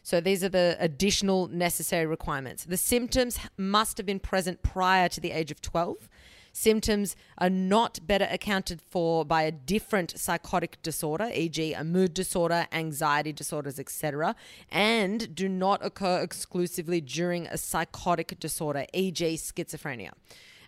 So 0.09 0.23
these 0.23 0.43
are 0.43 0.49
the 0.49 0.75
additional 0.81 1.49
necessary 1.49 2.07
requirements. 2.07 2.65
The 2.65 2.79
symptoms 2.79 3.39
must 3.59 3.99
have 3.99 4.07
been 4.07 4.21
present 4.21 4.63
prior 4.63 5.07
to 5.07 5.21
the 5.21 5.33
age 5.33 5.51
of 5.51 5.61
12. 5.61 6.09
Symptoms 6.51 7.15
are 7.37 7.51
not 7.51 7.99
better 8.07 8.27
accounted 8.31 8.81
for 8.81 9.27
by 9.27 9.43
a 9.43 9.53
different 9.53 10.19
psychotic 10.19 10.81
disorder, 10.83 11.31
e.g., 11.35 11.75
a 11.75 11.85
mood 11.85 12.15
disorder, 12.15 12.67
anxiety 12.73 13.35
disorders, 13.35 13.79
etc., 13.79 14.35
and 14.71 15.35
do 15.35 15.47
not 15.47 15.85
occur 15.85 16.23
exclusively 16.23 17.03
during 17.03 17.47
a 17.49 17.59
psychotic 17.59 18.41
disorder, 18.41 18.87
e.g., 18.95 19.23
schizophrenia. 19.35 20.13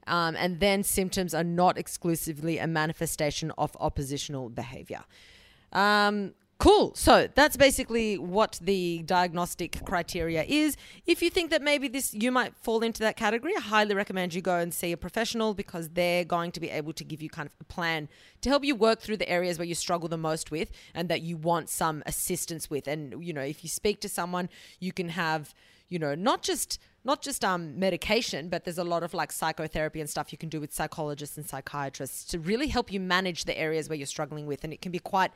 Um, 0.07 0.37
and 0.37 0.61
then 0.61 0.83
symptoms 0.83 1.33
are 1.33 1.45
not 1.45 1.79
exclusively 1.79 2.59
a 2.59 2.67
manifestation 2.67 3.53
of 3.57 3.75
oppositional 3.81 4.51
behavior. 4.51 5.05
Um, 5.73 6.35
Cool. 6.61 6.93
So 6.95 7.27
that's 7.35 7.57
basically 7.57 8.19
what 8.19 8.59
the 8.61 9.03
diagnostic 9.07 9.83
criteria 9.87 10.45
is. 10.47 10.77
If 11.07 11.23
you 11.23 11.31
think 11.31 11.51
that 11.53 11.63
maybe 11.63 11.89
this 11.89 12.13
you 12.13 12.31
might 12.31 12.55
fall 12.55 12.83
into 12.83 13.01
that 13.01 13.17
category, 13.17 13.55
I 13.57 13.61
highly 13.61 13.95
recommend 13.95 14.35
you 14.35 14.43
go 14.43 14.59
and 14.59 14.73
see 14.75 14.93
a 14.93 14.99
professional 14.99 15.55
because 15.55 15.89
they're 15.89 16.23
going 16.23 16.53
to 16.53 16.61
be 16.61 16.69
able 16.69 16.93
to 16.93 17.03
give 17.03 17.23
you 17.23 17.31
kind 17.31 17.47
of 17.47 17.55
a 17.63 17.65
plan 17.65 18.11
to 18.43 18.51
help 18.51 18.63
you 18.63 18.75
work 18.75 19.01
through 19.01 19.17
the 19.17 19.29
areas 19.31 19.59
where 19.59 19.65
you 19.65 19.75
struggle 19.75 20.11
the 20.11 20.19
most 20.19 20.51
with 20.51 20.71
and 20.95 21.09
that 21.09 21.23
you 21.23 21.39
want 21.39 21.71
some 21.71 22.03
assistance 22.05 22.69
with. 22.69 22.87
And 22.87 23.25
you 23.25 23.33
know, 23.33 23.41
if 23.41 23.65
you 23.65 23.71
speak 23.71 24.03
to 24.03 24.09
someone, 24.11 24.51
you 24.81 24.93
can 24.93 25.09
have, 25.09 25.55
you 25.89 25.99
know, 25.99 26.15
not 26.15 26.43
just 26.43 26.79
not 27.05 27.23
just 27.23 27.43
um, 27.43 27.79
medication, 27.79 28.51
but 28.51 28.65
there's 28.65 28.77
a 28.77 28.85
lot 28.85 29.03
of 29.03 29.15
like 29.15 29.33
psychotherapy 29.33 30.01
and 30.01 30.11
stuff 30.11 30.31
you 30.31 30.37
can 30.37 30.51
do 30.51 30.61
with 30.61 30.75
psychologists 30.75 31.39
and 31.39 31.47
psychiatrists 31.47 32.25
to 32.27 32.39
really 32.39 32.69
help 32.69 32.93
you 32.93 33.01
manage 33.01 33.47
the 33.47 33.59
areas 33.59 33.89
where 33.89 33.97
you're 33.97 34.07
struggling 34.07 34.45
with. 34.45 34.63
And 34.63 34.75
it 34.75 34.83
can 34.83 34.93
be 34.93 34.99
quite 34.99 35.31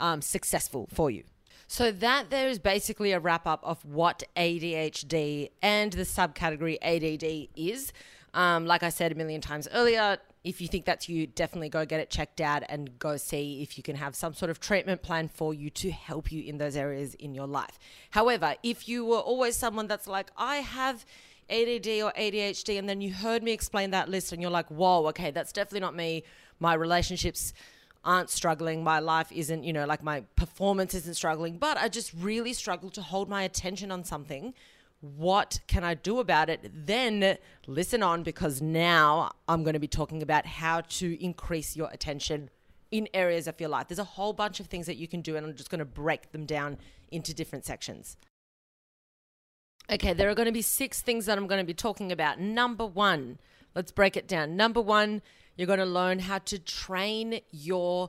um, 0.00 0.22
successful 0.22 0.88
for 0.92 1.10
you. 1.10 1.24
So 1.66 1.92
that 1.92 2.30
there 2.30 2.48
is 2.48 2.58
basically 2.58 3.12
a 3.12 3.20
wrap 3.20 3.46
up 3.46 3.60
of 3.62 3.84
what 3.84 4.22
ADHD 4.36 5.50
and 5.60 5.92
the 5.92 6.02
subcategory 6.02 6.78
ADD 6.80 7.48
is. 7.56 7.92
Um, 8.32 8.66
like 8.66 8.82
I 8.82 8.88
said 8.88 9.12
a 9.12 9.14
million 9.14 9.40
times 9.40 9.68
earlier, 9.72 10.18
if 10.44 10.60
you 10.62 10.68
think 10.68 10.86
that's 10.86 11.08
you, 11.08 11.26
definitely 11.26 11.68
go 11.68 11.84
get 11.84 12.00
it 12.00 12.08
checked 12.08 12.40
out 12.40 12.62
and 12.68 12.98
go 12.98 13.16
see 13.18 13.60
if 13.62 13.76
you 13.76 13.82
can 13.82 13.96
have 13.96 14.14
some 14.14 14.32
sort 14.32 14.50
of 14.50 14.60
treatment 14.60 15.02
plan 15.02 15.28
for 15.28 15.52
you 15.52 15.68
to 15.70 15.90
help 15.90 16.32
you 16.32 16.42
in 16.42 16.56
those 16.56 16.76
areas 16.76 17.14
in 17.14 17.34
your 17.34 17.46
life. 17.46 17.78
However, 18.10 18.54
if 18.62 18.88
you 18.88 19.04
were 19.04 19.18
always 19.18 19.56
someone 19.56 19.88
that's 19.88 20.06
like, 20.06 20.30
I 20.36 20.56
have 20.56 21.04
ADD 21.50 21.86
or 22.02 22.12
ADHD, 22.12 22.78
and 22.78 22.88
then 22.88 23.00
you 23.00 23.12
heard 23.12 23.42
me 23.42 23.52
explain 23.52 23.90
that 23.90 24.08
list 24.08 24.32
and 24.32 24.40
you're 24.40 24.50
like, 24.50 24.68
whoa, 24.68 25.06
okay, 25.08 25.30
that's 25.30 25.52
definitely 25.52 25.80
not 25.80 25.94
me. 25.94 26.24
My 26.60 26.74
relationships 26.74 27.52
aren't 28.04 28.30
struggling. 28.30 28.82
My 28.82 29.00
life 29.00 29.30
isn't, 29.32 29.64
you 29.64 29.72
know, 29.72 29.86
like 29.86 30.02
my 30.02 30.20
performance 30.36 30.94
isn't 30.94 31.14
struggling, 31.14 31.58
but 31.58 31.76
I 31.76 31.88
just 31.88 32.12
really 32.14 32.52
struggle 32.52 32.90
to 32.90 33.02
hold 33.02 33.28
my 33.28 33.42
attention 33.42 33.90
on 33.90 34.04
something. 34.04 34.54
What 35.00 35.60
can 35.66 35.84
I 35.84 35.94
do 35.94 36.18
about 36.18 36.50
it? 36.50 36.70
Then 36.86 37.38
listen 37.66 38.02
on 38.02 38.22
because 38.22 38.60
now 38.60 39.30
I'm 39.46 39.62
going 39.62 39.74
to 39.74 39.80
be 39.80 39.88
talking 39.88 40.22
about 40.22 40.46
how 40.46 40.80
to 40.80 41.22
increase 41.22 41.76
your 41.76 41.88
attention 41.92 42.50
in 42.90 43.08
areas 43.14 43.46
of 43.46 43.60
your 43.60 43.68
life. 43.68 43.88
There's 43.88 43.98
a 43.98 44.04
whole 44.04 44.32
bunch 44.32 44.60
of 44.60 44.66
things 44.66 44.86
that 44.86 44.96
you 44.96 45.06
can 45.06 45.20
do, 45.20 45.36
and 45.36 45.46
I'm 45.46 45.54
just 45.54 45.70
going 45.70 45.78
to 45.78 45.84
break 45.84 46.32
them 46.32 46.46
down 46.46 46.78
into 47.10 47.34
different 47.34 47.64
sections. 47.64 48.16
Okay, 49.90 50.12
there 50.12 50.28
are 50.28 50.34
going 50.34 50.46
to 50.46 50.52
be 50.52 50.62
six 50.62 51.00
things 51.00 51.26
that 51.26 51.38
I'm 51.38 51.46
going 51.46 51.60
to 51.60 51.66
be 51.66 51.74
talking 51.74 52.12
about. 52.12 52.40
Number 52.40 52.84
one, 52.84 53.38
let's 53.74 53.92
break 53.92 54.16
it 54.16 54.26
down. 54.26 54.56
Number 54.56 54.80
one, 54.80 55.22
you're 55.58 55.66
going 55.66 55.78
to 55.80 55.84
learn 55.84 56.20
how 56.20 56.38
to 56.38 56.58
train 56.58 57.40
your 57.50 58.08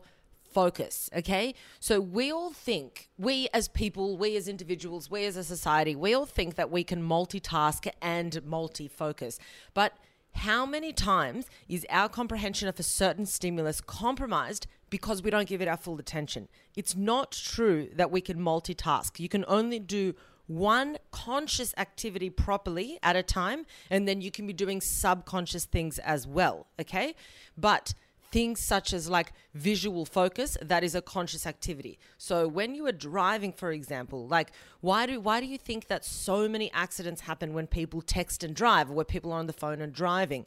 focus. 0.54 1.10
Okay. 1.16 1.54
So 1.80 2.00
we 2.00 2.32
all 2.32 2.52
think, 2.52 3.10
we 3.18 3.50
as 3.54 3.68
people, 3.68 4.18
we 4.18 4.38
as 4.38 4.48
individuals, 4.48 5.10
we 5.10 5.26
as 5.26 5.36
a 5.36 5.44
society, 5.44 5.96
we 5.96 6.14
all 6.14 6.26
think 6.26 6.56
that 6.56 6.72
we 6.72 6.84
can 6.84 7.04
multitask 7.04 7.90
and 8.02 8.44
multi 8.46 8.88
focus. 8.88 9.40
But 9.74 9.94
how 10.34 10.66
many 10.66 10.94
times 10.94 11.48
is 11.68 11.86
our 11.90 12.08
comprehension 12.08 12.68
of 12.68 12.80
a 12.80 12.84
certain 12.84 13.26
stimulus 13.26 13.82
compromised 13.82 14.68
because 14.90 15.22
we 15.22 15.30
don't 15.30 15.48
give 15.48 15.62
it 15.62 15.68
our 15.68 15.78
full 15.78 16.00
attention? 16.00 16.48
It's 16.76 16.96
not 16.96 17.32
true 17.32 17.90
that 17.96 18.12
we 18.12 18.22
can 18.22 18.40
multitask. 18.40 19.20
You 19.20 19.30
can 19.30 19.44
only 19.48 19.80
do 19.80 20.14
one 20.50 20.98
conscious 21.12 21.76
activity 21.78 22.30
properly 22.30 22.98
at 23.04 23.16
a 23.16 23.22
time, 23.22 23.68
and 23.92 24.08
then 24.08 24.20
you 24.20 24.32
can 24.32 24.48
be 24.48 24.54
doing 24.54 24.82
subconscious 24.82 25.66
things 25.66 26.00
as 26.00 26.26
well. 26.26 26.66
Okay. 26.80 27.14
But 27.56 27.94
things 28.32 28.60
such 28.60 28.92
as 28.94 29.10
like 29.10 29.32
visual 29.54 30.06
focus 30.06 30.58
that 30.62 30.84
is 30.84 30.94
a 30.94 31.02
conscious 31.02 31.48
activity 31.48 31.98
so 32.16 32.48
when 32.48 32.76
you 32.76 32.86
are 32.86 32.92
driving 32.92 33.52
for 33.52 33.72
example 33.72 34.28
like 34.28 34.52
why 34.82 35.08
do 35.08 35.20
why 35.20 35.40
do 35.40 35.48
you 35.48 35.58
think 35.58 35.88
that 35.88 36.06
so 36.06 36.48
many 36.48 36.72
accidents 36.72 37.22
happen 37.22 37.54
when 37.54 37.66
people 37.66 38.04
text 38.04 38.44
and 38.44 38.56
drive 38.56 38.88
or 38.88 38.94
where 38.94 39.04
people 39.04 39.32
are 39.32 39.40
on 39.40 39.48
the 39.48 39.54
phone 39.54 39.82
and 39.82 39.94
driving 39.94 40.46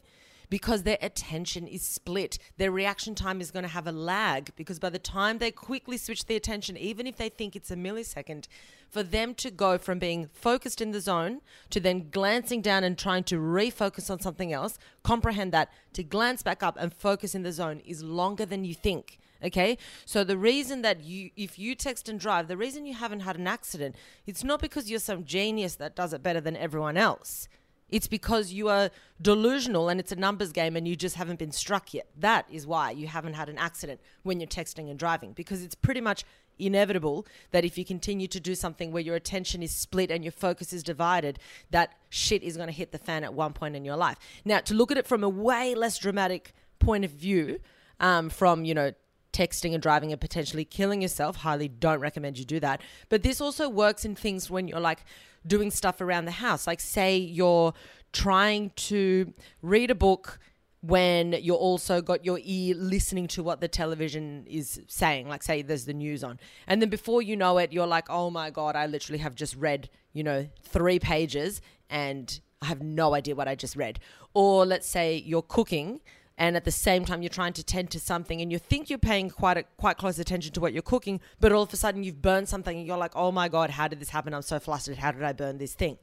because 0.51 0.83
their 0.83 0.99
attention 1.01 1.67
is 1.67 1.83
split. 1.83 2.39
Their 2.57 2.71
reaction 2.71 3.15
time 3.15 3.41
is 3.41 3.51
going 3.51 3.65
to 3.65 3.69
have 3.69 3.87
a 3.87 3.93
lag 3.93 4.51
because 4.57 4.79
by 4.79 4.91
the 4.91 4.99
time 4.99 5.39
they 5.39 5.51
quickly 5.51 5.97
switch 5.97 6.27
the 6.27 6.37
attention, 6.37 6.77
even 6.77 7.07
if 7.07 7.17
they 7.17 7.29
think 7.29 7.57
it's 7.57 7.71
a 7.71 7.77
millisecond, 7.77 8.47
for 8.89 9.03
them 9.03 9.35
to 9.35 9.51
go 9.51 9.79
from 9.79 9.99
being 9.99 10.29
focused 10.33 10.81
in 10.81 10.91
the 10.91 11.01
zone 11.01 11.41
to 11.71 11.81
then 11.81 12.11
glancing 12.11 12.61
down 12.61 12.85
and 12.85 12.99
trying 12.99 13.25
to 13.25 13.37
refocus 13.37 14.11
on 14.11 14.21
something 14.21 14.53
else, 14.53 14.79
comprehend 15.03 15.51
that, 15.53 15.71
to 15.95 16.03
glance 16.03 16.43
back 16.43 16.63
up 16.63 16.77
and 16.79 16.93
focus 16.93 17.35
in 17.35 17.43
the 17.43 17.53
zone 17.53 17.81
is 17.87 18.03
longer 18.03 18.45
than 18.45 18.65
you 18.65 18.75
think. 18.75 19.19
Okay. 19.43 19.77
So 20.05 20.23
the 20.25 20.37
reason 20.37 20.83
that 20.83 21.03
you, 21.03 21.31
if 21.37 21.59
you 21.59 21.75
text 21.75 22.09
and 22.09 22.21
drive, 22.21 22.49
the 22.49 22.57
reason 22.57 22.87
you 22.87 22.95
haven't 22.95 23.21
had 23.21 23.37
an 23.37 23.47
accident, 23.47 23.97
it's 24.27 24.45
not 24.45 24.61
because 24.61 24.91
you're 24.91 25.01
some 25.01 25.25
genius 25.25 25.77
that 25.77 25.97
does 25.97 26.13
it 26.13 26.23
better 26.23 26.41
than 26.41 26.57
everyone 26.57 26.97
else. 26.97 27.49
It's 27.93 28.09
because 28.09 28.53
you 28.53 28.69
are 28.69 28.91
delusional 29.21 29.89
and 29.89 30.01
it's 30.01 30.11
a 30.11 30.17
numbers 30.17 30.51
game 30.51 30.75
and 30.77 30.89
you 30.89 30.97
just 30.97 31.15
haven't 31.15 31.39
been 31.39 31.53
struck 31.53 31.95
yet. 31.95 32.09
That 32.19 32.47
is 32.51 32.67
why 32.67 32.91
you 32.91 33.07
haven't 33.07 33.35
had 33.35 33.49
an 33.49 33.59
accident 33.59 34.01
when 34.23 34.41
you're 34.41 34.49
texting 34.49 34.91
and 34.91 34.99
driving 34.99 35.33
because 35.33 35.63
it's 35.63 35.75
pretty 35.75 36.01
much 36.01 36.25
inevitable 36.59 37.27
that 37.51 37.65
if 37.65 37.77
you 37.77 37.85
continue 37.85 38.27
to 38.27 38.41
do 38.41 38.55
something 38.55 38.93
where 38.93 39.03
your 39.03 39.15
attention 39.15 39.63
is 39.63 39.73
split 39.73 40.11
and 40.11 40.25
your 40.25 40.33
focus 40.33 40.73
is 40.73 40.83
divided, 40.83 41.39
that 41.71 41.95
shit 42.09 42.43
is 42.43 42.57
going 42.57 42.69
to 42.69 42.75
hit 42.75 42.93
the 42.93 42.99
fan 42.99 43.25
at 43.25 43.35
one 43.35 43.53
point 43.53 43.77
in 43.77 43.85
your 43.85 43.97
life. 43.97 44.19
Now, 44.45 44.61
to 44.61 44.75
look 44.75 44.91
at 44.91 44.97
it 44.97 45.07
from 45.07 45.23
a 45.23 45.29
way 45.29 45.75
less 45.75 45.99
dramatic 45.99 46.55
point 46.79 47.05
of 47.05 47.11
view, 47.11 47.61
um, 48.01 48.31
from, 48.31 48.65
you 48.65 48.75
know, 48.75 48.93
texting 49.33 49.75
and 49.75 49.83
driving 49.83 50.13
and 50.13 50.21
potentially 50.21 50.65
killing 50.65 51.03
yourself. 51.03 51.37
Highly 51.37 51.69
don't 51.69 52.01
recommend 52.01 52.39
you 52.39 52.45
do 52.45 52.61
that. 52.61 52.81
But 53.09 53.23
this 53.23 53.41
also 53.41 53.69
works 53.69 54.05
in 54.05 54.15
things 54.15 54.51
when 54.51 54.69
you're 54.69 54.81
like 54.81 55.05
doing 55.47 55.71
stuff 55.71 56.01
around 56.01 56.27
the 56.27 56.33
house. 56.33 56.67
Like, 56.67 56.81
say 56.81 57.17
you're 57.17 57.73
trying 58.13 58.71
to 58.77 59.33
read 59.63 59.91
a 59.91 59.95
book 59.95 60.39
when 60.83 61.33
you're 61.33 61.57
also 61.57 62.03
got 62.03 62.25
your 62.25 62.41
ear 62.43 62.75
listening 62.77 63.29
to 63.29 63.43
what 63.43 63.61
the 63.61 63.69
television 63.69 64.45
is 64.49 64.81
saying 64.89 65.29
like 65.29 65.41
say 65.41 65.63
there's 65.63 65.85
the 65.85 65.95
news 65.95 66.25
on 66.25 66.41
and 66.67 66.83
then 66.83 66.89
before 66.89 67.23
you 67.23 67.37
know 67.37 67.57
it 67.59 67.73
you're 67.73 67.87
like 67.87 68.11
oh 68.11 68.29
my 68.31 68.51
god 68.51 68.75
i 68.75 68.85
literally 68.85 69.21
have 69.21 69.33
just 69.35 69.55
read 69.55 69.89
you 70.13 70.25
know 70.25 70.45
3 70.65 70.99
pages 70.99 71.61
and 71.89 72.41
i 72.61 72.67
have 72.67 72.83
no 72.83 73.15
idea 73.15 73.33
what 73.33 73.47
i 73.47 73.55
just 73.55 73.77
read 73.77 74.01
or 74.35 74.67
let's 74.67 74.89
say 74.89 75.23
you're 75.25 75.43
cooking 75.43 76.01
and 76.43 76.57
at 76.57 76.65
the 76.65 76.73
same 76.73 77.05
time 77.05 77.23
you're 77.23 77.29
trying 77.29 77.53
to 77.53 77.63
tend 77.63 77.89
to 77.89 78.01
something 78.01 78.41
and 78.41 78.51
you 78.51 78.59
think 78.59 78.91
you're 78.91 78.99
paying 78.99 79.31
quite 79.31 79.57
a, 79.57 79.63
quite 79.77 79.97
close 79.97 80.19
attention 80.19 80.53
to 80.53 80.61
what 80.61 80.73
you're 80.73 80.83
cooking 80.83 81.21
but 81.39 81.53
all 81.53 81.63
of 81.63 81.73
a 81.73 81.77
sudden 81.77 82.03
you've 82.03 82.21
burned 82.21 82.49
something 82.49 82.77
and 82.79 82.85
you're 82.87 82.97
like 82.97 83.13
oh 83.15 83.31
my 83.31 83.49
god 83.49 83.71
how 83.71 83.87
did 83.87 84.01
this 84.01 84.11
happen? 84.11 84.35
I'm 84.35 84.43
so 84.43 84.59
flustered. 84.59 84.97
How 84.97 85.13
did 85.13 85.23
i 85.23 85.33
burn 85.33 85.59
this 85.59 85.75
thing? 85.75 85.99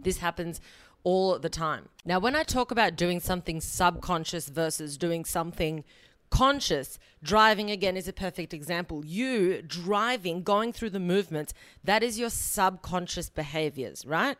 This 0.00 0.18
happens 0.18 0.60
all 1.04 1.38
the 1.38 1.48
time. 1.48 1.88
Now 2.04 2.18
when 2.18 2.34
i 2.34 2.42
talk 2.42 2.72
about 2.72 2.96
doing 2.96 3.20
something 3.20 3.60
subconscious 3.60 4.48
versus 4.48 4.98
doing 4.98 5.24
something 5.24 5.84
conscious 6.30 6.98
driving 7.22 7.70
again 7.70 7.96
is 7.96 8.08
a 8.08 8.12
perfect 8.12 8.52
example. 8.52 9.04
You 9.04 9.62
driving 9.62 10.42
going 10.42 10.72
through 10.72 10.90
the 10.90 10.98
movements 11.14 11.54
that 11.84 12.02
is 12.02 12.18
your 12.18 12.30
subconscious 12.30 13.30
behaviors 13.30 14.04
right 14.04 14.36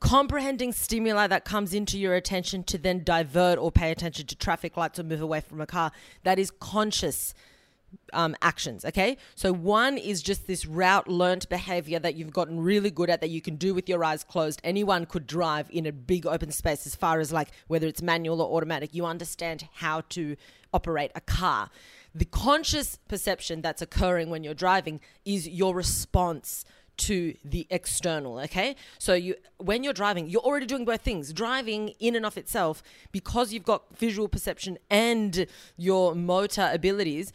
comprehending 0.00 0.72
stimuli 0.72 1.26
that 1.26 1.44
comes 1.44 1.74
into 1.74 1.98
your 1.98 2.14
attention 2.14 2.62
to 2.64 2.78
then 2.78 3.02
divert 3.02 3.58
or 3.58 3.72
pay 3.72 3.90
attention 3.90 4.26
to 4.26 4.36
traffic 4.36 4.76
lights 4.76 4.98
or 4.98 5.02
move 5.02 5.20
away 5.20 5.40
from 5.40 5.60
a 5.60 5.66
car. 5.66 5.90
That 6.24 6.38
is 6.38 6.50
conscious 6.50 7.34
um, 8.12 8.36
actions. 8.42 8.84
Okay. 8.84 9.16
So 9.34 9.52
one 9.52 9.98
is 9.98 10.22
just 10.22 10.46
this 10.46 10.66
route 10.66 11.08
learnt 11.08 11.48
behavior 11.48 11.98
that 11.98 12.14
you've 12.14 12.32
gotten 12.32 12.60
really 12.60 12.90
good 12.90 13.10
at 13.10 13.20
that 13.20 13.30
you 13.30 13.40
can 13.40 13.56
do 13.56 13.74
with 13.74 13.88
your 13.88 14.04
eyes 14.04 14.24
closed. 14.24 14.60
Anyone 14.64 15.06
could 15.06 15.26
drive 15.26 15.68
in 15.70 15.86
a 15.86 15.92
big 15.92 16.26
open 16.26 16.50
space 16.50 16.86
as 16.86 16.94
far 16.94 17.20
as 17.20 17.32
like 17.32 17.48
whether 17.66 17.86
it's 17.86 18.02
manual 18.02 18.40
or 18.40 18.56
automatic. 18.56 18.94
You 18.94 19.06
understand 19.06 19.68
how 19.74 20.02
to 20.10 20.36
operate 20.72 21.10
a 21.14 21.20
car. 21.20 21.70
The 22.14 22.24
conscious 22.24 22.98
perception 23.08 23.62
that's 23.62 23.82
occurring 23.82 24.30
when 24.30 24.42
you're 24.42 24.54
driving 24.54 25.00
is 25.24 25.48
your 25.48 25.74
response 25.74 26.64
to 26.98 27.34
the 27.44 27.66
external 27.70 28.38
okay 28.38 28.76
so 28.98 29.14
you 29.14 29.34
when 29.58 29.82
you're 29.82 29.92
driving 29.92 30.28
you're 30.28 30.42
already 30.42 30.66
doing 30.66 30.84
both 30.84 31.00
things 31.00 31.32
driving 31.32 31.88
in 32.00 32.14
and 32.14 32.26
of 32.26 32.36
itself 32.36 32.82
because 33.12 33.52
you've 33.52 33.64
got 33.64 33.96
visual 33.96 34.28
perception 34.28 34.76
and 34.90 35.46
your 35.76 36.14
motor 36.14 36.68
abilities 36.72 37.32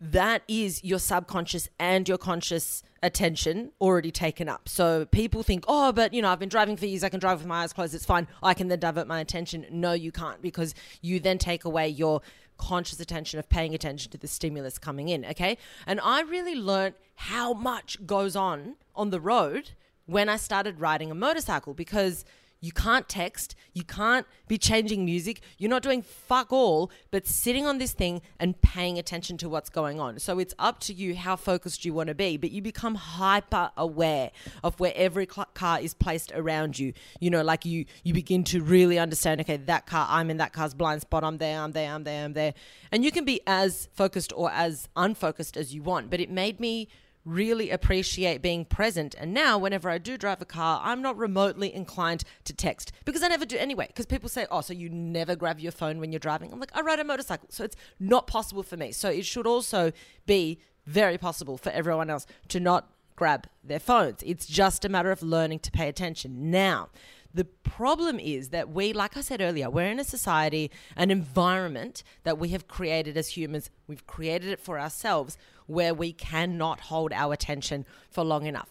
that 0.00 0.42
is 0.46 0.84
your 0.84 0.98
subconscious 0.98 1.68
and 1.78 2.08
your 2.08 2.18
conscious 2.18 2.84
attention 3.02 3.72
already 3.80 4.10
taken 4.10 4.48
up. 4.48 4.68
So 4.68 5.06
people 5.06 5.42
think, 5.42 5.64
oh, 5.66 5.92
but 5.92 6.14
you 6.14 6.22
know, 6.22 6.30
I've 6.30 6.38
been 6.38 6.48
driving 6.48 6.76
for 6.76 6.86
years, 6.86 7.02
I 7.02 7.08
can 7.08 7.18
drive 7.18 7.38
with 7.38 7.48
my 7.48 7.62
eyes 7.62 7.72
closed, 7.72 7.94
it's 7.94 8.04
fine. 8.04 8.28
I 8.42 8.54
can 8.54 8.68
then 8.68 8.78
divert 8.78 9.06
my 9.08 9.20
attention. 9.20 9.66
No, 9.70 9.92
you 9.92 10.12
can't 10.12 10.40
because 10.40 10.74
you 11.02 11.18
then 11.18 11.38
take 11.38 11.64
away 11.64 11.88
your 11.88 12.22
conscious 12.58 13.00
attention 13.00 13.38
of 13.38 13.48
paying 13.48 13.74
attention 13.74 14.10
to 14.12 14.18
the 14.18 14.28
stimulus 14.28 14.78
coming 14.78 15.08
in. 15.08 15.24
Okay. 15.24 15.56
And 15.86 16.00
I 16.02 16.22
really 16.22 16.54
learned 16.54 16.94
how 17.14 17.54
much 17.54 18.04
goes 18.06 18.36
on 18.36 18.74
on 18.94 19.10
the 19.10 19.20
road 19.20 19.70
when 20.06 20.28
I 20.28 20.36
started 20.36 20.80
riding 20.80 21.10
a 21.10 21.14
motorcycle 21.14 21.74
because 21.74 22.24
you 22.60 22.72
can't 22.72 23.08
text. 23.08 23.54
You 23.72 23.84
can't 23.84 24.26
be 24.48 24.58
changing 24.58 25.04
music. 25.04 25.40
You're 25.58 25.70
not 25.70 25.82
doing 25.82 26.02
fuck 26.02 26.52
all, 26.52 26.90
but 27.12 27.26
sitting 27.26 27.66
on 27.66 27.78
this 27.78 27.92
thing 27.92 28.20
and 28.40 28.60
paying 28.60 28.98
attention 28.98 29.36
to 29.38 29.48
what's 29.48 29.70
going 29.70 30.00
on. 30.00 30.18
So 30.18 30.40
it's 30.40 30.54
up 30.58 30.80
to 30.80 30.92
you 30.92 31.14
how 31.14 31.36
focused 31.36 31.84
you 31.84 31.94
want 31.94 32.08
to 32.08 32.14
be, 32.14 32.36
but 32.36 32.50
you 32.50 32.60
become 32.60 32.96
hyper 32.96 33.70
aware 33.76 34.32
of 34.64 34.80
where 34.80 34.92
every 34.96 35.26
car 35.26 35.80
is 35.80 35.94
placed 35.94 36.32
around 36.32 36.78
you. 36.78 36.92
You 37.20 37.30
know, 37.30 37.42
like 37.42 37.64
you 37.64 37.84
you 38.02 38.12
begin 38.12 38.42
to 38.44 38.62
really 38.62 38.98
understand. 38.98 39.40
Okay, 39.42 39.56
that 39.56 39.86
car. 39.86 40.06
I'm 40.10 40.28
in 40.28 40.38
that 40.38 40.52
car's 40.52 40.74
blind 40.74 41.02
spot. 41.02 41.22
I'm 41.22 41.38
there. 41.38 41.60
I'm 41.60 41.72
there. 41.72 41.92
I'm 41.92 42.02
there. 42.02 42.24
I'm 42.24 42.32
there. 42.32 42.54
And 42.90 43.04
you 43.04 43.12
can 43.12 43.24
be 43.24 43.40
as 43.46 43.88
focused 43.92 44.32
or 44.34 44.50
as 44.50 44.88
unfocused 44.96 45.56
as 45.56 45.72
you 45.74 45.82
want. 45.82 46.10
But 46.10 46.18
it 46.20 46.30
made 46.30 46.58
me 46.58 46.88
really 47.24 47.70
appreciate 47.70 48.42
being 48.42 48.64
present. 48.64 49.14
And 49.18 49.34
now, 49.34 49.58
whenever 49.58 49.90
I 49.90 49.98
do 49.98 50.16
drive 50.16 50.40
a 50.40 50.44
car, 50.44 50.80
I'm 50.82 51.02
not 51.02 51.16
remotely 51.16 51.74
inclined 51.74 52.24
to 52.44 52.52
text 52.52 52.92
because 53.04 53.22
I 53.22 53.28
never 53.28 53.44
do 53.44 53.56
anyway. 53.56 53.86
Because 53.88 54.06
people 54.06 54.28
say, 54.28 54.46
oh, 54.50 54.60
so 54.60 54.72
you 54.72 54.88
never 54.88 55.36
grab 55.36 55.60
your 55.60 55.72
phone 55.72 55.98
when 55.98 56.12
you're 56.12 56.18
driving? 56.18 56.52
I'm 56.52 56.60
like, 56.60 56.76
I 56.76 56.80
ride 56.80 57.00
a 57.00 57.04
motorcycle. 57.04 57.48
So 57.50 57.64
it's 57.64 57.76
not 58.00 58.26
possible 58.26 58.62
for 58.62 58.76
me. 58.76 58.92
So 58.92 59.10
it 59.10 59.26
should 59.26 59.46
also 59.46 59.92
be 60.26 60.60
very 60.86 61.18
possible 61.18 61.58
for 61.58 61.70
everyone 61.70 62.08
else 62.08 62.26
to 62.48 62.60
not 62.60 62.90
grab 63.14 63.46
their 63.62 63.80
phones. 63.80 64.22
It's 64.24 64.46
just 64.46 64.84
a 64.84 64.88
matter 64.88 65.10
of 65.10 65.22
learning 65.22 65.58
to 65.60 65.70
pay 65.70 65.88
attention. 65.88 66.50
Now, 66.50 66.88
the 67.34 67.44
problem 67.44 68.18
is 68.18 68.48
that 68.50 68.70
we, 68.70 68.92
like 68.92 69.16
I 69.16 69.20
said 69.20 69.40
earlier, 69.40 69.68
we're 69.68 69.90
in 69.90 70.00
a 70.00 70.04
society, 70.04 70.70
an 70.96 71.10
environment 71.10 72.02
that 72.24 72.38
we 72.38 72.50
have 72.50 72.68
created 72.68 73.16
as 73.16 73.36
humans. 73.36 73.70
We've 73.86 74.06
created 74.06 74.50
it 74.50 74.60
for 74.60 74.78
ourselves 74.78 75.36
where 75.68 75.94
we 75.94 76.12
cannot 76.12 76.80
hold 76.80 77.12
our 77.12 77.32
attention 77.32 77.86
for 78.10 78.24
long 78.24 78.46
enough. 78.46 78.70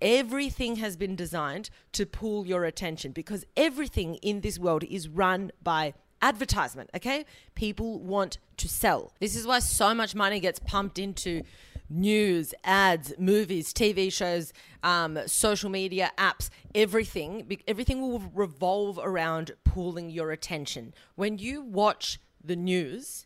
Everything 0.00 0.76
has 0.76 0.96
been 0.96 1.14
designed 1.14 1.68
to 1.92 2.06
pull 2.06 2.46
your 2.46 2.64
attention 2.64 3.12
because 3.12 3.44
everything 3.56 4.14
in 4.16 4.40
this 4.40 4.58
world 4.58 4.82
is 4.84 5.08
run 5.08 5.52
by 5.62 5.92
advertisement, 6.22 6.90
okay? 6.96 7.24
People 7.54 8.00
want 8.00 8.38
to 8.56 8.68
sell. 8.68 9.12
This 9.20 9.36
is 9.36 9.46
why 9.46 9.58
so 9.60 9.94
much 9.94 10.14
money 10.14 10.40
gets 10.40 10.58
pumped 10.58 10.98
into 10.98 11.42
news, 11.90 12.54
ads, 12.64 13.12
movies, 13.18 13.72
TV 13.72 14.12
shows, 14.12 14.52
um, 14.82 15.18
social 15.26 15.70
media, 15.70 16.10
apps, 16.18 16.50
everything. 16.74 17.58
Everything 17.66 18.00
will 18.00 18.20
revolve 18.34 18.98
around 19.02 19.52
pulling 19.64 20.10
your 20.10 20.30
attention. 20.30 20.92
When 21.14 21.38
you 21.38 21.62
watch 21.62 22.20
the 22.44 22.56
news, 22.56 23.24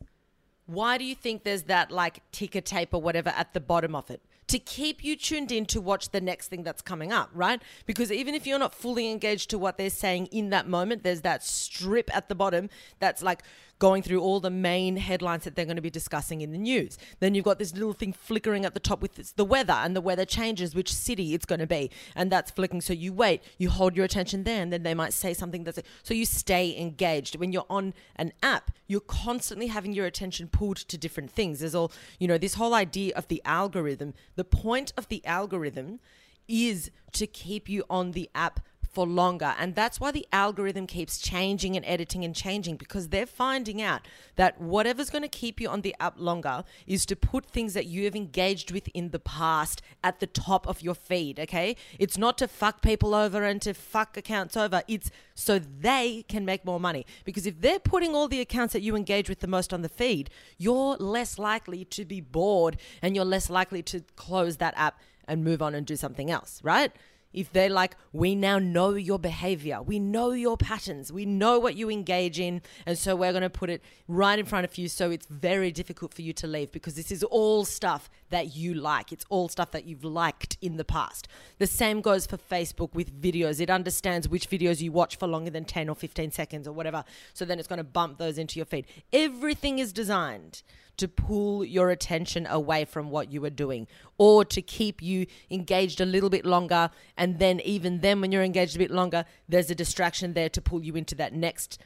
why 0.67 0.99
do 0.99 1.05
you 1.05 1.15
think 1.15 1.45
there's 1.45 1.65
that 1.65 1.91
like 1.91 2.21
ticker 2.33 2.61
tape 2.61 2.91
or 2.93 3.03
whatever 3.03 3.31
at 3.31 3.55
the 3.55 3.61
bottom 3.61 3.95
of 3.95 4.11
it? 4.11 4.23
To 4.49 4.59
keep 4.59 5.03
you 5.03 5.17
tuned 5.17 5.51
in 5.51 5.65
to 5.67 5.81
watch 5.81 6.11
the 6.11 6.21
next 6.21 6.49
thing 6.49 6.63
that's 6.63 6.83
coming 6.83 7.13
up, 7.13 7.31
right? 7.33 7.63
Because 7.87 8.13
even 8.13 8.35
if 8.35 8.47
you're 8.47 8.59
not 8.59 8.75
fully 8.75 9.11
engaged 9.11 9.49
to 9.51 9.59
what 9.59 9.79
they're 9.79 9.89
saying 9.89 10.27
in 10.27 10.51
that 10.51 10.69
moment, 10.69 11.05
there's 11.05 11.23
that 11.23 11.43
strip 11.43 12.15
at 12.15 12.29
the 12.29 12.35
bottom 12.35 12.69
that's 12.99 13.23
like 13.23 13.43
going 13.83 14.01
through 14.01 14.21
all 14.21 14.39
the 14.39 14.49
main 14.49 14.97
headlines 14.97 15.43
that 15.43 15.57
they're 15.57 15.65
going 15.65 15.75
to 15.75 15.83
be 15.83 15.91
discussing 15.91 16.41
in 16.41 16.53
the 16.53 16.57
news. 16.57 16.97
Then 17.19 17.35
you've 17.35 17.45
got 17.45 17.59
this 17.59 17.73
little 17.73 17.93
thing 17.93 18.13
flickering 18.13 18.65
at 18.65 18.75
the 18.75 18.81
top 18.81 19.03
with 19.03 19.35
the 19.35 19.45
weather, 19.45 19.73
and 19.73 19.97
the 19.97 20.01
weather 20.01 20.25
changes 20.25 20.73
which 20.73 20.95
city 20.95 21.35
it's 21.35 21.45
going 21.45 21.59
to 21.59 21.67
be, 21.67 21.91
and 22.15 22.31
that's 22.31 22.53
flicking. 22.53 22.81
So 22.81 22.93
you 22.93 23.13
wait, 23.13 23.43
you 23.59 23.71
hold 23.71 23.97
your 23.97 24.05
attention 24.05 24.45
there, 24.45 24.63
and 24.63 24.73
then 24.73 24.85
they 24.85 24.95
might 24.95 25.13
say 25.13 25.35
something 25.35 25.65
that's 25.65 25.81
so 26.05 26.15
you 26.15 26.25
stay 26.25 26.79
engaged. 26.79 27.35
When 27.35 27.51
you're 27.51 27.67
on 27.69 27.93
an 28.15 28.33
app, 28.41 28.71
you're 28.87 29.01
constantly 29.01 29.67
having 29.67 29.93
your 29.93 30.07
attention 30.07 30.47
pulled 30.47 30.77
to 30.77 30.97
different 30.97 31.33
things. 31.33 31.59
There's 31.59 31.75
all 31.75 31.91
you 32.21 32.29
know, 32.29 32.39
this 32.39 32.55
whole 32.55 32.75
idea 32.75 33.13
of 33.17 33.27
the 33.27 33.43
algorithm. 33.45 34.15
The 34.37 34.45
point 34.45 34.93
of 34.97 35.09
the 35.09 35.27
algorithm 35.27 35.99
is 36.47 36.93
to 37.15 37.27
keep 37.27 37.69
you 37.69 37.83
on 37.91 38.13
the 38.13 38.31
app 38.33 38.61
for 38.93 39.07
longer. 39.07 39.55
And 39.59 39.75
that's 39.75 39.99
why 39.99 40.11
the 40.11 40.27
algorithm 40.33 40.87
keeps 40.87 41.19
changing 41.19 41.77
and 41.77 41.85
editing 41.87 42.25
and 42.25 42.35
changing 42.35 42.77
because 42.77 43.09
they're 43.09 43.27
finding 43.27 43.81
out 43.81 44.03
that 44.37 44.61
whatever's 44.61 45.09
going 45.09 45.23
to 45.23 45.29
keep 45.29 45.61
you 45.61 45.69
on 45.69 45.81
the 45.81 45.95
app 45.99 46.15
longer 46.19 46.63
is 46.87 47.07
to 47.07 47.17
put 47.17 47.47
things 47.47 47.73
that 47.75 47.87
you 47.87 48.05
have 48.05 48.15
engaged 48.15 48.71
with 48.71 48.89
in 48.89 49.11
the 49.11 49.19
past 49.19 49.81
at 50.05 50.21
the 50.21 50.27
top 50.27 50.67
of 50.69 50.83
your 50.83 50.95
feed, 50.95 51.41
okay? 51.41 51.75
It's 51.99 52.19
not 52.19 52.37
to 52.39 52.49
fuck 52.49 52.83
people 52.83 53.15
over 53.15 53.43
and 53.43 53.63
to 53.63 53.73
fuck 53.73 54.17
accounts 54.17 54.57
over. 54.57 54.83
It's 54.87 55.11
so 55.35 55.59
they 55.59 56.25
can 56.29 56.45
make 56.45 56.65
more 56.65 56.79
money. 56.79 57.07
Because 57.25 57.47
if 57.47 57.61
they're 57.61 57.79
putting 57.79 58.15
all 58.15 58.29
the 58.29 58.41
accounts 58.41 58.75
that 58.75 58.83
you 58.83 58.95
engage 58.95 59.29
with 59.29 59.41
the 59.41 59.47
most 59.47 59.73
on 59.73 59.81
the 59.81 59.89
feed, 59.89 60.29
you're 60.59 60.97
less 60.97 61.39
likely 61.39 61.87
to 61.87 62.05
be 62.05 62.21
bored 62.21 62.77
and 63.01 63.17
you're 63.17 63.25
less 63.25 63.49
likely 63.49 63.83
to 63.85 64.03
close 64.17 64.59
that 64.59 64.75
app 64.77 65.01
and 65.27 65.45
move 65.45 65.63
on 65.63 65.75
and 65.75 65.87
do 65.87 65.97
something 65.97 66.31
else, 66.31 66.61
right? 66.63 66.93
If 67.33 67.53
they're 67.53 67.71
like, 67.71 67.97
we 68.13 68.35
now 68.35 68.59
know 68.59 68.95
your 68.95 69.19
behavior, 69.19 69.83
we 69.83 69.99
know 69.99 70.33
your 70.33 70.57
patterns, 70.57 71.13
we 71.13 71.25
know 71.25 71.59
what 71.59 71.77
you 71.77 71.91
engage 71.91 72.39
in, 72.39 72.63
and 72.87 72.99
so 72.99 73.17
we're 73.17 73.33
going 73.33 73.43
to 73.43 73.51
put 73.51 73.71
it 73.71 73.83
right 74.09 74.39
in 74.39 74.47
front 74.47 74.65
of 74.65 74.77
you 74.77 74.89
so 74.89 75.11
it's 75.11 75.27
very 75.27 75.71
difficult 75.71 76.13
for 76.13 76.23
you 76.23 76.33
to 76.35 76.47
leave 76.47 76.73
because 76.73 76.95
this 76.95 77.11
is 77.11 77.23
all 77.23 77.65
stuff 77.65 78.11
that 78.31 78.55
you 78.55 78.75
like. 78.75 79.13
It's 79.13 79.25
all 79.29 79.49
stuff 79.49 79.71
that 79.73 79.85
you've 79.85 80.05
liked 80.05 80.57
in 80.61 80.77
the 80.77 80.85
past. 80.85 81.29
The 81.59 81.67
same 81.67 82.01
goes 82.01 82.27
for 82.27 82.37
Facebook 82.37 82.95
with 82.95 83.21
videos. 83.21 83.61
It 83.61 83.71
understands 83.71 84.29
which 84.29 84.49
videos 84.49 84.81
you 84.81 84.93
watch 84.93 85.17
for 85.17 85.27
longer 85.27 85.51
than 85.51 85.65
10 85.65 85.89
or 85.89 85.95
15 85.95 86.31
seconds 86.31 86.69
or 86.69 86.73
whatever, 86.73 87.05
so 87.35 87.45
then 87.45 87.59
it's 87.59 87.69
going 87.69 87.79
to 87.79 87.85
bump 87.85 88.19
those 88.19 88.39
into 88.39 88.59
your 88.59 88.67
feed. 88.67 88.87
Everything 89.13 89.79
is 89.79 89.93
designed 89.93 90.63
to 90.97 91.09
pull 91.09 91.65
your 91.65 91.91
attention 91.91 92.47
away 92.47 92.85
from 92.85 93.11
what 93.11 93.33
you 93.33 93.41
were 93.41 93.51
doing 93.51 93.87
or 94.19 94.45
to 94.45 94.63
keep 94.63 95.03
you 95.03 95.27
engaged 95.51 96.01
a 96.01 96.05
little 96.05 96.31
bit 96.31 96.45
longer. 96.45 96.91
And 97.17 97.39
then, 97.39 97.61
even 97.61 98.01
then, 98.01 98.21
when 98.21 98.33
you're 98.33 98.43
engaged 98.43 98.77
a 98.77 98.79
bit 98.79 98.91
longer, 98.91 99.25
there's 99.49 99.71
a 99.71 99.75
distraction 99.75 100.35
there 100.35 100.49
to 100.51 100.61
pull 100.61 100.83
you 100.83 100.95
into 100.95 101.15
that 101.17 101.33
next 101.33 101.79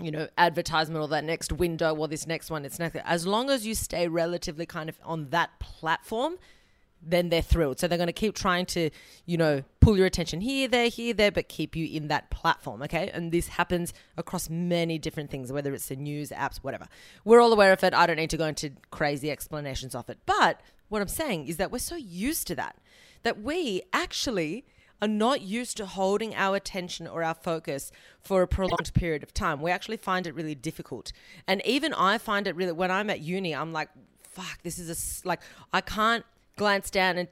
you 0.00 0.10
know, 0.10 0.28
advertisement 0.38 1.02
or 1.02 1.08
that 1.08 1.24
next 1.24 1.52
window 1.52 1.94
or 1.94 2.06
this 2.06 2.26
next 2.26 2.50
one. 2.50 2.64
It's 2.64 2.78
next. 2.78 2.96
As 3.04 3.26
long 3.26 3.50
as 3.50 3.66
you 3.66 3.74
stay 3.74 4.06
relatively 4.06 4.66
kind 4.66 4.88
of 4.88 4.98
on 5.04 5.30
that 5.30 5.58
platform, 5.58 6.36
then 7.02 7.28
they're 7.28 7.42
thrilled. 7.42 7.78
So 7.78 7.88
they're 7.88 7.98
going 7.98 8.08
to 8.08 8.12
keep 8.12 8.34
trying 8.34 8.66
to, 8.66 8.90
you 9.24 9.36
know, 9.36 9.62
pull 9.80 9.96
your 9.96 10.06
attention 10.06 10.40
here, 10.40 10.68
there, 10.68 10.88
here, 10.88 11.14
there, 11.14 11.30
but 11.30 11.48
keep 11.48 11.76
you 11.76 11.86
in 11.86 12.08
that 12.08 12.30
platform. 12.30 12.82
Okay. 12.82 13.10
And 13.12 13.32
this 13.32 13.48
happens 13.48 13.94
across 14.16 14.50
many 14.50 14.98
different 14.98 15.30
things, 15.30 15.52
whether 15.52 15.72
it's 15.72 15.88
the 15.88 15.96
news, 15.96 16.30
apps, 16.30 16.58
whatever. 16.58 16.88
We're 17.24 17.40
all 17.40 17.52
aware 17.52 17.72
of 17.72 17.82
it. 17.84 17.94
I 17.94 18.06
don't 18.06 18.16
need 18.16 18.30
to 18.30 18.36
go 18.36 18.46
into 18.46 18.72
crazy 18.90 19.30
explanations 19.30 19.94
of 19.94 20.08
it. 20.10 20.18
But 20.26 20.60
what 20.88 21.02
I'm 21.02 21.08
saying 21.08 21.46
is 21.48 21.56
that 21.56 21.70
we're 21.70 21.78
so 21.78 21.96
used 21.96 22.46
to 22.48 22.54
that, 22.56 22.76
that 23.22 23.42
we 23.42 23.82
actually 23.92 24.64
are 25.00 25.08
not 25.08 25.42
used 25.42 25.76
to 25.76 25.86
holding 25.86 26.34
our 26.34 26.56
attention 26.56 27.06
or 27.06 27.22
our 27.22 27.34
focus 27.34 27.92
for 28.20 28.42
a 28.42 28.48
prolonged 28.48 28.92
period 28.94 29.22
of 29.22 29.32
time. 29.32 29.60
We 29.60 29.70
actually 29.70 29.96
find 29.96 30.26
it 30.26 30.34
really 30.34 30.56
difficult. 30.56 31.12
And 31.46 31.64
even 31.64 31.94
I 31.94 32.18
find 32.18 32.48
it 32.48 32.56
really, 32.56 32.72
when 32.72 32.90
I'm 32.90 33.08
at 33.08 33.20
uni, 33.20 33.54
I'm 33.54 33.72
like, 33.72 33.90
fuck, 34.24 34.58
this 34.64 34.78
is 34.78 35.22
a, 35.24 35.28
like, 35.28 35.40
I 35.72 35.80
can't 35.80 36.24
glance 36.58 36.90
down 36.90 37.16
and 37.18 37.28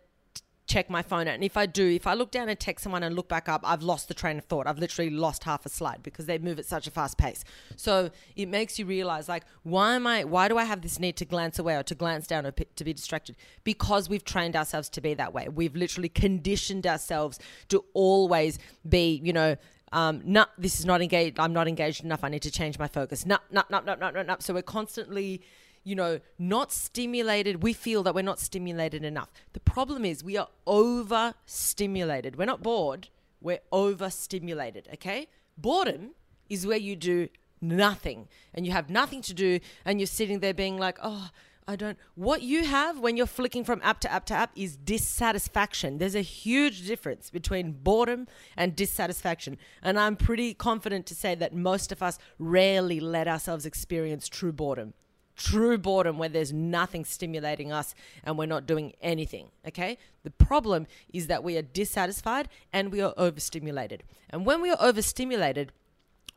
check 0.67 0.91
my 0.91 1.01
phone 1.01 1.29
and 1.29 1.45
if 1.45 1.57
I 1.57 1.67
do, 1.67 1.87
if 1.87 2.07
I 2.07 2.15
look 2.15 2.33
down 2.33 2.49
and 2.49 2.59
text 2.59 2.83
someone 2.83 3.05
and 3.05 3.15
look 3.15 3.29
back 3.29 3.49
up, 3.49 3.61
I've 3.65 3.83
lost 3.83 4.09
the 4.09 4.15
train 4.15 4.37
of 4.37 4.45
thought. 4.45 4.67
I've 4.67 4.79
literally 4.79 5.11
lost 5.11 5.45
half 5.45 5.65
a 5.65 5.69
slide 5.69 6.03
because 6.03 6.27
they 6.27 6.39
move 6.39 6.59
at 6.59 6.67
such 6.67 6.89
a 6.89 6.91
fast 6.91 7.17
pace. 7.17 7.45
So 7.77 8.11
it 8.35 8.47
makes 8.49 8.79
you 8.79 8.85
realize 8.85 9.29
like 9.29 9.45
why 9.63 9.95
am 9.95 10.07
I 10.07 10.25
why 10.25 10.49
do 10.49 10.59
I 10.59 10.65
have 10.65 10.83
this 10.83 10.99
need 10.99 11.17
to 11.17 11.25
glance 11.25 11.59
away 11.59 11.77
or 11.77 11.83
to 11.85 11.95
glance 11.95 12.27
down 12.27 12.47
or 12.47 12.53
p- 12.53 12.67
to 12.75 12.85
be 12.85 12.93
distracted? 12.93 13.37
Because 13.63 14.09
we've 14.09 14.25
trained 14.25 14.57
ourselves 14.57 14.89
to 14.91 15.01
be 15.01 15.15
that 15.15 15.33
way. 15.33 15.49
We've 15.49 15.77
literally 15.77 16.09
conditioned 16.09 16.87
ourselves 16.87 17.39
to 17.69 17.85
always 17.95 18.59
be, 18.89 19.21
you 19.23 19.33
know, 19.33 19.57
um, 19.93 20.21
no, 20.25 20.47
this 20.59 20.81
is 20.81 20.85
not 20.85 21.01
engaged. 21.01 21.39
I'm 21.39 21.53
not 21.53 21.69
engaged 21.69 22.05
enough. 22.05 22.25
I 22.25 22.29
need 22.29 22.43
to 22.43 22.51
change 22.51 22.77
my 22.79 22.89
focus. 22.89 23.25
No, 23.25 23.39
no, 23.53 23.63
no, 23.71 23.81
no, 23.81 23.95
no, 23.95 24.11
no, 24.11 24.23
no. 24.23 24.37
So 24.41 24.53
we're 24.53 24.63
constantly 24.63 25.43
you 25.87 25.95
know, 25.95 26.19
not 26.37 26.73
stimulated. 26.73 27.63
We 27.63 27.73
feel 27.73 28.03
that 28.03 28.15
we're 28.15 28.23
not 28.23 28.41
stimulated 28.41 29.05
enough. 29.05 29.31
The 29.53 29.61
problem 29.61 30.05
is 30.05 30.25
we 30.25 30.37
are 30.37 30.49
overstimulated. 30.67 32.35
We're 32.35 32.45
not 32.45 32.61
bored, 32.61 33.09
we're 33.41 33.61
overstimulated, 33.71 34.89
okay? 34.95 35.29
Boredom 35.57 36.11
is 36.49 36.67
where 36.67 36.77
you 36.77 36.97
do 36.97 37.29
nothing 37.61 38.27
and 38.53 38.67
you 38.67 38.73
have 38.73 38.91
nothing 38.91 39.23
to 39.23 39.33
do 39.33 39.61
and 39.85 40.01
you're 40.01 40.09
sitting 40.09 40.41
there 40.41 40.53
being 40.53 40.77
like, 40.77 40.99
oh, 41.05 41.31
I 41.69 41.77
don't. 41.77 41.99
What 42.17 42.43
you 42.43 42.65
have 42.65 42.99
when 42.99 43.17
you're 43.17 43.27
flicking 43.27 43.65
from 43.65 43.81
app 43.85 44.01
to 44.01 44.13
app 44.13 44.27
to 44.27 44.35
app 44.35 44.51
is 44.57 44.77
dissatisfaction. 44.77 45.99
There's 45.99 46.15
a 46.17 46.21
huge 46.21 46.87
difference 46.87 47.31
between 47.31 47.73
boredom 47.73 48.27
and 48.57 48.75
dissatisfaction. 48.75 49.57
And 49.83 50.01
I'm 50.01 50.17
pretty 50.17 50.53
confident 50.53 51.07
to 51.07 51.15
say 51.15 51.37
that 51.37 51.55
most 51.55 51.93
of 51.93 52.03
us 52.03 52.19
rarely 52.41 52.99
let 52.99 53.29
ourselves 53.29 53.67
experience 53.67 54.29
true 54.29 54.53
boredom 54.53 54.95
true 55.37 55.79
boredom 55.79 56.19
where 56.19 56.29
there's 56.29 56.53
nothing 56.53 57.05
stimulating 57.05 57.71
us 57.71 57.95
and 58.25 58.37
we're 58.39 58.47
not 58.47 58.67
doing 58.67 58.95
anything. 59.01 59.49
Okay. 59.67 59.99
The 60.25 60.31
problem 60.31 60.87
is 61.13 61.27
that 61.29 61.45
we 61.45 61.57
are 61.57 61.63
dissatisfied 61.63 62.49
and 62.73 62.91
we 62.91 63.01
are 63.01 63.15
overstimulated. 63.17 64.03
And 64.31 64.45
when 64.45 64.61
we 64.61 64.71
are 64.71 64.79
overstimulated, 64.81 65.73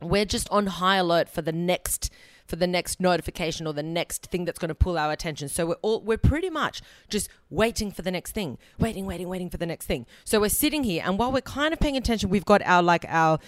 we're 0.00 0.24
just 0.24 0.48
on 0.50 0.66
high 0.66 0.96
alert 0.96 1.28
for 1.28 1.42
the 1.42 1.52
next 1.52 2.10
for 2.46 2.56
the 2.56 2.66
next 2.66 2.98
notification 2.98 3.64
or 3.64 3.72
the 3.72 3.82
next 3.82 4.26
thing 4.26 4.44
that's 4.44 4.58
going 4.58 4.70
to 4.70 4.74
pull 4.74 4.98
our 4.98 5.12
attention. 5.12 5.48
So 5.48 5.66
we're 5.66 5.74
all 5.82 6.00
we're 6.00 6.18
pretty 6.18 6.50
much 6.50 6.82
just 7.08 7.28
waiting 7.48 7.92
for 7.92 8.02
the 8.02 8.10
next 8.10 8.32
thing, 8.32 8.58
waiting, 8.78 9.06
waiting, 9.06 9.28
waiting 9.28 9.48
for 9.50 9.56
the 9.56 9.66
next 9.66 9.86
thing. 9.86 10.04
So 10.24 10.40
we're 10.40 10.48
sitting 10.48 10.82
here, 10.82 11.02
and 11.06 11.16
while 11.16 11.30
we're 11.30 11.42
kind 11.42 11.72
of 11.72 11.78
paying 11.78 11.96
attention, 11.96 12.28
we've 12.28 12.44
got 12.44 12.60
our 12.64 12.82
like 12.82 13.04
our 13.08 13.38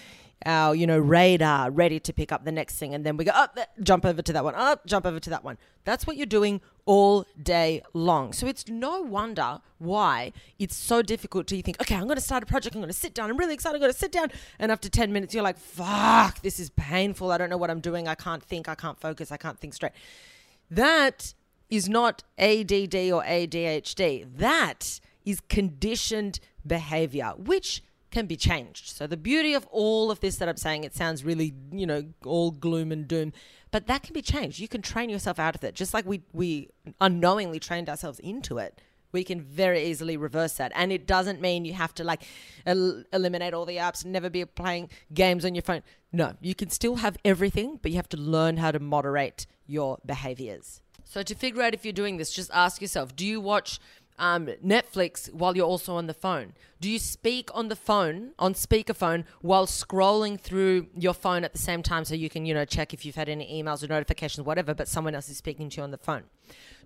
our 0.45 0.75
you 0.75 0.87
know 0.87 0.97
radar 0.97 1.71
ready 1.71 1.99
to 1.99 2.13
pick 2.13 2.31
up 2.31 2.45
the 2.45 2.51
next 2.51 2.77
thing. 2.77 2.93
And 2.93 3.05
then 3.05 3.17
we 3.17 3.25
go 3.25 3.31
up 3.31 3.57
oh, 3.57 3.63
jump 3.81 4.05
over 4.05 4.21
to 4.21 4.33
that 4.33 4.43
one. 4.43 4.55
Up 4.55 4.81
oh, 4.83 4.87
jump 4.87 5.05
over 5.05 5.19
to 5.19 5.29
that 5.29 5.43
one. 5.43 5.57
That's 5.85 6.07
what 6.07 6.17
you're 6.17 6.25
doing 6.25 6.61
all 6.85 7.25
day 7.41 7.81
long. 7.93 8.33
So 8.33 8.47
it's 8.47 8.67
no 8.67 9.01
wonder 9.01 9.59
why 9.77 10.33
it's 10.59 10.75
so 10.75 11.01
difficult 11.01 11.47
to 11.47 11.55
you 11.57 11.61
think 11.61 11.79
okay 11.81 11.95
i'm 11.95 12.05
going 12.05 12.15
to 12.15 12.21
start 12.21 12.43
a 12.43 12.45
project. 12.45 12.75
I'm 12.75 12.81
going 12.81 12.91
to 12.91 12.97
sit 12.97 13.13
down. 13.13 13.29
I'm 13.29 13.37
really 13.37 13.53
excited. 13.53 13.75
I'm 13.75 13.81
going 13.81 13.93
to 13.93 13.97
sit 13.97 14.11
down. 14.11 14.31
And 14.59 14.71
after 14.71 14.89
10 14.89 15.11
minutes 15.11 15.33
you're 15.33 15.43
like 15.43 15.57
fuck 15.57 16.41
this 16.41 16.59
is 16.59 16.69
painful. 16.71 17.31
I 17.31 17.37
don't 17.37 17.49
know 17.49 17.57
what 17.57 17.69
i'm 17.69 17.81
doing. 17.81 18.07
I 18.07 18.15
can't 18.15 18.43
think. 18.43 18.67
I 18.67 18.75
can't 18.75 18.99
focus. 18.99 19.31
I 19.31 19.37
can't 19.37 19.59
think 19.59 19.73
straight. 19.73 19.93
That 20.69 21.33
is 21.69 21.89
not 21.89 22.23
add 22.37 22.71
or 22.71 23.23
adhd 23.23 24.37
that 24.37 24.99
is 25.25 25.39
conditioned 25.49 26.39
behavior 26.65 27.33
which 27.37 27.81
can 28.13 28.27
be 28.27 28.37
changed. 28.37 28.89
So 28.89 29.07
the 29.07 29.17
beauty 29.17 29.53
of 29.55 29.65
all 29.71 30.11
of 30.11 30.19
this 30.19 30.37
that 30.37 30.47
I'm 30.47 30.55
saying, 30.55 30.83
it 30.83 30.95
sounds 30.95 31.25
really, 31.25 31.53
you 31.71 31.87
know, 31.87 32.03
all 32.23 32.51
gloom 32.51 32.91
and 32.91 33.07
doom, 33.07 33.33
but 33.71 33.87
that 33.87 34.03
can 34.03 34.13
be 34.13 34.21
changed. 34.21 34.59
You 34.59 34.67
can 34.67 34.83
train 34.83 35.09
yourself 35.09 35.39
out 35.39 35.55
of 35.55 35.63
it, 35.63 35.73
just 35.73 35.93
like 35.93 36.05
we 36.05 36.21
we 36.31 36.69
unknowingly 37.01 37.59
trained 37.59 37.89
ourselves 37.89 38.19
into 38.19 38.59
it. 38.59 38.79
We 39.11 39.23
can 39.23 39.41
very 39.41 39.83
easily 39.85 40.15
reverse 40.15 40.53
that, 40.53 40.71
and 40.75 40.91
it 40.91 41.07
doesn't 41.07 41.41
mean 41.41 41.65
you 41.65 41.73
have 41.73 41.93
to 41.95 42.03
like 42.03 42.23
el- 42.65 43.03
eliminate 43.11 43.53
all 43.53 43.65
the 43.65 43.77
apps 43.77 44.03
and 44.03 44.13
never 44.13 44.29
be 44.29 44.45
playing 44.45 44.89
games 45.13 45.43
on 45.43 45.55
your 45.55 45.63
phone. 45.63 45.81
No, 46.11 46.35
you 46.39 46.55
can 46.55 46.69
still 46.69 46.97
have 46.97 47.17
everything, 47.25 47.79
but 47.81 47.91
you 47.91 47.97
have 47.97 48.09
to 48.09 48.17
learn 48.17 48.57
how 48.57 48.71
to 48.71 48.79
moderate 48.79 49.47
your 49.65 49.97
behaviors. 50.05 50.81
So 51.03 51.21
to 51.23 51.35
figure 51.35 51.61
out 51.61 51.73
if 51.73 51.83
you're 51.83 51.93
doing 51.93 52.17
this, 52.17 52.31
just 52.31 52.51
ask 52.53 52.81
yourself: 52.81 53.15
Do 53.15 53.25
you 53.25 53.41
watch 53.41 53.79
um, 54.19 54.47
Netflix 54.63 55.31
while 55.33 55.55
you're 55.55 55.65
also 55.65 55.95
on 55.95 56.07
the 56.07 56.13
phone? 56.13 56.53
Do 56.79 56.89
you 56.89 56.99
speak 56.99 57.49
on 57.53 57.69
the 57.69 57.75
phone, 57.75 58.31
on 58.37 58.53
speakerphone, 58.53 59.23
while 59.41 59.65
scrolling 59.65 60.39
through 60.39 60.87
your 60.97 61.13
phone 61.13 61.43
at 61.43 61.53
the 61.53 61.59
same 61.59 61.81
time 61.81 62.05
so 62.05 62.13
you 62.13 62.29
can, 62.29 62.45
you 62.45 62.53
know, 62.53 62.65
check 62.65 62.93
if 62.93 63.05
you've 63.05 63.15
had 63.15 63.29
any 63.29 63.61
emails 63.63 63.83
or 63.83 63.87
notifications, 63.87 64.45
whatever, 64.45 64.73
but 64.73 64.87
someone 64.87 65.15
else 65.15 65.29
is 65.29 65.37
speaking 65.37 65.69
to 65.69 65.77
you 65.77 65.83
on 65.83 65.91
the 65.91 65.97
phone? 65.97 66.23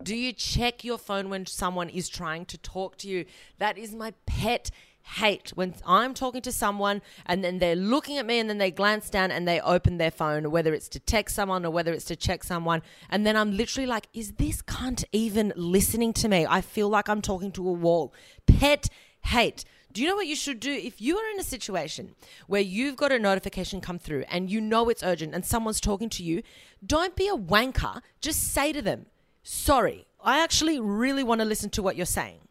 Do 0.03 0.15
you 0.15 0.33
check 0.33 0.83
your 0.83 0.97
phone 0.97 1.29
when 1.29 1.45
someone 1.45 1.89
is 1.89 2.09
trying 2.09 2.45
to 2.45 2.57
talk 2.57 2.97
to 2.99 3.07
you? 3.07 3.25
That 3.57 3.77
is 3.77 3.93
my 3.93 4.13
pet 4.25 4.69
hate 5.15 5.51
when 5.55 5.73
I'm 5.85 6.13
talking 6.13 6.41
to 6.41 6.51
someone 6.51 7.01
and 7.25 7.43
then 7.43 7.59
they're 7.59 7.75
looking 7.75 8.17
at 8.17 8.25
me 8.25 8.39
and 8.39 8.49
then 8.49 8.57
they 8.57 8.71
glance 8.71 9.09
down 9.09 9.31
and 9.31 9.47
they 9.47 9.59
open 9.61 9.97
their 9.97 10.11
phone, 10.11 10.51
whether 10.51 10.73
it's 10.73 10.89
to 10.89 10.99
text 10.99 11.35
someone 11.35 11.65
or 11.65 11.71
whether 11.71 11.93
it's 11.93 12.05
to 12.05 12.15
check 12.15 12.43
someone. 12.43 12.81
And 13.09 13.25
then 13.25 13.37
I'm 13.37 13.55
literally 13.55 13.87
like, 13.87 14.07
is 14.13 14.33
this 14.33 14.61
cunt 14.61 15.05
even 15.11 15.53
listening 15.55 16.13
to 16.13 16.27
me? 16.27 16.45
I 16.47 16.61
feel 16.61 16.89
like 16.89 17.07
I'm 17.07 17.21
talking 17.21 17.51
to 17.53 17.67
a 17.67 17.71
wall. 17.71 18.13
Pet 18.45 18.89
hate. 19.25 19.63
Do 19.93 20.03
you 20.03 20.09
know 20.09 20.15
what 20.15 20.27
you 20.27 20.35
should 20.35 20.59
do? 20.59 20.71
If 20.71 21.01
you 21.01 21.17
are 21.17 21.31
in 21.31 21.39
a 21.39 21.43
situation 21.43 22.15
where 22.47 22.61
you've 22.61 22.97
got 22.97 23.11
a 23.11 23.17
notification 23.17 23.81
come 23.81 23.97
through 23.97 24.25
and 24.29 24.49
you 24.51 24.61
know 24.61 24.89
it's 24.89 25.01
urgent 25.01 25.33
and 25.33 25.45
someone's 25.45 25.79
talking 25.79 26.09
to 26.09 26.23
you, 26.23 26.43
don't 26.85 27.15
be 27.15 27.27
a 27.27 27.35
wanker. 27.35 28.01
Just 28.21 28.53
say 28.53 28.73
to 28.73 28.81
them, 28.81 29.05
sorry, 29.41 30.05
I 30.21 30.43
actually 30.43 30.79
really 30.79 31.23
want 31.23 31.39
to 31.39 31.45
listen 31.45 31.69
to 31.71 31.81
what 31.81 31.95
you're 31.95 32.05
saying 32.05 32.41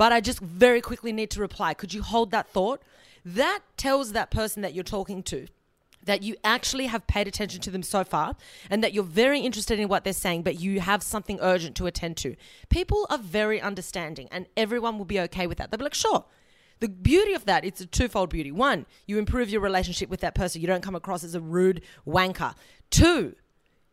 but 0.00 0.14
I 0.14 0.22
just 0.22 0.40
very 0.40 0.80
quickly 0.80 1.12
need 1.12 1.28
to 1.32 1.42
reply. 1.42 1.74
Could 1.74 1.92
you 1.92 2.00
hold 2.00 2.30
that 2.30 2.48
thought? 2.48 2.80
That 3.22 3.60
tells 3.76 4.12
that 4.12 4.30
person 4.30 4.62
that 4.62 4.72
you're 4.72 4.82
talking 4.82 5.22
to 5.24 5.46
that 6.06 6.22
you 6.22 6.36
actually 6.42 6.86
have 6.86 7.06
paid 7.06 7.28
attention 7.28 7.60
to 7.60 7.70
them 7.70 7.82
so 7.82 8.02
far 8.02 8.34
and 8.70 8.82
that 8.82 8.94
you're 8.94 9.04
very 9.04 9.40
interested 9.40 9.78
in 9.78 9.88
what 9.88 10.02
they're 10.02 10.14
saying, 10.14 10.42
but 10.42 10.58
you 10.58 10.80
have 10.80 11.02
something 11.02 11.38
urgent 11.42 11.76
to 11.76 11.86
attend 11.86 12.16
to. 12.16 12.34
People 12.70 13.06
are 13.10 13.18
very 13.18 13.60
understanding 13.60 14.26
and 14.32 14.46
everyone 14.56 14.96
will 14.96 15.04
be 15.04 15.20
okay 15.20 15.46
with 15.46 15.58
that. 15.58 15.70
They'll 15.70 15.76
be 15.76 15.84
like, 15.84 15.92
sure, 15.92 16.24
The 16.78 16.88
beauty 16.88 17.34
of 17.34 17.44
that, 17.44 17.66
it's 17.66 17.82
a 17.82 17.86
twofold 17.86 18.30
beauty. 18.30 18.50
One, 18.50 18.86
you 19.06 19.18
improve 19.18 19.50
your 19.50 19.60
relationship 19.60 20.08
with 20.08 20.20
that 20.20 20.34
person. 20.34 20.62
You 20.62 20.66
don't 20.66 20.82
come 20.82 20.96
across 20.96 21.24
as 21.24 21.34
a 21.34 21.42
rude 21.42 21.82
wanker. 22.06 22.54
Two, 22.88 23.34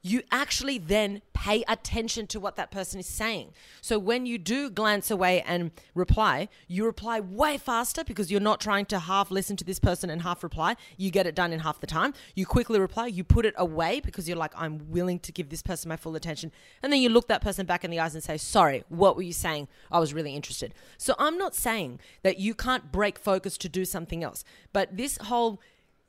you 0.08 0.24
actually 0.32 0.78
then 0.78 1.22
pay 1.34 1.64
attention 1.68 2.26
to 2.28 2.40
what 2.40 2.56
that 2.56 2.72
person 2.72 3.00
is 3.00 3.06
saying. 3.06 3.54
So 3.82 4.00
when 4.00 4.26
you 4.26 4.38
do 4.38 4.70
glance 4.70 5.12
away 5.12 5.42
and 5.42 5.72
reply, 5.94 6.50
you 6.68 6.86
reply 6.86 7.20
way 7.20 7.58
faster 7.58 8.04
because 8.04 8.32
you're 8.32 8.42
not 8.42 8.60
trying 8.60 8.86
to 8.88 9.00
half 9.00 9.30
listen 9.30 9.56
to 9.58 9.64
this 9.64 9.80
person 9.80 10.10
and 10.10 10.24
half 10.24 10.44
reply. 10.44 10.76
You 10.98 11.12
get 11.12 11.28
it 11.28 11.36
done 11.36 11.54
in 11.54 11.60
half 11.60 11.80
the 11.80 11.88
time. 11.88 12.14
You 12.36 12.46
quickly 12.46 12.80
reply, 12.80 13.08
you 13.08 13.24
put 13.24 13.46
it 13.46 13.54
away 13.58 14.00
because 14.00 14.28
you're 14.28 14.38
like, 14.38 14.54
I'm 14.56 14.90
willing 14.90 15.20
to 15.20 15.32
give 15.32 15.50
this 15.50 15.62
person 15.62 15.90
my 15.90 15.98
full 15.98 16.16
attention. 16.16 16.52
And 16.82 16.92
then 16.92 17.02
you 17.02 17.10
look 17.10 17.28
that 17.28 17.42
person 17.42 17.66
back 17.66 17.84
in 17.84 17.92
the 17.92 18.00
eyes 18.00 18.16
and 18.16 18.24
say, 18.24 18.38
Sorry, 18.38 18.84
what 18.90 19.16
were 19.16 19.22
you 19.22 19.34
saying? 19.34 19.68
I 19.92 20.00
was 20.00 20.14
really 20.14 20.36
interested. 20.36 20.74
So 20.98 21.14
I'm 21.20 21.38
not 21.38 21.56
saying 21.56 22.00
that 22.24 22.40
you 22.40 22.56
can't 22.56 22.92
break 22.92 23.20
focus 23.20 23.58
to 23.60 23.70
do 23.70 23.86
something 23.86 24.24
else, 24.24 24.44
but 24.74 24.98
this 24.98 25.18
whole 25.18 25.62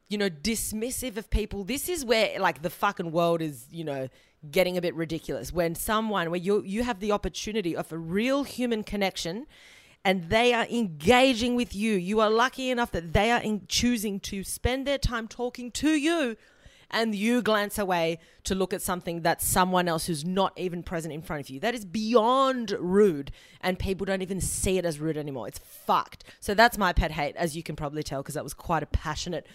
you 0.08 0.18
know, 0.18 0.30
dismissive 0.30 1.16
of 1.16 1.30
people. 1.30 1.64
This 1.64 1.88
is 1.88 2.04
where 2.04 2.38
like 2.38 2.62
the 2.62 2.70
fucking 2.70 3.12
world 3.12 3.42
is, 3.42 3.66
you 3.70 3.84
know, 3.84 4.08
getting 4.50 4.76
a 4.76 4.80
bit 4.80 4.94
ridiculous. 4.94 5.52
When 5.52 5.74
someone 5.74 6.30
where 6.30 6.40
you 6.40 6.62
you 6.62 6.82
have 6.82 7.00
the 7.00 7.12
opportunity 7.12 7.76
of 7.76 7.92
a 7.92 7.98
real 7.98 8.44
human 8.44 8.82
connection 8.82 9.46
and 10.04 10.30
they 10.30 10.54
are 10.54 10.66
engaging 10.70 11.56
with 11.56 11.74
you. 11.74 11.94
You 11.94 12.20
are 12.20 12.30
lucky 12.30 12.70
enough 12.70 12.92
that 12.92 13.12
they 13.12 13.30
are 13.30 13.40
in 13.40 13.66
choosing 13.68 14.20
to 14.20 14.44
spend 14.44 14.86
their 14.86 14.98
time 14.98 15.28
talking 15.28 15.70
to 15.72 15.90
you 15.90 16.36
and 16.90 17.14
you 17.14 17.42
glance 17.42 17.78
away 17.78 18.18
to 18.44 18.54
look 18.54 18.72
at 18.72 18.80
something 18.80 19.22
that 19.22 19.42
someone 19.42 19.88
else 19.88 20.06
who's 20.06 20.24
not 20.24 20.52
even 20.58 20.82
present 20.82 21.12
in 21.12 21.20
front 21.20 21.40
of 21.40 21.50
you. 21.50 21.60
That 21.60 21.74
is 21.74 21.84
beyond 21.84 22.70
rude, 22.70 23.30
and 23.60 23.78
people 23.78 24.06
don't 24.06 24.22
even 24.22 24.40
see 24.40 24.78
it 24.78 24.86
as 24.86 24.98
rude 24.98 25.18
anymore. 25.18 25.48
It's 25.48 25.58
fucked. 25.58 26.24
So 26.40 26.54
that's 26.54 26.78
my 26.78 26.92
pet 26.92 27.10
hate, 27.10 27.36
as 27.36 27.56
you 27.56 27.62
can 27.62 27.76
probably 27.76 28.02
tell, 28.02 28.22
because 28.22 28.36
that 28.36 28.44
was 28.44 28.54
quite 28.54 28.82
a 28.82 28.86
passionate 28.86 29.46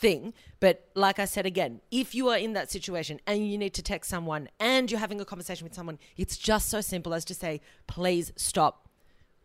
thing. 0.00 0.34
But 0.60 0.88
like 0.94 1.18
I 1.18 1.24
said 1.24 1.46
again, 1.46 1.80
if 1.90 2.14
you 2.14 2.28
are 2.28 2.38
in 2.38 2.52
that 2.54 2.70
situation 2.70 3.20
and 3.26 3.50
you 3.50 3.58
need 3.58 3.74
to 3.74 3.82
text 3.82 4.10
someone 4.10 4.48
and 4.60 4.90
you're 4.90 5.00
having 5.00 5.20
a 5.20 5.24
conversation 5.24 5.64
with 5.64 5.74
someone, 5.74 5.98
it's 6.16 6.36
just 6.36 6.68
so 6.68 6.80
simple 6.80 7.14
as 7.14 7.24
to 7.26 7.34
say, 7.34 7.60
please 7.86 8.32
stop. 8.36 8.88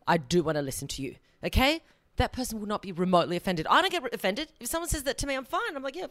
I 0.06 0.16
do 0.16 0.42
want 0.42 0.56
to 0.56 0.62
listen 0.62 0.88
to 0.88 1.02
you. 1.02 1.16
Okay? 1.44 1.80
That 2.16 2.32
person 2.32 2.60
will 2.60 2.68
not 2.68 2.82
be 2.82 2.92
remotely 2.92 3.36
offended. 3.36 3.66
I 3.68 3.80
don't 3.80 3.90
get 3.90 4.14
offended. 4.14 4.52
If 4.60 4.68
someone 4.68 4.88
says 4.88 5.04
that 5.04 5.18
to 5.18 5.26
me, 5.26 5.34
I'm 5.34 5.44
fine. 5.44 5.74
I'm 5.74 5.82
like, 5.82 5.96
yeah, 5.96 6.08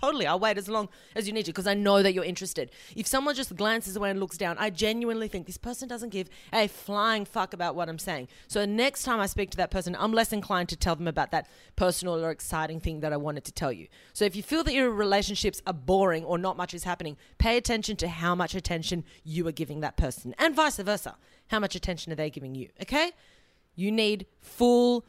totally. 0.00 0.26
I'll 0.26 0.38
wait 0.38 0.58
as 0.58 0.68
long 0.68 0.88
as 1.14 1.26
you 1.26 1.32
need 1.32 1.44
to 1.44 1.52
because 1.52 1.66
I 1.66 1.74
know 1.74 2.02
that 2.02 2.12
you're 2.12 2.24
interested. 2.24 2.70
If 2.94 3.06
someone 3.06 3.34
just 3.34 3.54
glances 3.56 3.96
away 3.96 4.10
and 4.10 4.20
looks 4.20 4.36
down, 4.36 4.56
I 4.58 4.70
genuinely 4.70 5.28
think 5.28 5.46
this 5.46 5.58
person 5.58 5.88
doesn't 5.88 6.10
give 6.10 6.28
a 6.52 6.68
flying 6.68 7.24
fuck 7.24 7.54
about 7.54 7.74
what 7.74 7.88
I'm 7.88 7.98
saying. 7.98 8.28
So 8.48 8.64
next 8.64 9.04
time 9.04 9.20
I 9.20 9.26
speak 9.26 9.50
to 9.50 9.56
that 9.58 9.70
person, 9.70 9.96
I'm 9.98 10.12
less 10.12 10.32
inclined 10.32 10.68
to 10.70 10.76
tell 10.76 10.96
them 10.96 11.08
about 11.08 11.30
that 11.30 11.48
personal 11.76 12.22
or 12.24 12.30
exciting 12.30 12.80
thing 12.80 13.00
that 13.00 13.12
I 13.12 13.16
wanted 13.16 13.44
to 13.44 13.52
tell 13.52 13.72
you. 13.72 13.88
So 14.12 14.24
if 14.24 14.36
you 14.36 14.42
feel 14.42 14.64
that 14.64 14.74
your 14.74 14.90
relationships 14.90 15.62
are 15.66 15.72
boring 15.72 16.24
or 16.24 16.38
not 16.38 16.56
much 16.56 16.74
is 16.74 16.84
happening, 16.84 17.16
pay 17.38 17.56
attention 17.56 17.96
to 17.96 18.08
how 18.08 18.34
much 18.34 18.54
attention 18.54 19.04
you 19.24 19.46
are 19.48 19.52
giving 19.52 19.80
that 19.80 19.96
person 19.96 20.34
and 20.38 20.54
vice 20.54 20.78
versa. 20.78 21.16
How 21.48 21.60
much 21.60 21.76
attention 21.76 22.12
are 22.12 22.16
they 22.16 22.30
giving 22.30 22.54
you? 22.54 22.70
Okay? 22.82 23.12
You 23.76 23.92
need 23.92 24.26
full 24.40 25.04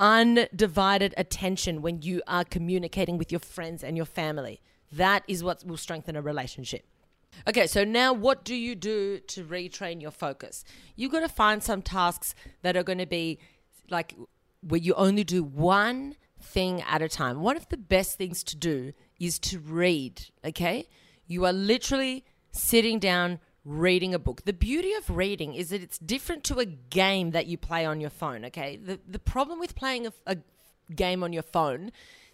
undivided 0.00 1.14
attention 1.16 1.82
when 1.82 2.02
you 2.02 2.22
are 2.26 2.44
communicating 2.44 3.18
with 3.18 3.30
your 3.30 3.40
friends 3.40 3.84
and 3.84 3.96
your 3.96 4.06
family. 4.06 4.60
That 4.92 5.22
is 5.28 5.42
what 5.42 5.64
will 5.64 5.76
strengthen 5.76 6.16
a 6.16 6.22
relationship. 6.22 6.84
Okay, 7.48 7.66
so 7.66 7.82
now 7.84 8.12
what 8.12 8.44
do 8.44 8.54
you 8.54 8.74
do 8.74 9.18
to 9.18 9.44
retrain 9.44 10.02
your 10.02 10.10
focus? 10.10 10.64
You've 10.96 11.12
got 11.12 11.20
to 11.20 11.28
find 11.28 11.62
some 11.62 11.80
tasks 11.80 12.34
that 12.62 12.76
are 12.76 12.82
going 12.82 12.98
to 12.98 13.06
be 13.06 13.38
like 13.90 14.14
where 14.60 14.80
you 14.80 14.94
only 14.94 15.24
do 15.24 15.42
one 15.42 16.16
thing 16.40 16.82
at 16.82 17.02
a 17.02 17.08
time. 17.08 17.40
One 17.40 17.56
of 17.56 17.68
the 17.68 17.76
best 17.76 18.18
things 18.18 18.42
to 18.44 18.56
do 18.56 18.92
is 19.18 19.38
to 19.40 19.58
read, 19.58 20.26
okay? 20.44 20.88
You 21.26 21.44
are 21.46 21.52
literally 21.52 22.24
sitting 22.50 22.98
down, 22.98 23.40
reading 23.64 24.14
a 24.14 24.18
book. 24.18 24.44
The 24.44 24.52
beauty 24.52 24.92
of 24.94 25.08
reading 25.10 25.54
is 25.54 25.70
that 25.70 25.82
it's 25.82 25.98
different 25.98 26.44
to 26.44 26.58
a 26.58 26.64
game 26.64 27.30
that 27.30 27.46
you 27.46 27.56
play 27.56 27.84
on 27.84 28.00
your 28.00 28.10
phone, 28.10 28.44
okay? 28.46 28.76
The 28.76 28.98
the 29.06 29.18
problem 29.18 29.58
with 29.58 29.74
playing 29.74 30.06
a, 30.06 30.12
a 30.26 30.36
game 30.94 31.22
on 31.22 31.32
your 31.32 31.42
phone 31.42 31.92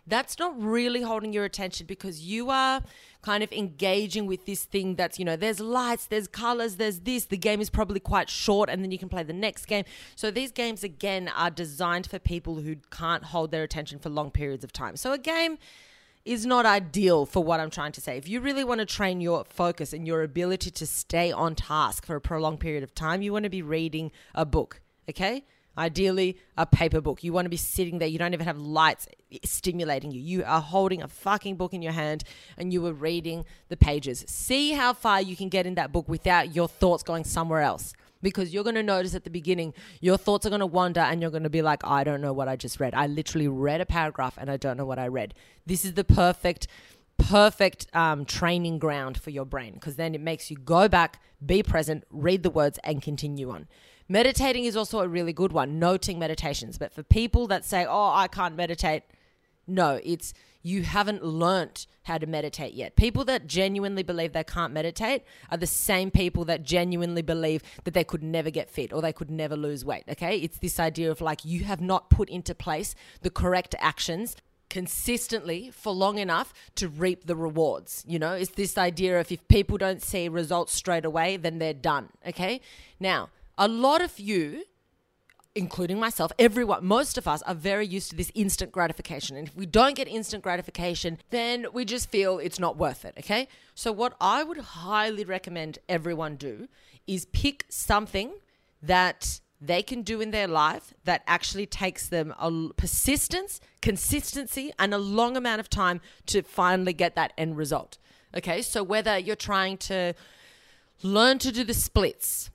that's 0.08 0.38
not 0.38 0.60
really 0.60 1.02
holding 1.02 1.32
your 1.32 1.44
attention 1.44 1.86
because 1.86 2.22
you 2.22 2.50
are 2.50 2.82
kind 3.22 3.42
of 3.44 3.52
engaging 3.52 4.26
with 4.26 4.46
this 4.46 4.64
thing 4.64 4.94
that's, 4.94 5.18
you 5.18 5.24
know, 5.24 5.36
there's 5.36 5.60
lights, 5.60 6.06
there's 6.06 6.26
colors, 6.26 6.76
there's 6.76 7.00
this. 7.00 7.26
The 7.26 7.36
game 7.36 7.60
is 7.60 7.68
probably 7.68 8.00
quite 8.00 8.30
short 8.30 8.70
and 8.70 8.82
then 8.82 8.90
you 8.90 8.98
can 8.98 9.08
play 9.08 9.22
the 9.22 9.32
next 9.32 9.66
game. 9.66 9.84
So 10.16 10.30
these 10.30 10.50
games, 10.50 10.82
again, 10.82 11.28
are 11.36 11.50
designed 11.50 12.06
for 12.06 12.18
people 12.18 12.56
who 12.56 12.76
can't 12.90 13.24
hold 13.24 13.50
their 13.50 13.62
attention 13.62 13.98
for 13.98 14.08
long 14.08 14.30
periods 14.30 14.64
of 14.64 14.72
time. 14.72 14.96
So 14.96 15.12
a 15.12 15.18
game 15.18 15.58
is 16.28 16.44
not 16.44 16.66
ideal 16.66 17.24
for 17.24 17.42
what 17.42 17.58
I'm 17.58 17.70
trying 17.70 17.92
to 17.92 18.02
say. 18.02 18.18
If 18.18 18.28
you 18.28 18.40
really 18.40 18.62
want 18.62 18.80
to 18.80 18.86
train 18.86 19.20
your 19.22 19.44
focus 19.44 19.94
and 19.94 20.06
your 20.06 20.22
ability 20.22 20.70
to 20.70 20.86
stay 20.86 21.32
on 21.32 21.54
task 21.54 22.04
for 22.04 22.16
a 22.16 22.20
prolonged 22.20 22.60
period 22.60 22.82
of 22.82 22.94
time, 22.94 23.22
you 23.22 23.32
want 23.32 23.44
to 23.44 23.48
be 23.48 23.62
reading 23.62 24.12
a 24.34 24.44
book, 24.44 24.82
okay? 25.08 25.44
Ideally, 25.78 26.36
a 26.56 26.66
paper 26.66 27.00
book. 27.00 27.24
You 27.24 27.32
want 27.32 27.46
to 27.46 27.50
be 27.50 27.56
sitting 27.56 27.98
there. 27.98 28.08
You 28.08 28.18
don't 28.18 28.34
even 28.34 28.46
have 28.46 28.58
lights 28.58 29.08
stimulating 29.44 30.10
you. 30.10 30.20
You 30.20 30.44
are 30.44 30.60
holding 30.60 31.02
a 31.02 31.08
fucking 31.08 31.56
book 31.56 31.72
in 31.72 31.80
your 31.80 31.92
hand 31.92 32.24
and 32.58 32.72
you 32.72 32.84
are 32.86 32.92
reading 32.92 33.46
the 33.68 33.76
pages. 33.76 34.24
See 34.28 34.72
how 34.72 34.92
far 34.92 35.22
you 35.22 35.34
can 35.34 35.48
get 35.48 35.66
in 35.66 35.76
that 35.76 35.92
book 35.92 36.08
without 36.08 36.54
your 36.54 36.68
thoughts 36.68 37.02
going 37.02 37.24
somewhere 37.24 37.62
else 37.62 37.94
because 38.22 38.52
you're 38.52 38.64
going 38.64 38.74
to 38.74 38.82
notice 38.82 39.14
at 39.14 39.24
the 39.24 39.30
beginning 39.30 39.74
your 40.00 40.16
thoughts 40.16 40.46
are 40.46 40.50
going 40.50 40.60
to 40.60 40.66
wander 40.66 41.00
and 41.00 41.20
you're 41.20 41.30
going 41.30 41.42
to 41.42 41.50
be 41.50 41.62
like 41.62 41.84
i 41.84 42.04
don't 42.04 42.20
know 42.20 42.32
what 42.32 42.48
i 42.48 42.56
just 42.56 42.80
read. 42.80 42.94
I 42.94 43.06
literally 43.06 43.48
read 43.48 43.80
a 43.80 43.86
paragraph 43.86 44.36
and 44.38 44.50
i 44.50 44.56
don't 44.56 44.76
know 44.76 44.86
what 44.86 44.98
i 44.98 45.06
read. 45.06 45.34
This 45.66 45.84
is 45.84 45.94
the 45.94 46.04
perfect 46.04 46.66
perfect 47.16 47.88
um, 47.94 48.24
training 48.24 48.78
ground 48.78 49.20
for 49.20 49.30
your 49.30 49.44
brain 49.44 49.74
because 49.74 49.96
then 49.96 50.14
it 50.14 50.20
makes 50.20 50.50
you 50.50 50.56
go 50.56 50.88
back 50.88 51.20
be 51.44 51.62
present 51.62 52.04
read 52.10 52.42
the 52.42 52.50
words 52.50 52.78
and 52.84 53.02
continue 53.02 53.50
on. 53.50 53.66
Meditating 54.08 54.64
is 54.64 54.76
also 54.76 55.00
a 55.00 55.08
really 55.08 55.32
good 55.32 55.52
one 55.52 55.78
noting 55.78 56.18
meditations. 56.18 56.78
But 56.78 56.92
for 56.92 57.02
people 57.02 57.46
that 57.48 57.64
say 57.64 57.84
oh 57.84 58.10
i 58.14 58.28
can't 58.28 58.56
meditate 58.56 59.02
no 59.68 60.00
it's 60.02 60.32
you 60.62 60.82
haven't 60.82 61.24
learnt 61.24 61.86
how 62.02 62.18
to 62.18 62.26
meditate 62.26 62.74
yet. 62.74 62.96
People 62.96 63.24
that 63.24 63.46
genuinely 63.46 64.02
believe 64.02 64.32
they 64.32 64.44
can't 64.44 64.72
meditate 64.72 65.22
are 65.50 65.56
the 65.56 65.66
same 65.66 66.10
people 66.10 66.44
that 66.46 66.62
genuinely 66.62 67.22
believe 67.22 67.62
that 67.84 67.94
they 67.94 68.04
could 68.04 68.22
never 68.22 68.50
get 68.50 68.70
fit 68.70 68.92
or 68.92 69.00
they 69.00 69.12
could 69.12 69.30
never 69.30 69.56
lose 69.56 69.84
weight. 69.84 70.04
Okay. 70.08 70.38
It's 70.38 70.58
this 70.58 70.80
idea 70.80 71.10
of 71.10 71.20
like 71.20 71.44
you 71.44 71.64
have 71.64 71.80
not 71.80 72.10
put 72.10 72.28
into 72.28 72.54
place 72.54 72.94
the 73.22 73.30
correct 73.30 73.74
actions 73.78 74.36
consistently 74.68 75.70
for 75.70 75.92
long 75.92 76.18
enough 76.18 76.52
to 76.74 76.88
reap 76.88 77.26
the 77.26 77.36
rewards. 77.36 78.04
You 78.06 78.18
know, 78.18 78.34
it's 78.34 78.50
this 78.50 78.76
idea 78.76 79.18
of 79.20 79.30
if 79.32 79.46
people 79.48 79.78
don't 79.78 80.02
see 80.02 80.28
results 80.28 80.74
straight 80.74 81.04
away, 81.04 81.36
then 81.36 81.58
they're 81.58 81.72
done. 81.72 82.10
Okay. 82.26 82.60
Now, 82.98 83.30
a 83.56 83.68
lot 83.68 84.02
of 84.02 84.18
you 84.18 84.64
including 85.58 85.98
myself, 85.98 86.30
everyone, 86.38 86.86
most 86.86 87.18
of 87.18 87.26
us 87.26 87.42
are 87.42 87.54
very 87.54 87.84
used 87.84 88.10
to 88.10 88.16
this 88.16 88.30
instant 88.36 88.70
gratification. 88.70 89.36
And 89.36 89.48
if 89.48 89.56
we 89.56 89.66
don't 89.66 89.96
get 89.96 90.06
instant 90.06 90.44
gratification, 90.44 91.18
then 91.30 91.66
we 91.72 91.84
just 91.84 92.10
feel 92.10 92.38
it's 92.38 92.60
not 92.60 92.76
worth 92.76 93.04
it. 93.04 93.14
Okay. 93.18 93.48
So, 93.74 93.90
what 93.90 94.14
I 94.20 94.44
would 94.44 94.58
highly 94.58 95.24
recommend 95.24 95.80
everyone 95.88 96.36
do 96.36 96.68
is 97.08 97.26
pick 97.26 97.66
something 97.68 98.30
that 98.80 99.40
they 99.60 99.82
can 99.82 100.02
do 100.02 100.20
in 100.20 100.30
their 100.30 100.46
life 100.46 100.94
that 101.04 101.24
actually 101.26 101.66
takes 101.66 102.08
them 102.08 102.32
a 102.38 102.68
persistence, 102.76 103.60
consistency, 103.82 104.72
and 104.78 104.94
a 104.94 104.98
long 104.98 105.36
amount 105.36 105.58
of 105.58 105.68
time 105.68 106.00
to 106.26 106.42
finally 106.42 106.92
get 106.92 107.16
that 107.16 107.32
end 107.36 107.56
result. 107.56 107.98
Okay. 108.36 108.62
So, 108.62 108.84
whether 108.84 109.18
you're 109.18 109.34
trying 109.34 109.76
to 109.78 110.14
learn 111.02 111.38
to 111.38 111.50
do 111.50 111.64
the 111.64 111.74
splits, 111.74 112.50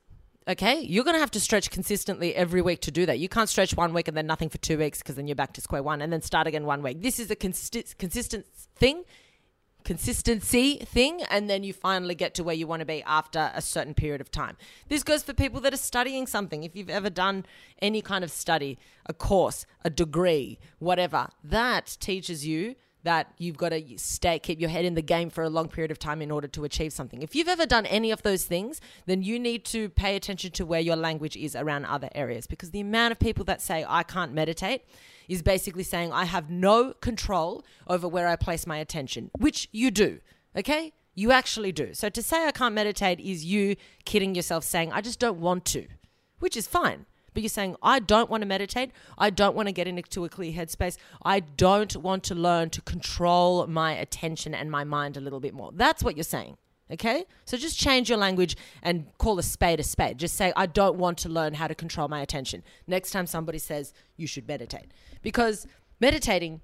okay, 0.48 0.82
you're 0.82 1.04
going 1.04 1.16
to 1.16 1.20
have 1.20 1.32
to 1.32 1.40
stretch 1.40 1.70
consistently 1.70 2.36
every 2.36 2.62
week 2.62 2.82
to 2.82 2.92
do 2.92 3.06
that. 3.06 3.20
You 3.20 3.30
can't 3.30 3.50
stretch 3.50 3.76
one 3.76 3.94
week 3.94 4.08
and 4.08 4.18
then 4.18 4.28
nothing 4.28 4.50
for 4.50 4.58
two 4.58 4.78
weeks 4.78 5.00
because 5.00 5.16
then 5.16 5.28
you're 5.28 5.36
back 5.36 5.54
to 5.54 5.62
square 5.62 5.84
one 5.84 6.02
and 6.02 6.12
then 6.12 6.22
start 6.22 6.48
again 6.48 6.66
one 6.66 6.82
week. 6.82 7.02
This 7.02 7.20
is 7.20 7.32
a 7.32 7.36
consi- 7.36 7.98
consistent 7.98 8.46
thing, 8.76 9.04
consistency 9.84 10.78
thing, 10.78 11.22
and 11.30 11.50
then 11.50 11.64
you 11.64 11.74
finally 11.74 12.16
get 12.16 12.34
to 12.36 12.44
where 12.44 12.56
you 12.56 12.68
want 12.68 12.82
to 12.82 12.86
be 12.86 13.04
after 13.04 13.52
a 13.54 13.62
certain 13.62 13.94
period 13.94 14.22
of 14.22 14.32
time. 14.32 14.58
This 14.90 15.04
goes 15.04 15.24
for 15.24 15.34
people 15.34 15.62
that 15.62 15.74
are 15.74 15.78
studying 15.78 16.28
something. 16.28 16.64
If 16.64 16.76
you've 16.76 16.90
ever 16.90 17.10
done 17.10 17.46
any 17.82 18.02
kind 18.02 18.24
of 18.24 18.32
study, 18.32 18.78
a 19.06 19.14
course, 19.14 19.66
a 19.84 19.90
degree, 19.90 20.60
whatever, 20.80 21.30
that 21.44 21.98
teaches 22.00 22.46
you 22.46 22.76
that 23.04 23.32
you've 23.38 23.58
got 23.58 23.70
to 23.70 23.82
stay 23.98 24.40
keep 24.40 24.60
your 24.60 24.70
head 24.70 24.86
in 24.86 24.96
the 24.96 25.02
game 25.02 25.30
for 25.30 25.44
a 25.44 25.50
long 25.50 25.68
period 25.68 25.92
of 25.92 26.00
time 26.00 26.22
in 26.22 26.32
order 26.32 26.48
to 26.48 26.64
achieve 26.64 26.94
something. 26.94 27.22
If 27.22 27.36
you've 27.36 27.48
ever 27.48 27.66
done 27.66 27.86
any 27.86 28.12
of 28.12 28.24
those 28.24 28.46
things, 28.46 28.82
then 29.06 29.22
you 29.22 29.40
need 29.40 29.66
to 29.66 29.90
pay 29.90 30.16
attention 30.16 30.52
to 30.52 30.66
where 30.66 30.80
your 30.80 30.96
language 30.96 31.36
is 31.36 31.56
around 31.56 31.86
other 31.86 32.10
areas 32.16 32.48
because 32.48 32.72
the 32.72 32.80
amount 32.80 33.12
of 33.12 33.20
people 33.20 33.44
that 33.46 33.62
say 33.62 33.86
I 33.88 34.04
can't 34.04 34.34
meditate 34.34 34.84
is 35.28 35.42
basically 35.42 35.84
saying 35.84 36.12
I 36.12 36.26
have 36.26 36.50
no 36.50 36.94
control 36.94 37.64
over 37.88 38.08
where 38.08 38.28
I 38.28 38.36
place 38.36 38.66
my 38.66 38.78
attention, 38.78 39.32
which 39.38 39.70
you 39.72 39.92
do. 39.92 40.20
Okay? 40.56 40.94
You 41.16 41.32
actually 41.32 41.72
do. 41.72 41.94
So 41.94 42.10
to 42.10 42.24
say 42.24 42.46
I 42.46 42.52
can't 42.52 42.76
meditate 42.76 43.20
is 43.20 43.46
you 43.46 43.76
kidding 44.06 44.36
yourself 44.36 44.64
saying 44.64 44.92
I 44.92 45.02
just 45.02 45.20
don't 45.20 45.40
want 45.40 45.66
to, 45.66 45.88
which 46.40 46.58
is 46.58 46.68
fine. 46.68 47.06
But 47.34 47.44
you're 47.44 47.50
saying, 47.50 47.76
I 47.82 48.00
don't 48.00 48.30
want 48.30 48.42
to 48.42 48.48
meditate. 48.48 48.92
I 49.18 49.30
don't 49.30 49.56
want 49.56 49.68
to 49.68 49.72
get 49.72 49.88
into 49.88 50.26
a 50.26 50.30
clear 50.30 50.54
headspace. 50.54 50.98
I 51.24 51.42
don't 51.42 51.96
want 51.98 52.24
to 52.26 52.36
learn 52.36 52.70
to 52.72 52.82
control 52.82 53.68
my 53.68 53.94
attention 53.94 54.54
and 54.54 54.70
my 54.70 54.84
mind 54.84 55.18
a 55.18 55.22
little 55.22 55.40
bit 55.40 55.54
more. 55.54 55.72
That's 55.74 56.04
what 56.04 56.16
you're 56.16 56.24
saying. 56.24 56.58
Okay? 56.92 57.26
So 57.46 57.58
just 57.58 57.80
change 57.80 58.10
your 58.10 58.18
language 58.18 58.56
and 58.82 59.08
call 59.18 59.40
a 59.40 59.44
spade 59.44 59.80
a 59.80 59.84
spade. 59.84 60.18
Just 60.18 60.36
say, 60.36 60.54
I 60.56 60.66
don't 60.66 60.98
want 60.98 61.18
to 61.20 61.30
learn 61.30 61.54
how 61.56 61.68
to 61.68 61.76
control 61.76 62.08
my 62.08 62.22
attention. 62.22 62.64
Next 62.88 63.12
time 63.12 63.26
somebody 63.26 63.58
says 63.58 63.94
you 64.18 64.28
should 64.28 64.48
meditate. 64.48 64.92
Because 65.22 65.66
meditating 66.00 66.62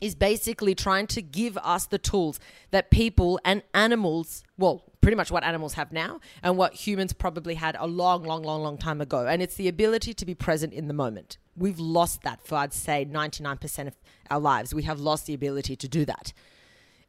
is 0.00 0.16
basically 0.16 0.74
trying 0.74 1.06
to 1.06 1.22
give 1.22 1.56
us 1.58 1.86
the 1.86 1.98
tools 1.98 2.40
that 2.72 2.90
people 2.90 3.38
and 3.44 3.62
animals, 3.72 4.42
well, 4.58 4.82
pretty 5.02 5.16
much 5.16 5.30
what 5.30 5.44
animals 5.44 5.74
have 5.74 5.92
now 5.92 6.20
and 6.42 6.56
what 6.56 6.72
humans 6.72 7.12
probably 7.12 7.56
had 7.56 7.76
a 7.78 7.86
long, 7.86 8.22
long, 8.22 8.42
long, 8.42 8.62
long 8.62 8.78
time 8.78 9.00
ago. 9.00 9.26
And 9.26 9.42
it's 9.42 9.56
the 9.56 9.68
ability 9.68 10.14
to 10.14 10.24
be 10.24 10.34
present 10.34 10.72
in 10.72 10.88
the 10.88 10.94
moment. 10.94 11.36
We've 11.56 11.78
lost 11.78 12.22
that 12.22 12.40
for, 12.46 12.54
I'd 12.54 12.72
say, 12.72 13.04
99% 13.04 13.88
of 13.88 13.96
our 14.30 14.40
lives. 14.40 14.72
We 14.72 14.84
have 14.84 15.00
lost 15.00 15.26
the 15.26 15.34
ability 15.34 15.76
to 15.76 15.88
do 15.88 16.06
that. 16.06 16.32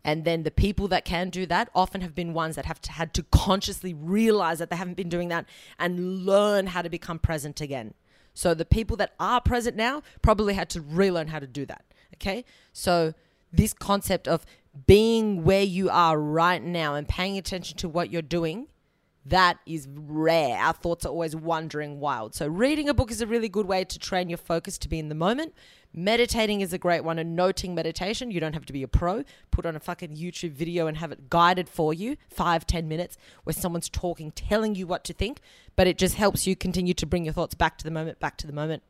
And 0.04 0.26
then 0.26 0.44
the 0.44 0.52
people 0.52 0.90
that 0.90 1.06
can 1.06 1.30
do 1.30 1.46
that 1.46 1.70
often 1.74 2.02
have 2.02 2.14
been 2.14 2.34
ones 2.34 2.58
that 2.58 2.66
have 2.66 2.82
to, 2.82 2.92
had 2.92 3.14
to 3.14 3.24
consciously 3.32 3.94
realize 3.94 4.60
that 4.60 4.70
they 4.70 4.76
haven't 4.76 4.98
been 4.98 5.08
doing 5.08 5.30
that 5.30 5.46
and 5.80 6.26
learn 6.26 6.68
how 6.68 6.82
to 6.82 6.90
become 6.90 7.20
present 7.20 7.62
again. 7.62 7.94
So 8.34 8.54
the 8.54 8.66
people 8.66 8.98
that 8.98 9.14
are 9.20 9.40
present 9.40 9.78
now 9.78 10.02
probably 10.22 10.56
had 10.56 10.70
to 10.72 10.82
relearn 10.82 11.28
how 11.28 11.40
to 11.40 11.48
do 11.48 11.66
that. 11.68 11.86
Okay. 12.16 12.44
So 12.74 13.14
this 13.54 13.74
concept 13.74 14.28
of 14.28 14.46
being 14.88 15.44
where 15.44 15.64
you 15.64 15.90
are 15.90 16.20
right 16.20 16.64
now 16.64 16.96
and 16.96 17.08
paying 17.08 17.38
attention 17.38 17.78
to 17.78 17.90
what 17.90 18.10
you're 18.12 18.22
doing 18.22 18.68
that 19.26 19.60
is 19.66 19.88
rare. 19.90 20.58
Our 20.58 20.74
thoughts 20.74 21.06
are 21.06 21.10
always 21.10 21.36
wandering 21.36 22.00
wild. 22.00 22.36
So, 22.36 22.48
reading 22.48 22.90
a 22.90 22.94
book 22.94 23.10
is 23.10 23.22
a 23.22 23.28
really 23.28 23.48
good 23.48 23.66
way 23.66 23.86
to 23.86 24.00
train 24.00 24.30
your 24.30 24.38
focus 24.38 24.78
to 24.80 24.90
be 24.90 25.00
in 25.00 25.08
the 25.08 25.16
moment. 25.16 25.54
Meditating 25.94 26.62
is 26.62 26.74
a 26.74 26.78
great 26.78 27.04
one. 27.04 27.18
And 27.20 27.36
noting 27.36 27.74
meditation, 27.74 28.32
you 28.32 28.42
don't 28.42 28.54
have 28.54 28.66
to 28.66 28.74
be 28.74 28.84
a 28.84 28.88
pro. 28.88 29.24
Put 29.50 29.66
on 29.66 29.76
a 29.76 29.80
fucking 29.80 30.18
YouTube 30.18 30.52
video 30.52 30.88
and 30.88 30.98
have 30.98 31.12
it 31.12 31.30
guided 31.30 31.70
for 31.70 31.94
you, 31.94 32.18
five, 32.30 32.68
ten 32.68 32.88
minutes, 32.88 33.16
where 33.44 33.54
someone's 33.54 33.90
talking, 33.90 34.32
telling 34.32 34.76
you 34.76 34.88
what 34.88 35.06
to 35.06 35.14
think. 35.14 35.40
But 35.78 35.88
it 35.88 35.98
just 35.98 36.16
helps 36.16 36.46
you 36.46 36.56
continue 36.56 36.94
to 36.96 37.06
bring 37.06 37.24
your 37.24 37.34
thoughts 37.34 37.56
back 37.56 37.78
to 37.78 37.86
the 37.86 37.92
moment, 37.92 38.20
back 38.20 38.38
to 38.38 38.48
the 38.48 38.54
moment. 38.54 38.84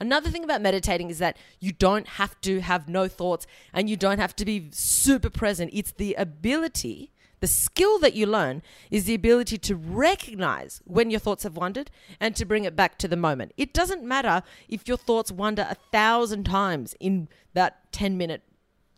Another 0.00 0.30
thing 0.30 0.44
about 0.44 0.62
meditating 0.62 1.10
is 1.10 1.18
that 1.18 1.36
you 1.60 1.72
don't 1.72 2.06
have 2.06 2.40
to 2.42 2.60
have 2.60 2.88
no 2.88 3.08
thoughts 3.08 3.46
and 3.72 3.90
you 3.90 3.96
don't 3.96 4.18
have 4.18 4.34
to 4.36 4.44
be 4.44 4.68
super 4.70 5.30
present. 5.30 5.70
It's 5.72 5.92
the 5.92 6.14
ability 6.14 7.12
the 7.40 7.46
skill 7.46 7.98
that 8.00 8.14
you 8.14 8.26
learn 8.26 8.62
is 8.90 9.04
the 9.04 9.14
ability 9.14 9.58
to 9.58 9.76
recognize 9.76 10.80
when 10.84 11.10
your 11.10 11.20
thoughts 11.20 11.44
have 11.44 11.56
wandered 11.56 11.90
and 12.18 12.34
to 12.34 12.44
bring 12.44 12.64
it 12.64 12.74
back 12.74 12.98
to 12.98 13.08
the 13.08 13.16
moment. 13.16 13.52
It 13.56 13.72
doesn't 13.72 14.02
matter 14.02 14.42
if 14.68 14.88
your 14.88 14.96
thoughts 14.96 15.30
wander 15.30 15.66
a 15.68 15.76
thousand 15.92 16.44
times 16.44 16.96
in 16.98 17.28
that 17.54 17.92
10 17.92 18.16
minute, 18.16 18.42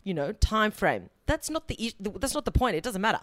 you 0.04 0.14
know, 0.14 0.32
time 0.32 0.70
frame. 0.70 1.10
That's 1.26 1.50
not 1.50 1.68
the 1.68 1.94
that's 2.00 2.34
not 2.34 2.44
the 2.44 2.50
point. 2.50 2.76
It 2.76 2.82
doesn't 2.82 3.02
matter. 3.02 3.20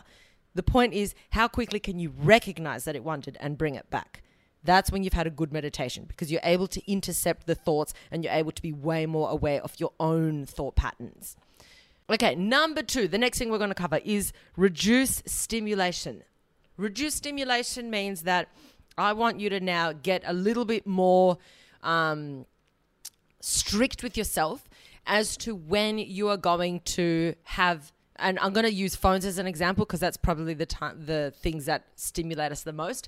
The 0.53 0.63
point 0.63 0.93
is 0.93 1.13
how 1.31 1.47
quickly 1.47 1.79
can 1.79 1.99
you 1.99 2.13
recognize 2.17 2.85
that 2.85 2.95
it 2.95 3.03
wandered 3.03 3.37
and 3.39 3.57
bring 3.57 3.75
it 3.75 3.89
back. 3.89 4.23
That's 4.67 4.91
when 4.91 5.01
you've 5.01 5.13
had 5.13 5.27
a 5.27 5.29
good 5.29 5.53
meditation 5.53 6.03
because 6.09 6.29
you're 6.29 6.41
able 6.43 6.67
to 6.67 6.91
intercept 6.91 7.47
the 7.47 7.55
thoughts 7.55 7.93
and 8.11 8.21
you're 8.21 8.33
able 8.33 8.51
to 8.51 8.61
be 8.61 8.73
way 8.73 9.05
more 9.05 9.29
aware 9.29 9.61
of 9.61 9.79
your 9.79 9.93
own 9.97 10.45
thought 10.45 10.75
patterns. 10.75 11.37
Okay, 12.09 12.35
number 12.35 12.83
two, 12.83 13.07
the 13.07 13.17
next 13.17 13.39
thing 13.39 13.49
we're 13.49 13.59
going 13.59 13.69
to 13.69 13.75
cover 13.75 14.01
is 14.03 14.33
reduce 14.57 15.23
stimulation. 15.25 16.21
Reduce 16.75 17.15
stimulation 17.15 17.89
means 17.89 18.23
that 18.23 18.49
I 18.97 19.13
want 19.13 19.39
you 19.39 19.49
to 19.51 19.61
now 19.61 19.93
get 19.93 20.21
a 20.25 20.33
little 20.33 20.65
bit 20.65 20.85
more 20.85 21.37
um, 21.81 22.45
strict 23.39 24.03
with 24.03 24.17
yourself 24.17 24.67
as 25.05 25.37
to 25.37 25.55
when 25.55 25.97
you 25.97 26.27
are 26.27 26.35
going 26.35 26.81
to 26.81 27.35
have 27.43 27.93
and 28.19 28.37
I'm 28.39 28.51
going 28.51 28.65
to 28.65 28.73
use 28.73 28.95
phones 28.95 29.23
as 29.25 29.37
an 29.37 29.47
example 29.47 29.85
because 29.85 29.99
that's 29.99 30.17
probably 30.17 30.55
the 30.55 30.65
time 30.65 31.05
the 31.05 31.31
things 31.39 31.67
that 31.67 31.85
stimulate 31.95 32.51
us 32.51 32.63
the 32.63 32.73
most 32.73 33.07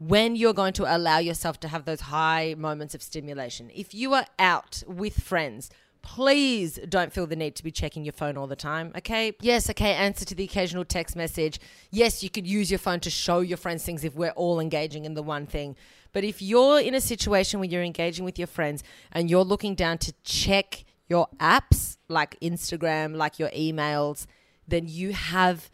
when 0.00 0.34
you're 0.34 0.54
going 0.54 0.72
to 0.72 0.96
allow 0.96 1.18
yourself 1.18 1.60
to 1.60 1.68
have 1.68 1.84
those 1.84 2.00
high 2.00 2.54
moments 2.58 2.94
of 2.94 3.02
stimulation 3.02 3.70
if 3.74 3.94
you 3.94 4.12
are 4.14 4.26
out 4.38 4.82
with 4.88 5.20
friends 5.22 5.70
please 6.02 6.78
don't 6.88 7.12
feel 7.12 7.26
the 7.26 7.36
need 7.36 7.54
to 7.56 7.62
be 7.62 7.70
checking 7.70 8.04
your 8.04 8.12
phone 8.12 8.36
all 8.36 8.46
the 8.46 8.56
time, 8.56 8.92
okay? 8.96 9.34
Yes, 9.40 9.68
okay, 9.70 9.92
answer 9.92 10.24
to 10.24 10.34
the 10.34 10.44
occasional 10.44 10.84
text 10.84 11.16
message. 11.16 11.60
Yes, 11.90 12.22
you 12.22 12.30
could 12.30 12.46
use 12.46 12.70
your 12.70 12.78
phone 12.78 13.00
to 13.00 13.10
show 13.10 13.40
your 13.40 13.58
friends 13.58 13.84
things 13.84 14.04
if 14.04 14.14
we're 14.14 14.30
all 14.30 14.60
engaging 14.60 15.04
in 15.04 15.14
the 15.14 15.22
one 15.22 15.46
thing. 15.46 15.76
But 16.12 16.24
if 16.24 16.42
you're 16.42 16.80
in 16.80 16.94
a 16.94 17.00
situation 17.00 17.60
where 17.60 17.68
you're 17.68 17.82
engaging 17.82 18.24
with 18.24 18.38
your 18.38 18.48
friends 18.48 18.82
and 19.12 19.30
you're 19.30 19.44
looking 19.44 19.74
down 19.74 19.98
to 19.98 20.12
check 20.24 20.84
your 21.08 21.28
apps 21.38 21.98
like 22.08 22.38
Instagram, 22.40 23.16
like 23.16 23.38
your 23.38 23.50
emails, 23.50 24.26
then 24.66 24.86
you 24.88 25.12
have 25.12 25.70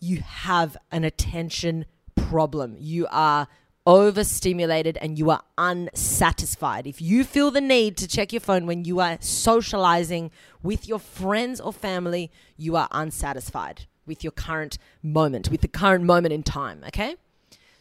you 0.00 0.18
have 0.18 0.76
an 0.90 1.04
attention 1.04 1.86
problem. 2.14 2.76
You 2.78 3.06
are 3.10 3.48
overstimulated 3.86 4.96
and 4.98 5.18
you 5.18 5.30
are 5.30 5.42
unsatisfied. 5.58 6.86
If 6.86 7.02
you 7.02 7.24
feel 7.24 7.50
the 7.50 7.60
need 7.60 7.96
to 7.98 8.08
check 8.08 8.32
your 8.32 8.40
phone 8.40 8.66
when 8.66 8.84
you 8.84 9.00
are 9.00 9.18
socializing 9.20 10.30
with 10.62 10.88
your 10.88 10.98
friends 10.98 11.60
or 11.60 11.72
family, 11.72 12.30
you 12.56 12.76
are 12.76 12.88
unsatisfied 12.90 13.86
with 14.06 14.24
your 14.24 14.32
current 14.32 14.78
moment, 15.02 15.50
with 15.50 15.60
the 15.60 15.68
current 15.68 16.04
moment 16.04 16.32
in 16.32 16.42
time, 16.42 16.82
okay? 16.86 17.16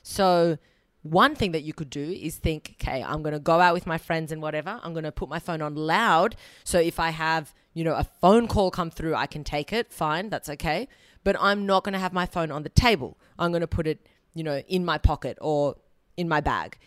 So, 0.01 0.57
one 1.03 1.35
thing 1.35 1.51
that 1.51 1.63
you 1.63 1.73
could 1.73 1.89
do 1.89 2.11
is 2.11 2.37
think, 2.37 2.75
okay, 2.81 3.03
I'm 3.03 3.21
going 3.21 3.33
to 3.33 3.39
go 3.39 3.59
out 3.59 3.73
with 3.73 3.85
my 3.85 3.97
friends 3.97 4.31
and 4.31 4.41
whatever. 4.41 4.79
I'm 4.81 4.93
going 4.93 5.03
to 5.03 5.11
put 5.11 5.27
my 5.27 5.39
phone 5.39 5.61
on 5.61 5.75
loud. 5.75 6.37
So 6.63 6.79
if 6.79 6.97
I 6.97 7.09
have, 7.09 7.53
you 7.73 7.83
know, 7.83 7.93
a 7.95 8.05
phone 8.05 8.47
call 8.47 8.71
come 8.71 8.89
through, 8.89 9.13
I 9.13 9.27
can 9.27 9.43
take 9.43 9.73
it. 9.73 9.91
Fine, 9.91 10.29
that's 10.29 10.47
okay. 10.47 10.87
But 11.25 11.35
I'm 11.41 11.65
not 11.65 11.83
going 11.83 11.91
to 11.91 11.99
have 11.99 12.13
my 12.13 12.25
phone 12.25 12.51
on 12.51 12.63
the 12.63 12.69
table. 12.69 13.17
I'm 13.37 13.51
going 13.51 13.61
to 13.61 13.67
put 13.67 13.85
it, 13.85 14.07
you 14.33 14.45
know, 14.45 14.59
in 14.69 14.85
my 14.85 14.97
pocket 14.97 15.37
or 15.41 15.75
in 16.17 16.27
my 16.27 16.41
bag. 16.41 16.77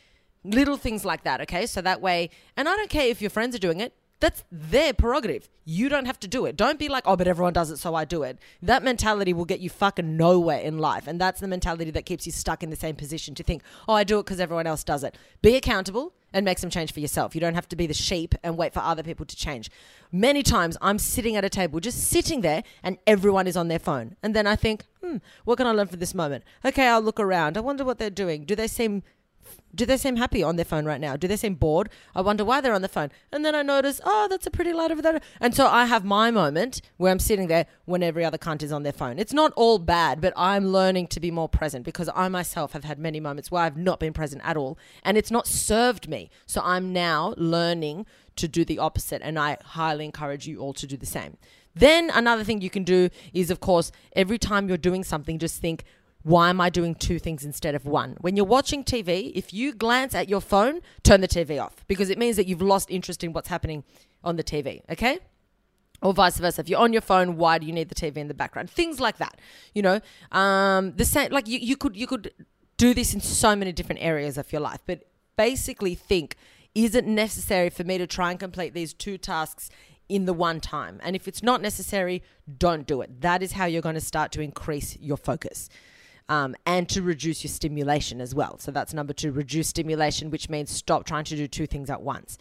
Little 0.44 0.76
things 0.76 1.04
like 1.04 1.24
that, 1.24 1.40
okay? 1.42 1.66
So 1.66 1.80
that 1.82 2.00
way, 2.00 2.30
and 2.56 2.68
I 2.68 2.76
don't 2.76 2.90
care 2.90 3.08
if 3.08 3.20
your 3.20 3.30
friends 3.30 3.54
are 3.54 3.60
doing 3.60 3.80
it, 3.80 3.92
that's 4.18 4.44
their 4.50 4.94
prerogative. 4.94 5.48
You 5.64 5.88
don't 5.88 6.06
have 6.06 6.18
to 6.20 6.28
do 6.28 6.46
it. 6.46 6.56
Don't 6.56 6.78
be 6.78 6.88
like, 6.88 7.04
oh, 7.06 7.16
but 7.16 7.28
everyone 7.28 7.52
does 7.52 7.70
it, 7.70 7.76
so 7.76 7.94
I 7.94 8.04
do 8.04 8.22
it. 8.22 8.38
That 8.62 8.82
mentality 8.82 9.32
will 9.32 9.44
get 9.44 9.60
you 9.60 9.68
fucking 9.68 10.16
nowhere 10.16 10.60
in 10.60 10.78
life. 10.78 11.06
And 11.06 11.20
that's 11.20 11.40
the 11.40 11.48
mentality 11.48 11.90
that 11.90 12.06
keeps 12.06 12.24
you 12.24 12.32
stuck 12.32 12.62
in 12.62 12.70
the 12.70 12.76
same 12.76 12.96
position 12.96 13.34
to 13.34 13.42
think, 13.42 13.62
oh, 13.86 13.92
I 13.92 14.04
do 14.04 14.18
it 14.18 14.24
because 14.24 14.40
everyone 14.40 14.66
else 14.66 14.84
does 14.84 15.04
it. 15.04 15.16
Be 15.42 15.54
accountable 15.54 16.14
and 16.32 16.44
make 16.44 16.58
some 16.58 16.70
change 16.70 16.92
for 16.92 17.00
yourself. 17.00 17.34
You 17.34 17.40
don't 17.40 17.54
have 17.54 17.68
to 17.68 17.76
be 17.76 17.86
the 17.86 17.94
sheep 17.94 18.34
and 18.42 18.56
wait 18.56 18.72
for 18.72 18.80
other 18.80 19.02
people 19.02 19.26
to 19.26 19.36
change. 19.36 19.70
Many 20.10 20.42
times 20.42 20.78
I'm 20.80 20.98
sitting 20.98 21.36
at 21.36 21.44
a 21.44 21.50
table, 21.50 21.80
just 21.80 22.04
sitting 22.04 22.40
there, 22.40 22.62
and 22.82 22.98
everyone 23.06 23.46
is 23.46 23.56
on 23.56 23.68
their 23.68 23.78
phone. 23.78 24.16
And 24.22 24.34
then 24.34 24.46
I 24.46 24.56
think, 24.56 24.84
hmm, 25.02 25.18
what 25.44 25.56
can 25.56 25.66
I 25.66 25.72
learn 25.72 25.88
from 25.88 25.98
this 25.98 26.14
moment? 26.14 26.44
Okay, 26.64 26.86
I'll 26.86 27.02
look 27.02 27.20
around. 27.20 27.58
I 27.58 27.60
wonder 27.60 27.84
what 27.84 27.98
they're 27.98 28.10
doing. 28.10 28.44
Do 28.44 28.54
they 28.54 28.68
seem 28.68 29.02
do 29.74 29.84
they 29.84 29.96
seem 29.96 30.16
happy 30.16 30.42
on 30.42 30.56
their 30.56 30.64
phone 30.64 30.84
right 30.84 31.00
now? 31.00 31.16
Do 31.16 31.28
they 31.28 31.36
seem 31.36 31.54
bored? 31.54 31.90
I 32.14 32.22
wonder 32.22 32.44
why 32.44 32.60
they're 32.60 32.74
on 32.74 32.82
the 32.82 32.88
phone. 32.88 33.10
And 33.30 33.44
then 33.44 33.54
I 33.54 33.62
notice, 33.62 34.00
oh, 34.04 34.26
that's 34.28 34.46
a 34.46 34.50
pretty 34.50 34.72
light 34.72 34.90
over 34.90 35.02
there. 35.02 35.20
And 35.40 35.54
so 35.54 35.66
I 35.66 35.84
have 35.86 36.04
my 36.04 36.30
moment 36.30 36.80
where 36.96 37.12
I'm 37.12 37.18
sitting 37.18 37.48
there 37.48 37.66
when 37.84 38.02
every 38.02 38.24
other 38.24 38.38
cunt 38.38 38.62
is 38.62 38.72
on 38.72 38.82
their 38.82 38.92
phone. 38.92 39.18
It's 39.18 39.32
not 39.34 39.52
all 39.54 39.78
bad, 39.78 40.20
but 40.20 40.32
I'm 40.36 40.68
learning 40.68 41.08
to 41.08 41.20
be 41.20 41.30
more 41.30 41.48
present 41.48 41.84
because 41.84 42.08
I 42.14 42.28
myself 42.28 42.72
have 42.72 42.84
had 42.84 42.98
many 42.98 43.20
moments 43.20 43.50
where 43.50 43.62
I've 43.62 43.76
not 43.76 44.00
been 44.00 44.12
present 44.12 44.42
at 44.44 44.56
all 44.56 44.78
and 45.02 45.18
it's 45.18 45.30
not 45.30 45.46
served 45.46 46.08
me. 46.08 46.30
So 46.46 46.60
I'm 46.64 46.92
now 46.92 47.34
learning 47.36 48.06
to 48.36 48.48
do 48.48 48.64
the 48.64 48.78
opposite. 48.78 49.22
And 49.22 49.38
I 49.38 49.58
highly 49.62 50.04
encourage 50.04 50.46
you 50.46 50.60
all 50.60 50.72
to 50.74 50.86
do 50.86 50.96
the 50.96 51.06
same. 51.06 51.36
Then 51.76 52.10
another 52.14 52.42
thing 52.42 52.62
you 52.62 52.70
can 52.70 52.84
do 52.84 53.10
is, 53.34 53.50
of 53.50 53.60
course, 53.60 53.92
every 54.14 54.38
time 54.38 54.66
you're 54.66 54.78
doing 54.78 55.04
something, 55.04 55.38
just 55.38 55.60
think, 55.60 55.84
why 56.26 56.50
am 56.50 56.60
I 56.60 56.70
doing 56.70 56.96
two 56.96 57.20
things 57.20 57.44
instead 57.44 57.76
of 57.76 57.86
one? 57.86 58.16
When 58.20 58.34
you're 58.34 58.44
watching 58.44 58.82
TV, 58.82 59.30
if 59.36 59.54
you 59.54 59.72
glance 59.72 60.12
at 60.12 60.28
your 60.28 60.40
phone, 60.40 60.80
turn 61.04 61.20
the 61.20 61.28
TV 61.28 61.62
off 61.62 61.86
because 61.86 62.10
it 62.10 62.18
means 62.18 62.34
that 62.34 62.48
you've 62.48 62.60
lost 62.60 62.90
interest 62.90 63.22
in 63.22 63.32
what's 63.32 63.46
happening 63.46 63.84
on 64.24 64.34
the 64.34 64.42
TV, 64.42 64.82
okay? 64.90 65.20
Or 66.02 66.12
vice 66.12 66.38
versa. 66.38 66.62
If 66.62 66.68
you're 66.68 66.80
on 66.80 66.92
your 66.92 67.00
phone, 67.00 67.36
why 67.36 67.58
do 67.58 67.66
you 67.66 67.72
need 67.72 67.90
the 67.90 67.94
TV 67.94 68.16
in 68.16 68.26
the 68.26 68.34
background? 68.34 68.68
Things 68.68 68.98
like 68.98 69.18
that. 69.18 69.40
You 69.72 69.82
know, 69.82 70.00
um, 70.32 70.94
the 70.96 71.04
same. 71.04 71.30
Like 71.30 71.46
you, 71.46 71.60
you 71.60 71.76
could 71.76 71.96
you 71.96 72.08
could 72.08 72.32
do 72.76 72.92
this 72.92 73.14
in 73.14 73.20
so 73.20 73.54
many 73.54 73.70
different 73.70 74.02
areas 74.02 74.36
of 74.36 74.52
your 74.52 74.60
life, 74.60 74.80
but 74.84 75.04
basically 75.36 75.94
think: 75.94 76.34
Is 76.74 76.96
it 76.96 77.06
necessary 77.06 77.70
for 77.70 77.84
me 77.84 77.98
to 77.98 78.06
try 78.08 78.32
and 78.32 78.40
complete 78.40 78.74
these 78.74 78.92
two 78.92 79.16
tasks 79.16 79.70
in 80.08 80.24
the 80.24 80.34
one 80.34 80.58
time? 80.58 80.98
And 81.04 81.14
if 81.14 81.28
it's 81.28 81.44
not 81.44 81.62
necessary, 81.62 82.24
don't 82.58 82.84
do 82.84 83.00
it. 83.00 83.20
That 83.20 83.44
is 83.44 83.52
how 83.52 83.66
you're 83.66 83.80
going 83.80 83.94
to 83.94 84.00
start 84.00 84.32
to 84.32 84.40
increase 84.40 84.98
your 84.98 85.16
focus 85.16 85.70
um, 86.28 86.54
and 86.66 86.88
to 86.88 87.02
reduce 87.02 87.44
your 87.44 87.50
stimulation 87.50 88.20
as 88.20 88.34
well. 88.34 88.58
So 88.58 88.70
that's 88.70 88.92
number 88.92 89.12
two, 89.12 89.32
reduce 89.32 89.68
stimulation, 89.68 90.30
which 90.30 90.48
means 90.48 90.70
stop 90.70 91.04
trying 91.04 91.24
to 91.24 91.36
do 91.36 91.46
two 91.46 91.66
things 91.66 91.90
at 91.90 92.02
once. 92.02 92.38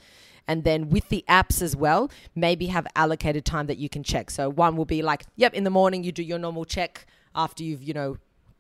And 0.48 0.64
then 0.64 0.90
with 0.90 1.10
the 1.10 1.26
apps 1.28 1.62
as 1.62 1.76
well, 1.76 2.12
maybe 2.36 2.68
have 2.68 2.86
allocated 2.96 3.46
time 3.46 3.68
that 3.68 3.78
you 3.78 3.90
can 3.90 4.04
check. 4.04 4.30
So 4.30 4.50
one 4.50 4.76
will 4.76 4.86
be 4.86 5.02
like, 5.02 5.26
yep, 5.36 5.54
in 5.54 5.64
the 5.64 5.70
morning 5.70 6.04
you 6.04 6.12
do 6.12 6.24
your 6.24 6.40
normal 6.40 6.66
check 6.66 7.06
after 7.34 7.64
you've, 7.64 7.82
you 7.82 7.94
know, 7.94 8.18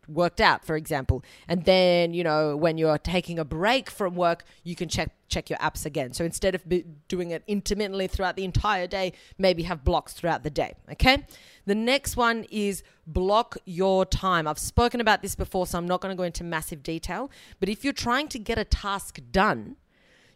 worked 0.08 0.42
out, 0.42 0.66
for 0.66 0.76
example. 0.76 1.24
And 1.48 1.66
then, 1.66 2.14
you 2.14 2.24
know, 2.24 2.56
when 2.56 2.78
you're 2.78 2.98
taking 2.98 3.40
a 3.40 3.46
break 3.46 3.90
from 3.90 4.16
work, 4.16 4.44
you 4.64 4.76
can 4.76 4.90
check 4.90 5.12
check 5.28 5.50
your 5.50 5.58
apps 5.60 5.86
again. 5.86 6.14
So 6.14 6.24
instead 6.24 6.56
of 6.56 6.64
doing 7.08 7.32
it 7.32 7.44
intermittently 7.48 8.08
throughout 8.08 8.36
the 8.36 8.44
entire 8.44 8.88
day, 8.88 9.14
maybe 9.38 9.64
have 9.64 9.84
blocks 9.84 10.14
throughout 10.14 10.44
the 10.44 10.52
day, 10.52 10.76
okay? 10.92 11.26
The 11.66 11.76
next 11.76 12.16
one 12.16 12.46
is 12.52 12.84
block 13.08 13.58
your 13.66 14.06
time. 14.06 14.48
I've 14.48 14.60
spoken 14.60 15.02
about 15.02 15.24
this 15.24 15.36
before, 15.36 15.66
so 15.66 15.78
I'm 15.80 15.88
not 15.88 16.00
going 16.00 16.16
to 16.16 16.18
go 16.18 16.24
into 16.24 16.44
massive 16.44 16.84
detail, 16.84 17.32
but 17.60 17.70
if 17.70 17.84
you're 17.84 17.92
trying 17.94 18.28
to 18.30 18.40
get 18.40 18.60
a 18.60 18.64
task 18.64 19.20
done, 19.32 19.78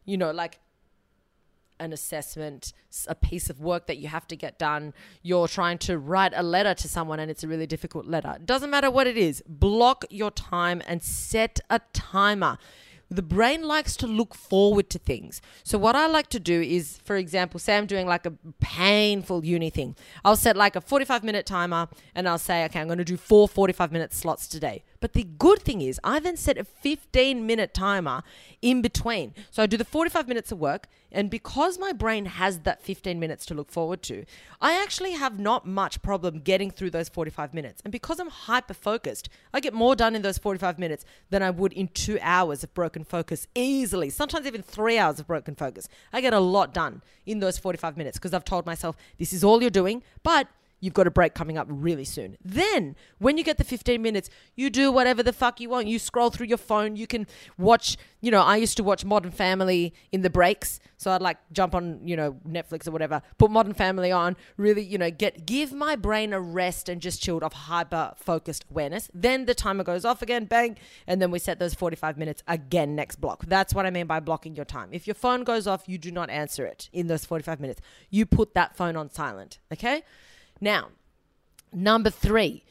you 0.06 0.18
know, 0.18 0.32
like 0.32 0.60
an 1.80 1.94
assessment, 1.94 2.74
a 3.08 3.16
piece 3.16 3.50
of 3.50 3.60
work 3.60 3.88
that 3.88 3.98
you 3.98 4.08
have 4.08 4.28
to 4.28 4.36
get 4.36 4.60
done, 4.60 4.94
you're 5.22 5.48
trying 5.48 5.78
to 5.80 5.98
write 5.98 6.34
a 6.36 6.44
letter 6.44 6.74
to 6.74 6.88
someone 6.88 7.20
and 7.20 7.30
it's 7.32 7.44
a 7.44 7.48
really 7.48 7.68
difficult 7.68 8.06
letter. 8.06 8.38
Doesn't 8.44 8.70
matter 8.70 8.92
what 8.92 9.08
it 9.08 9.18
is, 9.18 9.44
block 9.48 10.06
your 10.10 10.32
time 10.32 10.82
and 10.88 11.04
set 11.04 11.60
a 11.70 11.80
timer 11.94 12.58
the 13.12 13.22
brain 13.24 13.64
likes 13.64 13.98
to 13.98 14.08
look 14.08 14.36
forward 14.36 14.90
to 14.92 15.00
things. 15.00 15.42
So 15.64 15.78
what 15.78 15.96
I 15.96 16.06
like 16.06 16.30
to 16.30 16.40
do 16.40 16.62
is, 16.62 17.00
for 17.04 17.16
example, 17.16 17.60
say 17.60 17.76
I'm 17.76 17.88
doing 17.88 18.06
like 18.06 18.26
a 18.26 18.34
painful 18.60 19.44
uni 19.44 19.70
thing. 19.70 19.96
I'll 20.24 20.36
set 20.36 20.56
like 20.56 20.76
a 20.76 20.82
45 20.82 21.24
minute 21.24 21.46
timer 21.46 21.88
and 22.14 22.30
I'll 22.30 22.38
say, 22.38 22.64
okay, 22.66 22.80
I'm 22.80 22.88
going 22.88 23.00
to 23.00 23.06
do 23.06 23.18
four 23.18 23.48
45 23.48 23.92
minute 23.92 24.14
slots 24.14 24.48
today. 24.48 24.84
But 25.00 25.14
the 25.14 25.24
good 25.24 25.62
thing 25.62 25.82
is, 25.82 26.00
I 26.04 26.20
then 26.20 26.36
set 26.36 26.58
a 26.58 26.64
15 26.64 27.46
minute 27.46 27.74
timer 27.74 28.24
in 28.62 28.82
between. 28.82 29.34
So 29.50 29.64
I 29.64 29.66
do 29.66 29.78
the 29.78 29.86
45 29.86 30.28
minutes 30.28 30.52
of 30.52 30.60
work, 30.60 30.88
and 31.12 31.30
because 31.30 31.80
my 31.80 31.94
brain 31.94 32.26
has 32.26 32.60
that 32.60 32.82
15 32.82 33.20
minutes 33.20 33.46
to 33.48 33.54
look 33.54 33.72
forward 33.72 34.02
to, 34.04 34.26
I 34.60 34.82
actually 34.82 35.14
have 35.14 35.40
not 35.40 35.66
much 35.66 36.02
problem 36.02 36.40
getting 36.40 36.70
through 36.70 36.92
those 36.92 37.10
45 37.10 37.54
minutes. 37.54 37.82
And 37.86 37.92
because 37.92 38.20
I'm 38.20 38.30
hyper 38.30 38.74
focused, 38.74 39.30
I 39.54 39.60
get 39.60 39.74
more 39.74 39.96
done 39.96 40.16
in 40.16 40.22
those 40.22 40.38
45 40.38 40.78
minutes 40.78 41.06
than 41.30 41.42
I 41.42 41.50
would 41.50 41.74
in 41.74 41.88
two 41.88 42.20
hours 42.22 42.64
of 42.64 42.74
broken 42.74 43.04
focus 43.04 43.48
easily, 43.56 44.10
sometimes 44.10 44.46
even 44.46 44.62
three 44.62 44.98
hours 44.98 45.20
of 45.20 45.28
broken 45.28 45.56
focus. 45.56 45.88
I 46.12 46.22
get 46.22 46.34
a 46.34 46.40
lot 46.40 46.74
done 46.74 47.02
in 47.26 47.40
those 47.40 47.58
45 47.58 47.98
minutes 47.98 48.18
because 48.18 48.34
I've 48.34 48.46
told 48.46 48.66
myself, 48.66 48.98
this 49.18 49.34
is 49.34 49.44
all 49.44 49.62
you're 49.62 49.70
doing, 49.70 50.04
but 50.24 50.48
you've 50.80 50.94
got 50.94 51.08
a 51.08 51.12
break 51.12 51.34
coming 51.34 51.58
up 51.58 51.68
really 51.70 52.06
soon. 52.06 52.38
Then, 52.44 52.96
when 53.18 53.38
you 53.38 53.44
get 53.44 53.58
the 53.58 53.64
15 53.64 54.02
minutes, 54.02 54.30
you 54.56 54.70
do 54.70 54.92
whatever 54.92 55.24
the 55.24 55.34
fuck 55.34 55.60
you 55.60 55.70
want. 55.70 55.88
You 55.88 56.00
scroll 56.00 56.30
through 56.30 56.48
your 56.48 56.58
phone. 56.58 56.96
You 56.96 57.08
can 57.08 57.28
watch, 57.58 57.98
you 58.22 58.32
know, 58.32 58.42
I 58.42 58.58
used 58.58 58.78
to 58.78 58.84
watch 58.84 59.06
Modern 59.06 59.32
Family 59.32 59.94
in 60.12 60.22
the 60.22 60.30
breaks. 60.30 60.80
So 60.98 61.12
I'd 61.12 61.22
like 61.22 61.38
jump 61.52 61.76
on, 61.76 62.06
you 62.06 62.16
know, 62.16 62.38
Netflix 62.48 62.88
or 62.88 62.92
whatever, 62.92 63.22
put 63.38 63.52
Modern 63.52 63.74
Family 63.74 64.12
on, 64.12 64.36
really, 64.58 64.84
you 64.84 64.98
know, 64.98 65.10
get 65.10 65.46
give 65.46 65.72
my 65.72 65.96
brain 65.96 66.34
a 66.34 66.42
rest 66.42 66.90
and 66.90 67.02
just 67.02 67.22
chilled 67.22 67.44
off 67.44 67.54
hyper 67.54 68.14
focused 68.18 68.66
awareness. 68.70 69.10
Then 69.14 69.46
the 69.46 69.54
timer 69.54 69.84
goes 69.84 70.04
off 70.06 70.22
again, 70.22 70.46
bang, 70.46 70.78
and 71.08 71.22
then 71.22 71.32
we 71.32 71.40
set 71.40 71.60
those 71.60 71.74
45 71.74 72.18
minutes 72.18 72.44
again 72.48 72.96
next 72.96 73.18
block. 73.18 73.46
That's 73.46 73.74
what 73.74 73.86
I 73.86 73.92
mean 73.92 74.08
by 74.08 74.20
blocking 74.20 74.56
your 74.56 74.66
time. 74.66 74.90
If 74.92 75.08
your 75.08 75.14
phone 75.14 75.44
goes 75.44 75.68
off, 75.68 75.88
you 75.88 75.98
do 75.98 76.12
not 76.12 76.30
answer 76.30 76.66
it 76.66 76.90
in 76.92 77.08
those 77.08 77.26
45 77.26 77.60
minutes. 77.60 77.82
You 78.10 78.26
put 78.26 78.54
that 78.56 78.76
phone 78.76 78.96
on 78.96 79.10
silent, 79.10 79.60
okay? 79.72 80.04
Now, 80.62 80.90
number 81.74 82.10
three. 82.10 82.64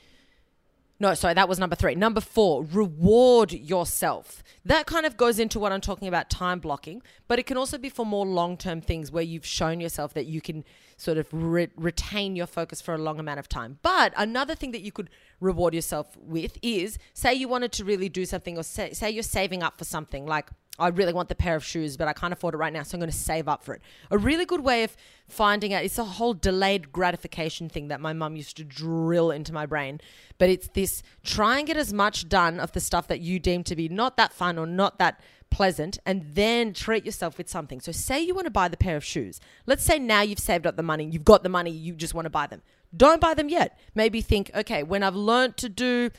No, 1.00 1.14
sorry, 1.14 1.34
that 1.34 1.48
was 1.48 1.60
number 1.60 1.76
three. 1.76 1.94
Number 1.94 2.20
four, 2.20 2.64
reward 2.64 3.52
yourself. 3.52 4.42
That 4.64 4.86
kind 4.86 5.06
of 5.06 5.16
goes 5.16 5.38
into 5.38 5.60
what 5.60 5.70
I'm 5.70 5.80
talking 5.80 6.08
about 6.08 6.28
time 6.28 6.58
blocking, 6.58 7.02
but 7.28 7.38
it 7.38 7.46
can 7.46 7.56
also 7.56 7.78
be 7.78 7.88
for 7.88 8.04
more 8.04 8.26
long 8.26 8.56
term 8.56 8.80
things 8.80 9.12
where 9.12 9.22
you've 9.22 9.46
shown 9.46 9.80
yourself 9.80 10.12
that 10.14 10.26
you 10.26 10.40
can 10.40 10.64
sort 10.96 11.16
of 11.16 11.28
re- 11.30 11.68
retain 11.76 12.34
your 12.34 12.48
focus 12.48 12.80
for 12.80 12.94
a 12.94 12.98
long 12.98 13.20
amount 13.20 13.38
of 13.38 13.48
time. 13.48 13.78
But 13.82 14.12
another 14.16 14.56
thing 14.56 14.72
that 14.72 14.80
you 14.80 14.90
could 14.90 15.08
reward 15.40 15.74
yourself 15.74 16.16
with 16.16 16.58
is 16.62 16.98
say 17.14 17.34
you 17.34 17.48
wanted 17.48 17.72
to 17.72 17.84
really 17.84 18.08
do 18.08 18.24
something, 18.24 18.58
or 18.58 18.62
say, 18.62 18.92
say 18.92 19.10
you're 19.10 19.22
saving 19.22 19.62
up 19.62 19.78
for 19.78 19.84
something 19.84 20.26
like 20.26 20.50
I 20.78 20.88
really 20.88 21.12
want 21.12 21.28
the 21.28 21.34
pair 21.34 21.56
of 21.56 21.64
shoes, 21.64 21.96
but 21.96 22.06
I 22.06 22.12
can't 22.12 22.32
afford 22.32 22.54
it 22.54 22.58
right 22.58 22.72
now, 22.72 22.84
so 22.84 22.94
I'm 22.94 23.00
going 23.00 23.10
to 23.10 23.16
save 23.16 23.48
up 23.48 23.64
for 23.64 23.74
it. 23.74 23.82
A 24.12 24.18
really 24.18 24.44
good 24.44 24.60
way 24.60 24.84
of 24.84 24.96
finding 25.26 25.74
out 25.74 25.82
it's 25.82 25.98
a 25.98 26.04
whole 26.04 26.34
delayed 26.34 26.92
gratification 26.92 27.68
thing 27.68 27.88
that 27.88 28.00
my 28.00 28.12
mum 28.12 28.36
used 28.36 28.56
to 28.58 28.64
drill 28.64 29.32
into 29.32 29.52
my 29.52 29.66
brain. 29.66 30.00
But 30.38 30.50
it's 30.50 30.68
this 30.68 31.02
try 31.24 31.58
and 31.58 31.66
get 31.66 31.76
as 31.76 31.92
much 31.92 32.28
done 32.28 32.60
of 32.60 32.72
the 32.72 32.80
stuff 32.80 33.08
that 33.08 33.20
you 33.20 33.40
deem 33.40 33.64
to 33.64 33.74
be 33.74 33.88
not 33.88 34.16
that 34.18 34.32
fun 34.32 34.56
or 34.56 34.66
not 34.66 34.98
that 34.98 35.20
pleasant, 35.50 35.98
and 36.06 36.22
then 36.34 36.72
treat 36.72 37.04
yourself 37.04 37.38
with 37.38 37.48
something. 37.48 37.80
So, 37.80 37.90
say 37.90 38.20
you 38.20 38.34
want 38.34 38.46
to 38.46 38.50
buy 38.50 38.68
the 38.68 38.76
pair 38.76 38.96
of 38.96 39.04
shoes. 39.04 39.40
Let's 39.66 39.82
say 39.82 39.98
now 39.98 40.20
you've 40.20 40.38
saved 40.38 40.66
up 40.66 40.76
the 40.76 40.82
money, 40.82 41.06
you've 41.06 41.24
got 41.24 41.42
the 41.42 41.48
money, 41.48 41.70
you 41.70 41.94
just 41.94 42.14
want 42.14 42.26
to 42.26 42.30
buy 42.30 42.46
them. 42.46 42.62
Don't 42.96 43.20
buy 43.20 43.34
them 43.34 43.48
yet. 43.48 43.78
Maybe 43.94 44.20
think, 44.20 44.50
okay, 44.54 44.82
when 44.82 45.02
I've 45.02 45.14
learned 45.14 45.56
to 45.58 45.68
do, 45.68 46.10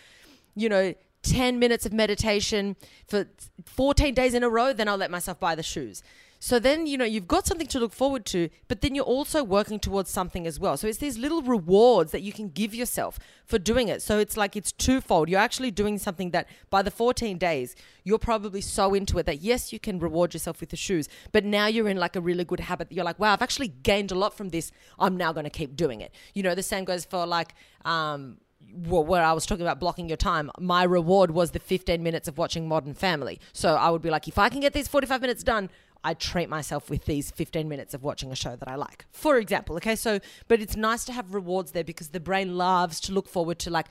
you 0.55 0.69
know, 0.69 0.93
10 1.23 1.59
minutes 1.59 1.85
of 1.85 1.93
meditation 1.93 2.75
for 3.07 3.27
14 3.65 4.13
days 4.13 4.33
in 4.33 4.43
a 4.43 4.49
row, 4.49 4.73
then 4.73 4.87
I'll 4.87 4.97
let 4.97 5.11
myself 5.11 5.39
buy 5.39 5.55
the 5.55 5.63
shoes. 5.63 6.03
So 6.41 6.57
then, 6.57 6.87
you 6.87 6.97
know, 6.97 7.05
you've 7.05 7.27
got 7.27 7.45
something 7.45 7.67
to 7.67 7.79
look 7.79 7.93
forward 7.93 8.25
to, 8.27 8.49
but 8.69 8.79
then 8.79 8.95
you're 8.95 9.03
also 9.03 9.43
working 9.43 9.77
towards 9.77 10.09
something 10.09 10.47
as 10.47 10.57
well. 10.57 10.77
So 10.77 10.87
it's 10.87 10.99
these 10.99 11.17
little 11.17 11.41
rewards 11.41 12.13
that 12.13 12.21
you 12.21 12.31
can 12.31 12.47
give 12.47 12.73
yourself 12.73 13.19
for 13.45 13.59
doing 13.59 13.89
it. 13.89 14.01
So 14.01 14.19
it's 14.19 14.37
like 14.37 14.55
it's 14.55 14.71
twofold. 14.71 15.27
You're 15.27 15.41
actually 15.41 15.69
doing 15.69 15.97
something 15.97 16.31
that 16.31 16.47
by 16.69 16.81
the 16.81 16.91
14 16.91 17.37
days, 17.37 17.75
you're 18.05 18.17
probably 18.17 18.61
so 18.61 18.93
into 18.93 19.19
it 19.19 19.25
that 19.25 19.41
yes, 19.41 19.73
you 19.73 19.79
can 19.79 19.99
reward 19.99 20.33
yourself 20.33 20.61
with 20.61 20.69
the 20.69 20.77
shoes, 20.77 21.09
but 21.33 21.43
now 21.43 21.67
you're 21.67 21.89
in 21.89 21.97
like 21.97 22.15
a 22.15 22.21
really 22.21 22.45
good 22.45 22.61
habit. 22.61 22.89
You're 22.89 23.05
like, 23.05 23.19
wow, 23.19 23.33
I've 23.33 23.41
actually 23.41 23.67
gained 23.67 24.13
a 24.13 24.15
lot 24.15 24.33
from 24.33 24.49
this. 24.49 24.71
I'm 24.97 25.17
now 25.17 25.33
going 25.33 25.43
to 25.43 25.49
keep 25.49 25.75
doing 25.75 25.99
it. 25.99 26.13
You 26.33 26.43
know, 26.43 26.55
the 26.55 26.63
same 26.63 26.85
goes 26.85 27.03
for 27.03 27.25
like, 27.25 27.53
um, 27.83 28.37
where 28.75 29.23
I 29.23 29.33
was 29.33 29.45
talking 29.45 29.65
about 29.65 29.79
blocking 29.79 30.07
your 30.07 30.17
time, 30.17 30.51
my 30.59 30.83
reward 30.83 31.31
was 31.31 31.51
the 31.51 31.59
15 31.59 32.03
minutes 32.03 32.27
of 32.27 32.37
watching 32.37 32.67
Modern 32.67 32.93
Family. 32.93 33.39
So 33.53 33.75
I 33.75 33.89
would 33.89 34.01
be 34.01 34.09
like, 34.09 34.27
if 34.27 34.37
I 34.37 34.49
can 34.49 34.59
get 34.59 34.73
these 34.73 34.87
45 34.87 35.21
minutes 35.21 35.43
done, 35.43 35.69
I 36.03 36.13
treat 36.13 36.47
myself 36.49 36.89
with 36.89 37.05
these 37.05 37.29
15 37.31 37.67
minutes 37.67 37.93
of 37.93 38.03
watching 38.03 38.31
a 38.31 38.35
show 38.35 38.55
that 38.55 38.67
I 38.67 38.75
like. 38.75 39.05
For 39.11 39.37
example, 39.37 39.75
okay? 39.77 39.95
So, 39.95 40.19
but 40.47 40.61
it's 40.61 40.75
nice 40.75 41.03
to 41.05 41.13
have 41.13 41.33
rewards 41.33 41.71
there 41.71 41.83
because 41.83 42.09
the 42.09 42.19
brain 42.19 42.57
loves 42.57 42.99
to 43.01 43.11
look 43.11 43.27
forward 43.27 43.59
to 43.59 43.69
like, 43.69 43.87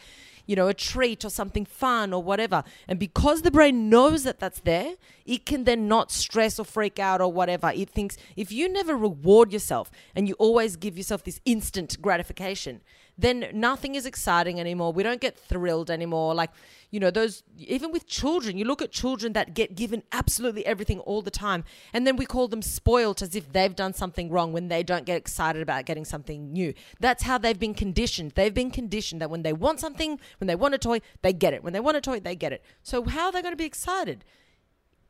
you 0.47 0.57
know, 0.57 0.69
a 0.69 0.75
treat 0.75 1.25
or 1.25 1.31
something 1.31 1.67
fun 1.67 2.15
or 2.15 2.23
whatever. 2.23 2.65
And 2.89 2.99
because 2.99 3.43
the 3.43 3.51
brain 3.51 3.91
knows 3.91 4.25
that 4.25 4.41
that's 4.41 4.61
there, 4.61 4.95
it 5.27 5.45
can 5.45 5.65
then 5.65 5.87
not 5.87 6.11
stress 6.11 6.59
or 6.59 6.65
freak 6.65 6.99
out 6.99 7.21
or 7.21 7.31
whatever. 7.31 7.71
It 7.75 7.91
thinks 7.91 8.17
if 8.37 8.51
you 8.51 8.69
never 8.69 8.97
reward 8.97 9.53
yourself 9.53 9.91
and 10.17 10.27
you 10.27 10.35
always 10.39 10.77
give 10.77 10.97
yourself 10.97 11.25
this 11.25 11.41
instant 11.45 12.01
gratification, 12.01 12.81
then 13.19 13.49
nothing 13.53 13.97
is 13.97 14.07
exciting 14.07 14.61
anymore. 14.61 14.93
We 14.93 15.03
don't 15.03 15.21
get 15.21 15.37
thrilled 15.37 15.91
anymore. 15.91 16.35
Like, 16.35 16.51
you 16.91 17.01
know, 17.01 17.11
those, 17.11 17.43
even 17.59 17.91
with 17.91 18.07
children, 18.07 18.57
you 18.57 18.65
look 18.65 18.81
at 18.81 18.93
children 18.93 19.33
that 19.33 19.55
get 19.55 19.75
given 19.75 20.05
absolutely 20.13 20.65
everything 20.65 21.01
all 21.01 21.21
the 21.21 21.31
time, 21.31 21.65
and 21.93 22.07
then 22.07 22.17
we 22.17 22.25
call 22.25 22.47
them 22.47 22.63
spoilt 22.63 23.21
as 23.21 23.35
if 23.35 23.53
they've 23.53 23.75
done 23.75 23.93
something 23.93 24.31
wrong 24.31 24.53
when 24.53 24.69
they 24.69 24.83
don't 24.85 25.05
get 25.05 25.17
excited 25.17 25.61
about 25.61 25.85
getting 25.85 26.05
something 26.05 26.53
new. 26.53 26.73
That's 27.01 27.25
how 27.25 27.37
they've 27.39 27.59
been 27.59 27.75
conditioned. 27.75 28.33
They've 28.37 28.55
been 28.55 28.71
conditioned 28.71 29.21
that 29.21 29.31
when 29.31 29.43
they 29.43 29.53
want 29.53 29.81
something, 29.81 30.21
when 30.39 30.47
they 30.47 30.57
want 30.57 30.75
a 30.75 30.79
toy, 30.79 31.01
they 31.23 31.33
get 31.33 31.53
it. 31.53 31.65
When 31.65 31.73
they 31.73 31.81
want 31.81 31.97
a 31.97 32.01
toy, 32.01 32.21
they 32.21 32.37
get 32.37 32.53
it. 32.53 32.65
So, 32.83 33.05
how 33.05 33.27
are 33.27 33.33
they 33.33 33.43
going 33.43 33.53
to 33.53 33.57
be 33.57 33.65
excited? 33.65 34.25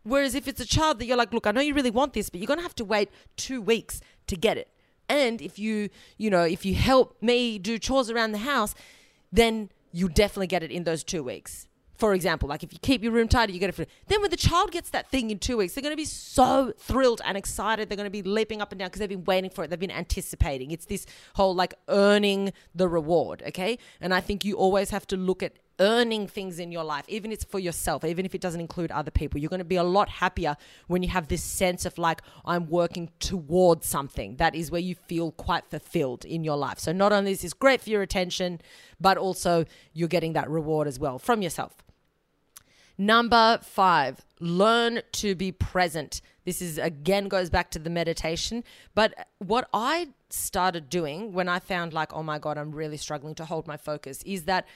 Whereas 0.03 0.35
if 0.35 0.49
it's 0.49 0.61
a 0.61 0.67
child 0.67 0.99
that 0.99 1.07
you're 1.07 1.17
like, 1.19 1.35
look, 1.35 1.47
I 1.47 1.51
know 1.51 1.61
you 1.61 1.75
really 1.75 1.91
want 1.91 2.15
this, 2.15 2.31
but 2.31 2.41
you're 2.41 2.47
going 2.47 2.61
to 2.61 2.63
have 2.63 2.75
to 2.77 2.85
wait 2.85 3.11
two 3.37 3.61
weeks 3.61 4.01
to 4.29 4.37
get 4.37 4.57
it. 4.57 4.69
And 5.09 5.41
if 5.41 5.59
you, 5.59 5.89
you 6.17 6.31
know, 6.31 6.43
if 6.43 6.65
you 6.65 6.75
help 6.75 7.23
me 7.23 7.59
do 7.59 7.79
chores 7.79 8.11
around 8.11 8.33
the 8.33 8.39
house, 8.39 8.75
then 9.33 9.71
you 9.93 10.09
definitely 10.09 10.47
get 10.47 10.63
it 10.63 10.71
in 10.71 10.85
those 10.85 11.03
two 11.05 11.23
weeks. 11.23 11.67
For 11.95 12.15
example, 12.15 12.49
like 12.49 12.63
if 12.63 12.73
you 12.73 12.79
keep 12.81 13.03
your 13.03 13.11
room 13.11 13.27
tidy, 13.27 13.53
you 13.53 13.59
get 13.59 13.71
it 13.71 13.75
for. 13.75 13.85
Then 14.07 14.21
when 14.21 14.31
the 14.31 14.37
child 14.37 14.71
gets 14.71 14.91
that 14.91 15.11
thing 15.11 15.31
in 15.31 15.41
two 15.41 15.57
weeks, 15.57 15.75
they're 15.75 15.83
going 15.83 15.93
to 15.93 15.97
be 15.97 16.05
so 16.05 16.73
thrilled 16.79 17.21
and 17.25 17.37
excited. 17.37 17.89
They're 17.89 17.97
going 17.97 18.07
to 18.07 18.11
be 18.11 18.23
leaping 18.23 18.63
up 18.63 18.71
and 18.71 18.79
down 18.79 18.87
because 18.87 19.01
they've 19.01 19.09
been 19.09 19.25
waiting 19.25 19.51
for 19.51 19.65
it. 19.65 19.71
They've 19.71 19.81
been 19.81 19.91
anticipating. 19.91 20.71
It's 20.71 20.85
this 20.85 21.07
whole 21.35 21.57
like 21.57 21.75
earning 21.89 22.53
the 22.73 22.87
reward, 22.87 23.43
okay? 23.49 23.79
And 24.01 24.15
I 24.15 24.21
think 24.21 24.45
you 24.45 24.55
always 24.55 24.91
have 24.91 25.09
to 25.09 25.17
look 25.17 25.43
at 25.43 25.55
earning 25.81 26.27
things 26.27 26.59
in 26.59 26.73
your 26.73 26.85
life, 26.85 27.05
even 27.09 27.31
if 27.31 27.37
it's 27.37 27.45
for 27.45 27.59
yourself, 27.59 28.05
even 28.05 28.27
if 28.27 28.35
it 28.35 28.41
doesn't 28.41 28.61
include 28.61 28.91
other 28.91 29.11
people, 29.11 29.41
you're 29.41 29.49
going 29.49 29.59
to 29.59 29.65
be 29.65 29.77
a 29.77 29.85
lot 29.85 30.09
happier 30.09 30.57
when 30.87 31.03
you 31.03 31.09
have 31.09 31.29
this 31.29 31.43
sense 31.43 31.85
of 31.85 31.99
like, 31.99 32.23
I'm 32.45 32.69
working 32.69 33.11
towards 33.21 33.87
something. 33.87 34.37
That 34.37 34.55
is 34.55 34.71
where 34.71 34.81
you 34.81 34.95
feel 34.95 35.33
quite 35.33 35.67
fulfilled 35.67 36.25
in 36.25 36.45
your 36.45 36.57
life. 36.57 36.79
So 36.79 36.93
not 36.93 37.13
only 37.13 37.33
is 37.33 37.43
this 37.43 37.53
great 37.53 37.81
for 37.81 37.91
your 37.91 38.03
attention, 38.03 38.61
but 39.01 39.17
also 39.17 39.65
you're 39.93 40.09
getting 40.09 40.33
that 40.33 40.51
reward 40.51 40.89
as 40.89 40.99
well 40.99 41.19
from 41.19 41.43
yourself. 41.43 41.77
Number 43.01 43.61
five, 43.63 44.27
learn 44.41 45.03
to 45.13 45.37
be 45.37 45.53
present. 45.53 46.21
This 46.45 46.61
is 46.61 46.79
again 46.79 47.29
goes 47.29 47.49
back 47.49 47.71
to 47.71 47.79
the 47.79 47.91
meditation. 47.91 48.65
But 48.97 49.29
what 49.39 49.69
I 49.73 50.09
started 50.31 50.91
doing 50.91 51.33
when 51.33 51.49
I 51.49 51.61
found 51.61 51.93
like, 51.93 52.13
oh 52.13 52.25
my 52.25 52.41
God, 52.41 52.59
I'm 52.59 52.73
really 52.73 52.97
struggling 52.97 53.37
to 53.37 53.45
hold 53.45 53.69
my 53.69 53.77
focus 53.77 54.23
is 54.25 54.45
that 54.45 54.67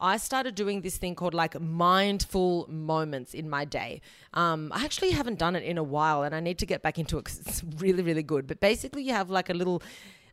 I 0.00 0.16
started 0.16 0.54
doing 0.54 0.80
this 0.80 0.96
thing 0.96 1.14
called 1.14 1.34
like 1.34 1.60
mindful 1.60 2.66
moments 2.70 3.34
in 3.34 3.48
my 3.50 3.64
day. 3.64 4.00
Um, 4.34 4.72
I 4.74 4.84
actually 4.84 5.10
haven't 5.10 5.38
done 5.38 5.54
it 5.56 5.62
in 5.62 5.78
a 5.78 5.82
while 5.82 6.22
and 6.22 6.34
I 6.34 6.40
need 6.40 6.58
to 6.58 6.66
get 6.66 6.82
back 6.82 6.98
into 6.98 7.18
it 7.18 7.24
because 7.24 7.40
it's 7.40 7.64
really, 7.78 8.02
really 8.02 8.22
good. 8.22 8.46
But 8.46 8.60
basically, 8.60 9.02
you 9.02 9.12
have 9.12 9.30
like 9.30 9.50
a 9.50 9.54
little 9.54 9.82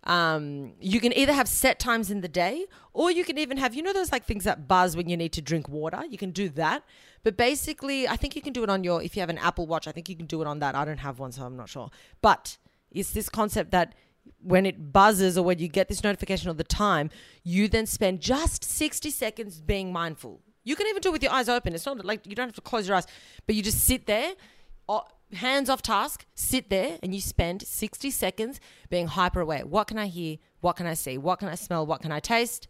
um, 0.04 0.72
you 0.80 1.02
can 1.02 1.12
either 1.12 1.34
have 1.34 1.50
set 1.50 1.80
times 1.80 2.10
in 2.10 2.22
the 2.22 2.30
day 2.30 2.66
or 2.94 3.12
you 3.12 3.26
can 3.26 3.38
even 3.38 3.58
have, 3.58 3.76
you 3.76 3.84
know, 3.84 3.92
those 3.92 4.12
like 4.12 4.24
things 4.24 4.46
that 4.46 4.68
buzz 4.68 4.96
when 4.96 5.10
you 5.10 5.18
need 5.18 5.34
to 5.34 5.42
drink 5.42 5.68
water. 5.68 6.02
You 6.10 6.18
can 6.18 6.32
do 6.32 6.48
that. 6.50 6.84
But 7.24 7.36
basically, 7.36 8.08
I 8.08 8.16
think 8.16 8.34
you 8.34 8.42
can 8.42 8.54
do 8.54 8.64
it 8.64 8.70
on 8.70 8.86
your, 8.86 9.04
if 9.04 9.18
you 9.18 9.20
have 9.20 9.30
an 9.30 9.38
Apple 9.38 9.68
Watch, 9.68 9.86
I 9.86 9.92
think 9.92 10.08
you 10.08 10.16
can 10.16 10.26
do 10.26 10.42
it 10.42 10.48
on 10.48 10.60
that. 10.60 10.76
I 10.76 10.86
don't 10.86 11.00
have 11.00 11.20
one, 11.20 11.34
so 11.34 11.44
I'm 11.44 11.58
not 11.58 11.68
sure. 11.68 11.90
But 12.22 12.58
it's 12.90 13.12
this 13.12 13.28
concept 13.28 13.72
that 13.72 13.96
when 14.40 14.66
it 14.66 14.92
buzzes 14.92 15.38
or 15.38 15.44
when 15.44 15.60
you 15.60 15.68
get 15.68 15.88
this 15.88 16.04
notification 16.04 16.50
of 16.50 16.58
the 16.58 16.64
time, 16.64 17.10
you 17.44 17.68
then 17.68 17.86
spend 17.86 18.22
just 18.22 18.64
60 18.64 19.10
seconds 19.10 19.62
being 19.62 19.92
mindful. 19.92 20.42
You 20.64 20.76
can 20.76 20.88
even 20.88 21.02
do 21.02 21.10
it 21.10 21.14
with 21.14 21.24
your 21.24 21.32
eyes 21.32 21.50
open. 21.50 21.74
It's 21.74 21.86
not 21.86 22.04
like 22.04 22.28
you 22.28 22.36
don't 22.36 22.48
have 22.48 22.56
to 22.56 22.62
close 22.62 22.88
your 22.88 22.98
eyes, 22.98 23.08
but 23.46 23.56
you 23.56 23.64
just 23.64 23.84
sit 23.84 24.06
there, 24.06 24.34
hands 25.34 25.70
off 25.70 25.82
task, 25.82 26.26
sit 26.36 26.70
there, 26.70 26.98
and 27.04 27.14
you 27.14 27.22
spend 27.22 27.62
60 27.62 28.12
seconds 28.12 28.60
being 28.90 29.08
hyper 29.08 29.42
aware. 29.42 29.66
What 29.66 29.88
can 29.88 29.98
I 29.98 30.08
hear? 30.08 30.38
What 30.62 30.76
can 30.76 30.86
I 30.86 30.94
see? 30.94 31.18
What 31.18 31.40
can 31.40 31.48
I 31.48 31.56
smell? 31.56 31.86
What 31.86 32.02
can 32.02 32.12
I 32.12 32.20
taste? 32.20 32.68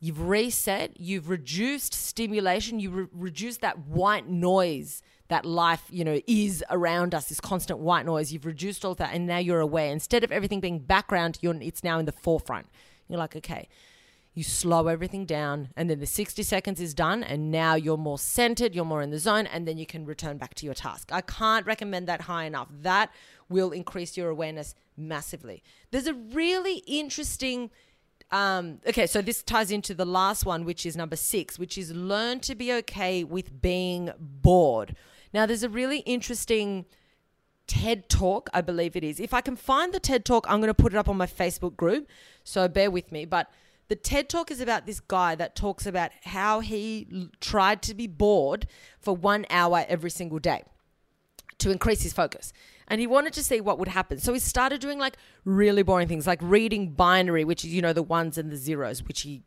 You've 0.00 0.28
reset, 0.28 1.00
you've 1.00 1.28
reduced 1.28 1.92
stimulation, 1.92 2.78
you 2.78 2.90
re- 2.90 3.06
reduced 3.12 3.62
that 3.62 3.78
white 3.78 4.28
noise 4.28 5.02
that 5.28 5.44
life, 5.44 5.84
you 5.90 6.04
know, 6.04 6.20
is 6.26 6.64
around 6.70 7.14
us, 7.14 7.28
this 7.28 7.40
constant 7.40 7.78
white 7.78 8.06
noise. 8.06 8.32
You've 8.32 8.46
reduced 8.46 8.84
all 8.84 8.94
that 8.96 9.14
and 9.14 9.26
now 9.26 9.38
you're 9.38 9.60
aware. 9.60 9.92
Instead 9.92 10.24
of 10.24 10.32
everything 10.32 10.60
being 10.60 10.78
background, 10.78 11.38
you're, 11.40 11.54
it's 11.60 11.84
now 11.84 11.98
in 11.98 12.06
the 12.06 12.12
forefront. 12.12 12.66
You're 13.08 13.18
like, 13.18 13.36
okay, 13.36 13.68
you 14.34 14.42
slow 14.42 14.86
everything 14.88 15.26
down 15.26 15.68
and 15.76 15.90
then 15.90 16.00
the 16.00 16.06
60 16.06 16.42
seconds 16.42 16.80
is 16.80 16.94
done 16.94 17.22
and 17.22 17.50
now 17.50 17.74
you're 17.74 17.98
more 17.98 18.18
centered, 18.18 18.74
you're 18.74 18.84
more 18.84 19.02
in 19.02 19.10
the 19.10 19.18
zone 19.18 19.46
and 19.46 19.68
then 19.68 19.76
you 19.76 19.84
can 19.84 20.06
return 20.06 20.38
back 20.38 20.54
to 20.54 20.64
your 20.64 20.74
task. 20.74 21.10
I 21.12 21.20
can't 21.20 21.66
recommend 21.66 22.06
that 22.08 22.22
high 22.22 22.44
enough. 22.44 22.68
That 22.70 23.10
will 23.48 23.72
increase 23.72 24.16
your 24.16 24.30
awareness 24.30 24.74
massively. 24.96 25.62
There's 25.90 26.06
a 26.06 26.14
really 26.14 26.76
interesting 26.86 27.70
um, 28.30 28.80
okay, 28.86 29.06
so 29.06 29.22
this 29.22 29.42
ties 29.42 29.70
into 29.70 29.94
the 29.94 30.04
last 30.04 30.44
one, 30.44 30.64
which 30.64 30.84
is 30.84 30.96
number 30.96 31.16
six, 31.16 31.58
which 31.58 31.78
is 31.78 31.92
learn 31.92 32.40
to 32.40 32.54
be 32.54 32.72
okay 32.74 33.24
with 33.24 33.62
being 33.62 34.10
bored. 34.18 34.94
Now, 35.32 35.46
there's 35.46 35.62
a 35.62 35.68
really 35.68 35.98
interesting 36.00 36.86
TED 37.66 38.08
talk, 38.08 38.48
I 38.52 38.60
believe 38.60 38.96
it 38.96 39.04
is. 39.04 39.20
If 39.20 39.34
I 39.34 39.40
can 39.40 39.54
find 39.54 39.92
the 39.92 40.00
TED 40.00 40.24
talk, 40.24 40.46
I'm 40.48 40.60
going 40.60 40.68
to 40.68 40.74
put 40.74 40.94
it 40.94 40.96
up 40.96 41.08
on 41.08 41.16
my 41.16 41.26
Facebook 41.26 41.76
group. 41.76 42.08
So 42.42 42.66
bear 42.66 42.90
with 42.90 43.12
me. 43.12 43.24
But 43.24 43.50
the 43.88 43.96
TED 43.96 44.28
talk 44.28 44.50
is 44.50 44.60
about 44.60 44.86
this 44.86 45.00
guy 45.00 45.34
that 45.34 45.54
talks 45.54 45.86
about 45.86 46.10
how 46.24 46.60
he 46.60 47.30
tried 47.40 47.82
to 47.82 47.94
be 47.94 48.06
bored 48.06 48.66
for 49.00 49.14
one 49.14 49.46
hour 49.50 49.84
every 49.88 50.10
single 50.10 50.38
day 50.38 50.64
to 51.58 51.70
increase 51.70 52.02
his 52.02 52.12
focus. 52.12 52.52
And 52.86 53.00
he 53.00 53.06
wanted 53.06 53.34
to 53.34 53.44
see 53.44 53.60
what 53.60 53.78
would 53.78 53.88
happen. 53.88 54.18
So 54.18 54.32
he 54.32 54.38
started 54.38 54.80
doing 54.80 54.98
like 54.98 55.16
really 55.44 55.82
boring 55.82 56.08
things, 56.08 56.26
like 56.26 56.40
reading 56.40 56.92
binary, 56.92 57.44
which 57.44 57.64
is, 57.64 57.72
you 57.72 57.82
know, 57.82 57.92
the 57.92 58.02
ones 58.02 58.38
and 58.38 58.50
the 58.50 58.56
zeros, 58.56 59.02
which 59.02 59.22
he 59.22 59.42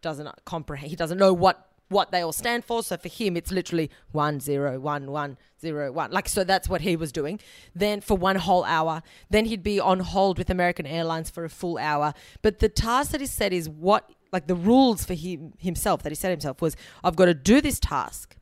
doesn't 0.00 0.28
comprehend. 0.44 0.90
He 0.90 0.96
doesn't 0.96 1.18
know 1.18 1.32
what 1.32 1.73
what 1.88 2.10
they 2.10 2.20
all 2.20 2.32
stand 2.32 2.64
for. 2.64 2.82
So 2.82 2.96
for 2.96 3.08
him, 3.08 3.36
it's 3.36 3.50
literally 3.50 3.90
one 4.12 4.40
zero 4.40 4.78
one 4.80 5.10
one 5.10 5.38
zero 5.60 5.92
one. 5.92 6.10
Like 6.10 6.28
so, 6.28 6.44
that's 6.44 6.68
what 6.68 6.80
he 6.80 6.96
was 6.96 7.12
doing. 7.12 7.40
Then 7.74 8.00
for 8.00 8.16
one 8.16 8.36
whole 8.36 8.64
hour, 8.64 9.02
then 9.30 9.46
he'd 9.46 9.62
be 9.62 9.78
on 9.80 10.00
hold 10.00 10.38
with 10.38 10.50
American 10.50 10.86
Airlines 10.86 11.30
for 11.30 11.44
a 11.44 11.50
full 11.50 11.78
hour. 11.78 12.14
But 12.42 12.58
the 12.58 12.68
task 12.68 13.12
that 13.12 13.20
he 13.20 13.26
said 13.26 13.52
is 13.52 13.68
what, 13.68 14.10
like 14.32 14.46
the 14.46 14.54
rules 14.54 15.04
for 15.04 15.14
him 15.14 15.54
himself 15.58 16.02
that 16.02 16.10
he 16.10 16.16
set 16.16 16.30
himself 16.30 16.60
was, 16.60 16.76
I've 17.02 17.16
got 17.16 17.26
to 17.26 17.34
do 17.34 17.60
this 17.60 17.78
task. 17.78 18.36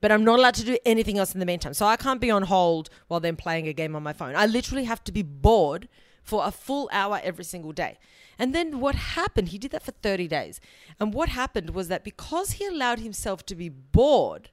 But 0.00 0.12
I'm 0.12 0.24
not 0.24 0.38
allowed 0.38 0.54
to 0.54 0.64
do 0.64 0.76
anything 0.84 1.18
else 1.18 1.32
in 1.32 1.40
the 1.40 1.46
meantime. 1.46 1.72
So 1.72 1.86
I 1.86 1.96
can't 1.96 2.20
be 2.20 2.30
on 2.30 2.42
hold 2.42 2.90
while 3.08 3.20
then 3.20 3.36
playing 3.36 3.68
a 3.68 3.72
game 3.72 3.96
on 3.96 4.02
my 4.02 4.12
phone. 4.12 4.36
I 4.36 4.44
literally 4.44 4.84
have 4.84 5.02
to 5.04 5.12
be 5.12 5.22
bored 5.22 5.88
for 6.24 6.44
a 6.46 6.50
full 6.50 6.88
hour 6.90 7.20
every 7.22 7.44
single 7.44 7.72
day. 7.72 7.98
And 8.38 8.52
then 8.54 8.80
what 8.80 8.94
happened, 8.94 9.48
he 9.48 9.58
did 9.58 9.70
that 9.70 9.84
for 9.84 9.92
30 9.92 10.26
days. 10.26 10.60
And 10.98 11.14
what 11.14 11.28
happened 11.28 11.70
was 11.70 11.88
that 11.88 12.02
because 12.02 12.52
he 12.52 12.66
allowed 12.66 12.98
himself 12.98 13.46
to 13.46 13.54
be 13.54 13.68
bored, 13.68 14.50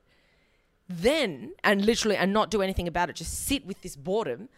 then, 0.88 1.54
and 1.64 1.84
literally, 1.86 2.18
and 2.18 2.34
not 2.34 2.52
do 2.52 2.62
anything 2.62 2.88
about 2.88 3.10
it, 3.10 3.16
just 3.16 3.48
sit 3.48 3.66
with 3.66 3.82
this 3.82 3.96
boredom, 3.96 4.50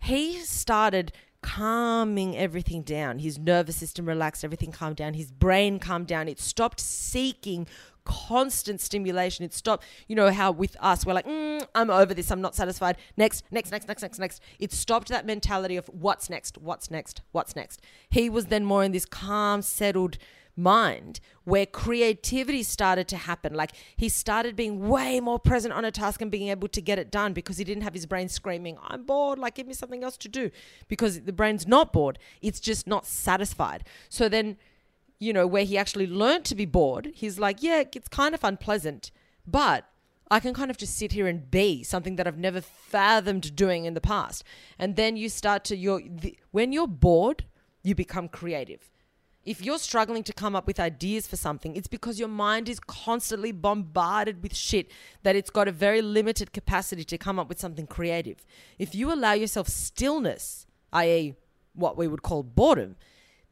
he 0.00 0.40
started 0.40 1.12
calming 1.42 2.36
everything 2.36 2.82
down. 2.82 3.20
His 3.20 3.38
nervous 3.38 3.76
system 3.76 4.06
relaxed, 4.06 4.44
everything 4.44 4.72
calmed 4.72 4.96
down, 4.96 5.14
his 5.14 5.30
brain 5.30 5.78
calmed 5.78 6.06
down. 6.06 6.28
It 6.28 6.40
stopped 6.40 6.80
seeking 6.80 7.68
constant 8.06 8.80
stimulation. 8.80 9.44
It 9.44 9.52
stopped, 9.52 9.84
you 10.08 10.16
know, 10.16 10.30
how 10.30 10.52
with 10.52 10.76
us, 10.80 11.04
we're 11.04 11.14
like, 11.14 11.26
mm, 11.26 11.66
I'm 11.74 11.90
over 11.90 12.14
this, 12.14 12.30
I'm 12.30 12.40
not 12.40 12.54
satisfied. 12.54 12.96
Next, 13.16 13.44
next, 13.50 13.70
next, 13.70 13.88
next, 13.88 14.02
next, 14.02 14.18
next. 14.18 14.42
It 14.58 14.72
stopped 14.72 15.08
that 15.08 15.26
mentality 15.26 15.76
of 15.76 15.86
what's 15.88 16.30
next, 16.30 16.58
what's 16.58 16.90
next, 16.90 17.20
what's 17.32 17.54
next. 17.54 17.82
He 18.08 18.30
was 18.30 18.46
then 18.46 18.64
more 18.64 18.84
in 18.84 18.92
this 18.92 19.04
calm, 19.04 19.62
settled 19.62 20.16
mind 20.56 21.20
where 21.44 21.66
creativity 21.66 22.62
started 22.62 23.06
to 23.08 23.16
happen. 23.16 23.54
Like 23.54 23.72
he 23.96 24.08
started 24.08 24.56
being 24.56 24.88
way 24.88 25.20
more 25.20 25.38
present 25.38 25.74
on 25.74 25.84
a 25.84 25.90
task 25.90 26.22
and 26.22 26.30
being 26.30 26.48
able 26.48 26.68
to 26.68 26.80
get 26.80 26.98
it 26.98 27.10
done 27.10 27.32
because 27.32 27.58
he 27.58 27.64
didn't 27.64 27.82
have 27.82 27.94
his 27.94 28.06
brain 28.06 28.28
screaming, 28.28 28.78
I'm 28.82 29.04
bored, 29.04 29.38
like 29.38 29.54
give 29.54 29.66
me 29.66 29.74
something 29.74 30.02
else 30.02 30.16
to 30.18 30.28
do. 30.28 30.50
Because 30.88 31.20
the 31.22 31.32
brain's 31.32 31.66
not 31.66 31.92
bored, 31.92 32.18
it's 32.40 32.60
just 32.60 32.86
not 32.86 33.06
satisfied. 33.06 33.84
So 34.08 34.28
then 34.28 34.56
you 35.18 35.32
know, 35.32 35.46
where 35.46 35.64
he 35.64 35.78
actually 35.78 36.06
learned 36.06 36.44
to 36.46 36.54
be 36.54 36.66
bored, 36.66 37.10
he's 37.14 37.38
like, 37.38 37.62
yeah, 37.62 37.84
it's 37.94 38.08
kind 38.08 38.34
of 38.34 38.44
unpleasant, 38.44 39.10
but 39.46 39.88
I 40.30 40.40
can 40.40 40.54
kind 40.54 40.70
of 40.70 40.76
just 40.76 40.96
sit 40.96 41.12
here 41.12 41.26
and 41.26 41.50
be 41.50 41.82
something 41.82 42.16
that 42.16 42.26
I've 42.26 42.38
never 42.38 42.60
fathomed 42.60 43.54
doing 43.54 43.84
in 43.84 43.94
the 43.94 44.00
past. 44.00 44.42
And 44.78 44.96
then 44.96 45.16
you 45.16 45.28
start 45.28 45.64
to 45.64 45.76
your 45.76 46.00
when 46.50 46.72
you're 46.72 46.88
bored, 46.88 47.44
you 47.82 47.94
become 47.94 48.28
creative. 48.28 48.90
If 49.44 49.64
you're 49.64 49.78
struggling 49.78 50.24
to 50.24 50.32
come 50.32 50.56
up 50.56 50.66
with 50.66 50.80
ideas 50.80 51.28
for 51.28 51.36
something, 51.36 51.76
it's 51.76 51.86
because 51.86 52.18
your 52.18 52.28
mind 52.28 52.68
is 52.68 52.80
constantly 52.80 53.52
bombarded 53.52 54.42
with 54.42 54.56
shit 54.56 54.90
that 55.22 55.36
it's 55.36 55.50
got 55.50 55.68
a 55.68 55.72
very 55.72 56.02
limited 56.02 56.52
capacity 56.52 57.04
to 57.04 57.16
come 57.16 57.38
up 57.38 57.48
with 57.48 57.60
something 57.60 57.86
creative. 57.86 58.44
If 58.76 58.96
you 58.96 59.12
allow 59.12 59.34
yourself 59.34 59.68
stillness, 59.68 60.66
i.e., 60.92 61.36
what 61.74 61.96
we 61.96 62.08
would 62.08 62.22
call 62.22 62.42
boredom, 62.42 62.96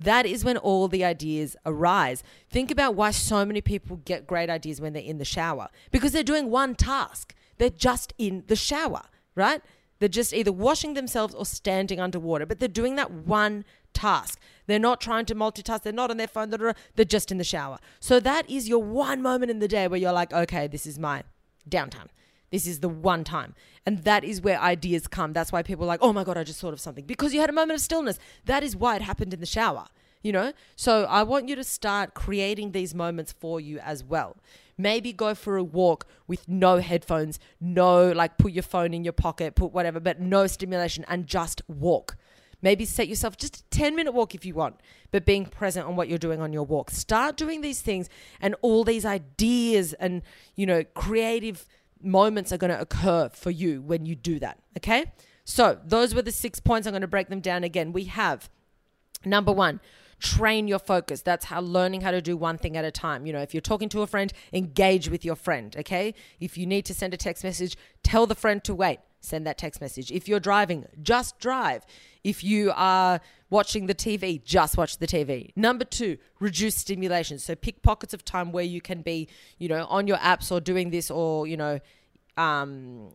that 0.04 0.26
is 0.26 0.44
when 0.44 0.56
all 0.56 0.88
the 0.88 1.04
ideas 1.04 1.56
arise. 1.66 2.22
Think 2.50 2.70
about 2.70 2.94
why 2.94 3.10
so 3.10 3.44
many 3.44 3.60
people 3.60 3.96
get 4.04 4.26
great 4.26 4.48
ideas 4.48 4.80
when 4.80 4.92
they're 4.92 5.02
in 5.02 5.18
the 5.18 5.24
shower 5.24 5.68
because 5.90 6.12
they're 6.12 6.22
doing 6.22 6.50
one 6.50 6.74
task. 6.74 7.34
They're 7.58 7.70
just 7.70 8.14
in 8.18 8.44
the 8.46 8.56
shower, 8.56 9.02
right? 9.34 9.62
They're 9.98 10.08
just 10.08 10.32
either 10.32 10.52
washing 10.52 10.94
themselves 10.94 11.34
or 11.34 11.46
standing 11.46 12.00
underwater, 12.00 12.46
but 12.46 12.58
they're 12.58 12.68
doing 12.68 12.96
that 12.96 13.10
one 13.10 13.64
task. 13.92 14.40
They're 14.66 14.78
not 14.78 15.00
trying 15.00 15.24
to 15.26 15.34
multitask. 15.34 15.82
They're 15.82 15.92
not 15.92 16.10
on 16.10 16.16
their 16.16 16.26
phone. 16.26 16.50
They're 16.50 17.04
just 17.04 17.30
in 17.30 17.38
the 17.38 17.44
shower. 17.44 17.78
So 18.00 18.18
that 18.20 18.48
is 18.50 18.68
your 18.68 18.82
one 18.82 19.22
moment 19.22 19.50
in 19.50 19.60
the 19.60 19.68
day 19.68 19.86
where 19.86 19.98
you're 19.98 20.12
like, 20.12 20.32
okay, 20.32 20.66
this 20.66 20.84
is 20.84 20.98
my 20.98 21.22
downtime. 21.68 22.08
This 22.54 22.68
is 22.68 22.78
the 22.78 22.88
one 22.88 23.24
time. 23.24 23.56
And 23.84 24.04
that 24.04 24.22
is 24.22 24.40
where 24.40 24.60
ideas 24.60 25.08
come. 25.08 25.32
That's 25.32 25.50
why 25.50 25.64
people 25.64 25.86
are 25.86 25.88
like, 25.88 25.98
oh 26.00 26.12
my 26.12 26.22
God, 26.22 26.38
I 26.38 26.44
just 26.44 26.60
thought 26.60 26.72
of 26.72 26.78
something. 26.78 27.04
Because 27.04 27.34
you 27.34 27.40
had 27.40 27.50
a 27.50 27.52
moment 27.52 27.72
of 27.72 27.80
stillness. 27.80 28.16
That 28.44 28.62
is 28.62 28.76
why 28.76 28.94
it 28.94 29.02
happened 29.02 29.34
in 29.34 29.40
the 29.40 29.44
shower, 29.44 29.86
you 30.22 30.30
know? 30.30 30.52
So 30.76 31.02
I 31.06 31.24
want 31.24 31.48
you 31.48 31.56
to 31.56 31.64
start 31.64 32.14
creating 32.14 32.70
these 32.70 32.94
moments 32.94 33.32
for 33.32 33.60
you 33.60 33.80
as 33.80 34.04
well. 34.04 34.36
Maybe 34.78 35.12
go 35.12 35.34
for 35.34 35.56
a 35.56 35.64
walk 35.64 36.06
with 36.28 36.48
no 36.48 36.76
headphones, 36.76 37.40
no, 37.60 38.12
like 38.12 38.38
put 38.38 38.52
your 38.52 38.62
phone 38.62 38.94
in 38.94 39.02
your 39.02 39.12
pocket, 39.12 39.56
put 39.56 39.72
whatever, 39.72 39.98
but 39.98 40.20
no 40.20 40.46
stimulation 40.46 41.04
and 41.08 41.26
just 41.26 41.60
walk. 41.66 42.16
Maybe 42.62 42.84
set 42.84 43.08
yourself 43.08 43.36
just 43.36 43.56
a 43.56 43.64
10 43.70 43.96
minute 43.96 44.12
walk 44.12 44.32
if 44.36 44.46
you 44.46 44.54
want, 44.54 44.76
but 45.10 45.26
being 45.26 45.44
present 45.46 45.88
on 45.88 45.96
what 45.96 46.08
you're 46.08 46.18
doing 46.18 46.40
on 46.40 46.52
your 46.52 46.62
walk. 46.62 46.90
Start 46.92 47.36
doing 47.36 47.62
these 47.62 47.80
things 47.80 48.08
and 48.40 48.54
all 48.62 48.84
these 48.84 49.04
ideas 49.04 49.92
and, 49.94 50.22
you 50.54 50.66
know, 50.66 50.84
creative 50.94 51.66
moments 52.04 52.52
are 52.52 52.58
going 52.58 52.72
to 52.72 52.80
occur 52.80 53.28
for 53.30 53.50
you 53.50 53.82
when 53.82 54.06
you 54.06 54.14
do 54.14 54.38
that. 54.40 54.58
Okay. 54.76 55.12
So 55.44 55.78
those 55.84 56.14
were 56.14 56.22
the 56.22 56.32
six 56.32 56.60
points. 56.60 56.86
I'm 56.86 56.92
going 56.92 57.02
to 57.02 57.08
break 57.08 57.28
them 57.28 57.40
down 57.40 57.64
again. 57.64 57.92
We 57.92 58.04
have 58.04 58.48
number 59.24 59.52
one, 59.52 59.80
train 60.18 60.68
your 60.68 60.78
focus. 60.78 61.22
That's 61.22 61.46
how 61.46 61.60
learning 61.60 62.00
how 62.00 62.10
to 62.10 62.22
do 62.22 62.36
one 62.36 62.56
thing 62.58 62.76
at 62.76 62.84
a 62.84 62.90
time. 62.90 63.26
You 63.26 63.32
know, 63.32 63.40
if 63.40 63.52
you're 63.52 63.60
talking 63.60 63.88
to 63.90 64.02
a 64.02 64.06
friend, 64.06 64.32
engage 64.52 65.08
with 65.08 65.24
your 65.24 65.36
friend. 65.36 65.74
Okay. 65.76 66.14
If 66.40 66.56
you 66.56 66.66
need 66.66 66.84
to 66.86 66.94
send 66.94 67.14
a 67.14 67.18
text 67.18 67.44
message, 67.44 67.76
tell 68.02 68.26
the 68.26 68.34
friend 68.34 68.62
to 68.64 68.74
wait. 68.74 69.00
Send 69.24 69.46
that 69.46 69.58
text 69.58 69.80
message. 69.80 70.12
If 70.12 70.28
you're 70.28 70.40
driving, 70.40 70.86
just 71.02 71.38
drive. 71.38 71.86
If 72.22 72.44
you 72.44 72.72
are 72.74 73.20
watching 73.50 73.86
the 73.86 73.94
TV, 73.94 74.42
just 74.42 74.76
watch 74.76 74.98
the 74.98 75.06
TV. 75.06 75.50
Number 75.56 75.84
two, 75.84 76.18
reduce 76.40 76.76
stimulation. 76.76 77.38
So 77.38 77.54
pick 77.54 77.82
pockets 77.82 78.12
of 78.12 78.24
time 78.24 78.52
where 78.52 78.64
you 78.64 78.80
can 78.80 79.02
be, 79.02 79.28
you 79.58 79.68
know, 79.68 79.86
on 79.86 80.06
your 80.06 80.18
apps 80.18 80.52
or 80.52 80.60
doing 80.60 80.90
this 80.90 81.10
or, 81.10 81.46
you 81.46 81.56
know, 81.56 81.80
um, 82.36 83.10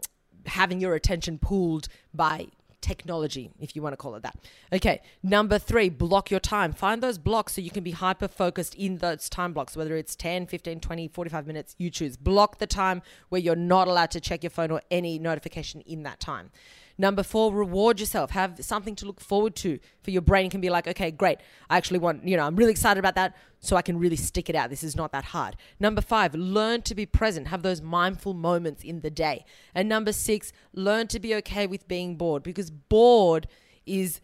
having 0.45 0.79
your 0.79 0.95
attention 0.95 1.37
pulled 1.37 1.87
by 2.13 2.47
technology, 2.81 3.51
if 3.59 3.75
you 3.75 3.81
want 3.81 3.93
to 3.93 3.97
call 3.97 4.15
it 4.15 4.23
that. 4.23 4.35
Okay, 4.71 5.01
number 5.23 5.59
three, 5.59 5.89
block 5.89 6.31
your 6.31 6.39
time. 6.39 6.73
Find 6.73 7.01
those 7.01 7.17
blocks 7.17 7.53
so 7.53 7.61
you 7.61 7.71
can 7.71 7.83
be 7.83 7.91
hyper 7.91 8.27
focused 8.27 8.75
in 8.75 8.97
those 8.97 9.29
time 9.29 9.53
blocks, 9.53 9.75
whether 9.75 9.95
it's 9.95 10.15
10, 10.15 10.47
15, 10.47 10.79
20, 10.79 11.07
45 11.07 11.47
minutes, 11.47 11.75
you 11.77 11.89
choose. 11.89 12.17
Block 12.17 12.59
the 12.59 12.67
time 12.67 13.01
where 13.29 13.41
you're 13.41 13.55
not 13.55 13.87
allowed 13.87 14.11
to 14.11 14.21
check 14.21 14.43
your 14.43 14.49
phone 14.49 14.71
or 14.71 14.81
any 14.91 15.19
notification 15.19 15.81
in 15.81 16.03
that 16.03 16.19
time. 16.19 16.51
Number 16.99 17.23
four, 17.23 17.53
reward 17.53 18.01
yourself. 18.01 18.31
Have 18.31 18.57
something 18.59 18.93
to 18.97 19.05
look 19.05 19.21
forward 19.21 19.55
to 19.57 19.79
for 20.03 20.11
your 20.11 20.21
brain 20.21 20.49
can 20.49 20.59
be 20.59 20.69
like, 20.69 20.85
okay, 20.85 21.11
great. 21.11 21.39
I 21.69 21.77
actually 21.77 21.99
want, 21.99 22.27
you 22.27 22.35
know, 22.35 22.43
I'm 22.43 22.57
really 22.57 22.71
excited 22.71 22.99
about 22.99 23.15
that. 23.15 23.37
So 23.61 23.77
I 23.77 23.81
can 23.81 23.97
really 23.97 24.17
stick 24.17 24.49
it 24.49 24.55
out. 24.55 24.69
This 24.69 24.83
is 24.83 24.97
not 24.97 25.13
that 25.13 25.23
hard. 25.25 25.55
Number 25.79 26.01
five, 26.01 26.35
learn 26.35 26.81
to 26.83 26.93
be 26.93 27.05
present. 27.05 27.47
Have 27.47 27.63
those 27.63 27.81
mindful 27.81 28.33
moments 28.33 28.83
in 28.83 28.99
the 28.99 29.09
day. 29.09 29.45
And 29.73 29.87
number 29.87 30.11
six, 30.11 30.51
learn 30.73 31.07
to 31.07 31.21
be 31.21 31.33
okay 31.35 31.67
with 31.67 31.87
being 31.87 32.17
bored 32.17 32.43
because 32.43 32.69
bored 32.69 33.47
is 33.85 34.19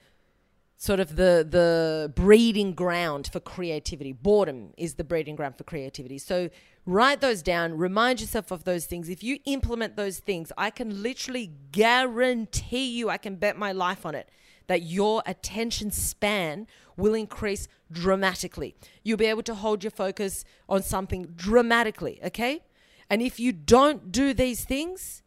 sort 0.78 1.00
of 1.00 1.16
the 1.16 1.46
the 1.50 2.12
breeding 2.16 2.74
ground 2.74 3.30
for 3.32 3.40
creativity. 3.40 4.12
Boredom 4.12 4.74
is 4.78 4.96
the 4.96 5.04
breeding 5.04 5.36
ground 5.36 5.58
for 5.58 5.64
creativity. 5.64 6.18
So 6.18 6.50
write 6.86 7.22
those 7.22 7.42
down, 7.42 7.78
remind 7.78 8.22
yourself 8.22 8.52
of 8.52 8.64
those 8.64 8.86
things. 8.86 9.10
If 9.10 9.24
you 9.24 9.40
implement 9.46 9.96
those 9.96 10.20
things, 10.20 10.52
I 10.58 10.70
can 10.70 11.02
literally 11.02 11.52
guarantee 11.72 12.98
you, 12.98 13.10
I 13.10 13.18
can 13.18 13.36
bet 13.36 13.58
my 13.58 13.72
life 13.72 14.06
on 14.06 14.16
it, 14.16 14.30
that 14.68 14.84
your 14.84 15.24
attention 15.26 15.92
span 15.92 16.68
will 16.98 17.14
increase 17.14 17.68
dramatically. 17.92 18.76
You'll 19.04 19.18
be 19.18 19.26
able 19.26 19.44
to 19.44 19.56
hold 19.56 19.84
your 19.84 19.92
focus 19.92 20.46
on 20.68 20.82
something 20.84 21.34
dramatically, 21.36 22.20
okay? 22.24 22.64
And 23.10 23.22
if 23.22 23.40
you 23.40 23.52
don't 23.52 24.12
do 24.12 24.34
these 24.34 24.64
things, 24.64 25.22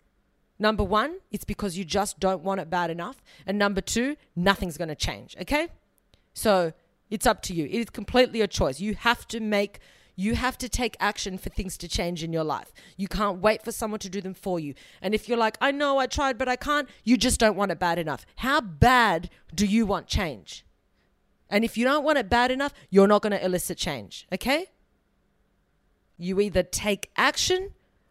Number 0.58 0.82
one, 0.82 1.18
it's 1.30 1.44
because 1.44 1.78
you 1.78 1.84
just 1.84 2.18
don't 2.18 2.42
want 2.42 2.60
it 2.60 2.68
bad 2.68 2.90
enough. 2.90 3.22
And 3.46 3.58
number 3.58 3.80
two, 3.80 4.16
nothing's 4.34 4.76
going 4.76 4.88
to 4.88 4.96
change. 4.96 5.36
Okay. 5.40 5.68
So 6.34 6.72
it's 7.10 7.26
up 7.26 7.42
to 7.42 7.54
you. 7.54 7.66
It 7.66 7.74
is 7.74 7.90
completely 7.90 8.40
a 8.40 8.48
choice. 8.48 8.80
You 8.80 8.94
have 8.94 9.26
to 9.28 9.40
make, 9.40 9.78
you 10.16 10.34
have 10.34 10.58
to 10.58 10.68
take 10.68 10.96
action 10.98 11.38
for 11.38 11.48
things 11.48 11.78
to 11.78 11.88
change 11.88 12.24
in 12.24 12.32
your 12.32 12.44
life. 12.44 12.72
You 12.96 13.06
can't 13.06 13.40
wait 13.40 13.62
for 13.62 13.70
someone 13.70 14.00
to 14.00 14.10
do 14.10 14.20
them 14.20 14.34
for 14.34 14.58
you. 14.58 14.74
And 15.00 15.14
if 15.14 15.28
you're 15.28 15.38
like, 15.38 15.56
I 15.60 15.70
know 15.70 15.98
I 15.98 16.06
tried, 16.06 16.38
but 16.38 16.48
I 16.48 16.56
can't, 16.56 16.88
you 17.04 17.16
just 17.16 17.38
don't 17.38 17.56
want 17.56 17.70
it 17.70 17.78
bad 17.78 17.98
enough. 17.98 18.26
How 18.36 18.60
bad 18.60 19.30
do 19.54 19.64
you 19.64 19.86
want 19.86 20.06
change? 20.08 20.64
And 21.48 21.64
if 21.64 21.78
you 21.78 21.84
don't 21.84 22.04
want 22.04 22.18
it 22.18 22.28
bad 22.28 22.50
enough, 22.50 22.74
you're 22.90 23.06
not 23.06 23.22
going 23.22 23.32
to 23.32 23.44
elicit 23.44 23.78
change. 23.78 24.26
Okay. 24.32 24.66
You 26.18 26.40
either 26.40 26.64
take 26.64 27.10
action 27.16 27.70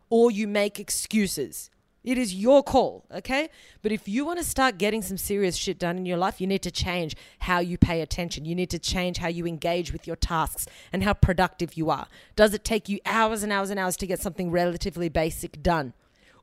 or 0.10 0.32
you 0.32 0.48
make 0.48 0.80
excuses. 0.80 1.70
It 2.08 2.18
is 2.18 2.34
your 2.34 2.64
call, 2.64 3.04
okay? 3.14 3.50
But 3.82 3.92
if 3.92 4.08
you 4.08 4.24
want 4.24 4.40
to 4.40 4.46
start 4.46 4.78
getting 4.78 5.02
some 5.02 5.18
serious 5.18 5.58
shit 5.58 5.78
done 5.78 5.98
in 5.98 6.06
your 6.06 6.16
life, 6.16 6.40
you 6.40 6.48
need 6.48 6.62
to 6.62 6.72
change 6.72 7.18
how 7.40 7.60
you 7.60 7.78
pay 7.78 8.00
attention. 8.00 8.46
You 8.46 8.56
need 8.56 8.70
to 8.70 8.80
change 8.80 9.18
how 9.18 9.28
you 9.28 9.46
engage 9.46 9.92
with 9.92 10.08
your 10.08 10.16
tasks 10.16 10.68
and 10.94 11.04
how 11.04 11.12
productive 11.12 11.74
you 11.74 11.90
are. 11.90 12.08
Does 12.38 12.54
it 12.54 12.64
take 12.64 12.88
you 12.88 13.02
hours 13.06 13.44
and 13.44 13.52
hours 13.52 13.72
and 13.72 13.78
hours 13.78 13.98
to 13.98 14.08
get 14.08 14.22
something 14.22 14.52
relatively 14.52 15.10
basic 15.10 15.62
done? 15.62 15.92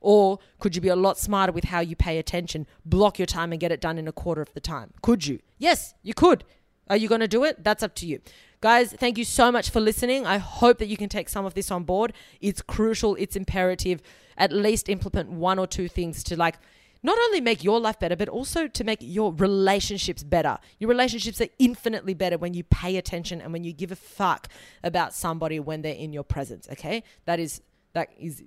Or 0.02 0.38
could 0.60 0.76
you 0.76 0.82
be 0.82 0.88
a 0.88 0.96
lot 0.96 1.16
smarter 1.16 1.52
with 1.52 1.64
how 1.64 1.80
you 1.80 1.96
pay 1.96 2.18
attention, 2.18 2.66
block 2.84 3.18
your 3.18 3.24
time 3.24 3.50
and 3.50 3.58
get 3.58 3.72
it 3.72 3.80
done 3.80 3.96
in 3.96 4.06
a 4.06 4.12
quarter 4.12 4.42
of 4.42 4.52
the 4.52 4.60
time? 4.60 4.92
Could 5.00 5.26
you? 5.26 5.38
Yes, 5.56 5.94
you 6.02 6.12
could. 6.12 6.44
Are 6.90 6.98
you 6.98 7.08
going 7.08 7.22
to 7.22 7.28
do 7.28 7.42
it? 7.42 7.64
That's 7.64 7.82
up 7.82 7.94
to 7.94 8.06
you. 8.06 8.20
Guys, 8.60 8.92
thank 8.92 9.16
you 9.16 9.24
so 9.24 9.50
much 9.50 9.70
for 9.70 9.80
listening. 9.80 10.26
I 10.26 10.36
hope 10.36 10.76
that 10.78 10.88
you 10.88 10.98
can 10.98 11.08
take 11.08 11.30
some 11.30 11.46
of 11.46 11.54
this 11.54 11.70
on 11.70 11.84
board. 11.84 12.12
It's 12.42 12.60
crucial, 12.60 13.14
it's 13.16 13.34
imperative. 13.34 14.02
At 14.36 14.52
least 14.52 14.88
implement 14.88 15.30
one 15.30 15.58
or 15.58 15.66
two 15.66 15.88
things 15.88 16.22
to 16.24 16.36
like 16.36 16.56
not 17.02 17.18
only 17.18 17.42
make 17.42 17.62
your 17.62 17.78
life 17.78 18.00
better, 18.00 18.16
but 18.16 18.30
also 18.30 18.66
to 18.66 18.82
make 18.82 18.98
your 19.00 19.32
relationships 19.34 20.22
better. 20.24 20.58
Your 20.78 20.88
relationships 20.88 21.38
are 21.40 21.48
infinitely 21.58 22.14
better 22.14 22.38
when 22.38 22.54
you 22.54 22.64
pay 22.64 22.96
attention 22.96 23.42
and 23.42 23.52
when 23.52 23.62
you 23.62 23.74
give 23.74 23.92
a 23.92 23.96
fuck 23.96 24.48
about 24.82 25.12
somebody 25.12 25.60
when 25.60 25.82
they're 25.82 25.94
in 25.94 26.14
your 26.14 26.24
presence. 26.24 26.66
Okay, 26.72 27.04
that 27.26 27.38
is 27.38 27.60
that 27.92 28.08
is 28.18 28.42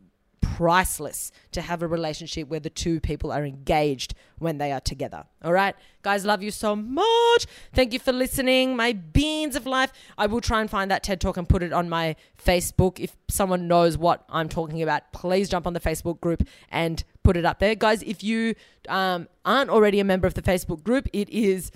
priceless 0.57 1.31
to 1.51 1.61
have 1.61 1.83
a 1.83 1.87
relationship 1.87 2.47
where 2.47 2.59
the 2.59 2.69
two 2.69 2.99
people 2.99 3.31
are 3.31 3.45
engaged 3.45 4.15
when 4.39 4.57
they 4.57 4.71
are 4.71 4.79
together. 4.79 5.23
All 5.43 5.53
right, 5.53 5.75
guys, 6.01 6.25
love 6.25 6.41
you 6.41 6.49
so 6.49 6.75
much. 6.75 7.45
Thank 7.73 7.93
you 7.93 7.99
for 7.99 8.11
listening. 8.11 8.75
My 8.75 8.93
beans 8.93 9.55
of 9.55 9.67
life. 9.67 9.91
I 10.17 10.25
will 10.25 10.41
try 10.41 10.59
and 10.61 10.67
find 10.67 10.89
that 10.89 11.03
TED 11.03 11.21
talk 11.21 11.37
and 11.37 11.47
put 11.47 11.61
it 11.61 11.73
on 11.73 11.89
my 11.89 12.15
Facebook. 12.43 12.99
If 12.99 13.15
someone 13.27 13.67
knows 13.67 13.99
what 13.99 14.25
I'm 14.29 14.49
talking 14.49 14.81
about, 14.81 15.13
please 15.13 15.47
jump 15.47 15.67
on 15.67 15.73
the 15.73 15.79
Facebook 15.79 16.19
group 16.21 16.41
and 16.71 17.03
put 17.21 17.37
it 17.37 17.45
up 17.45 17.59
there, 17.59 17.75
guys. 17.75 18.01
If 18.01 18.23
you 18.23 18.55
um, 18.89 19.27
aren't 19.45 19.69
already 19.69 19.99
a 19.99 20.03
member 20.03 20.25
of 20.25 20.33
the 20.33 20.41
Facebook 20.41 20.83
group, 20.83 21.07
it 21.13 21.29
is 21.29 21.71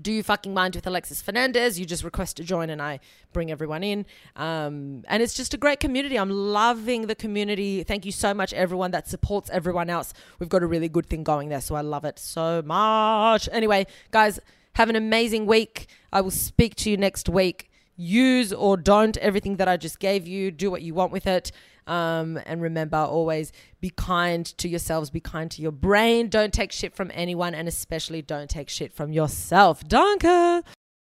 do 0.00 0.12
you 0.12 0.22
fucking 0.22 0.52
mind 0.52 0.74
with 0.74 0.86
Alexis 0.86 1.22
Fernandez? 1.22 1.78
You 1.80 1.86
just 1.86 2.04
request 2.04 2.36
to 2.36 2.44
join 2.44 2.70
and 2.70 2.82
I 2.82 3.00
bring 3.32 3.50
everyone 3.50 3.82
in. 3.82 4.06
Um, 4.36 5.04
and 5.08 5.22
it's 5.22 5.34
just 5.34 5.54
a 5.54 5.56
great 5.56 5.80
community. 5.80 6.18
I'm 6.18 6.30
loving 6.30 7.06
the 7.06 7.14
community. 7.14 7.82
Thank 7.82 8.04
you 8.04 8.12
so 8.12 8.34
much, 8.34 8.52
everyone 8.52 8.90
that 8.90 9.08
supports 9.08 9.50
everyone 9.50 9.90
else. 9.90 10.12
We've 10.38 10.48
got 10.48 10.62
a 10.62 10.66
really 10.66 10.88
good 10.88 11.06
thing 11.06 11.24
going 11.24 11.48
there. 11.48 11.60
So 11.60 11.74
I 11.74 11.80
love 11.80 12.04
it 12.04 12.18
so 12.18 12.62
much. 12.62 13.48
Anyway, 13.52 13.86
guys, 14.10 14.38
have 14.74 14.90
an 14.90 14.96
amazing 14.96 15.46
week. 15.46 15.88
I 16.12 16.20
will 16.20 16.30
speak 16.30 16.74
to 16.76 16.90
you 16.90 16.96
next 16.96 17.28
week. 17.28 17.70
Use 17.96 18.52
or 18.52 18.76
don't 18.76 19.16
everything 19.18 19.56
that 19.56 19.68
I 19.68 19.78
just 19.78 19.98
gave 19.98 20.26
you. 20.26 20.50
Do 20.50 20.70
what 20.70 20.82
you 20.82 20.92
want 20.92 21.12
with 21.12 21.26
it. 21.26 21.50
Um, 21.86 22.40
and 22.46 22.60
remember, 22.60 22.96
always 22.96 23.52
be 23.80 23.90
kind 23.90 24.44
to 24.58 24.68
yourselves, 24.68 25.10
be 25.10 25.20
kind 25.20 25.50
to 25.52 25.62
your 25.62 25.72
brain. 25.72 26.28
Don't 26.28 26.52
take 26.52 26.72
shit 26.72 26.94
from 26.94 27.10
anyone, 27.14 27.54
and 27.54 27.68
especially 27.68 28.22
don't 28.22 28.50
take 28.50 28.68
shit 28.68 28.92
from 28.92 29.12
yourself. 29.12 29.84
Danke! 29.84 30.64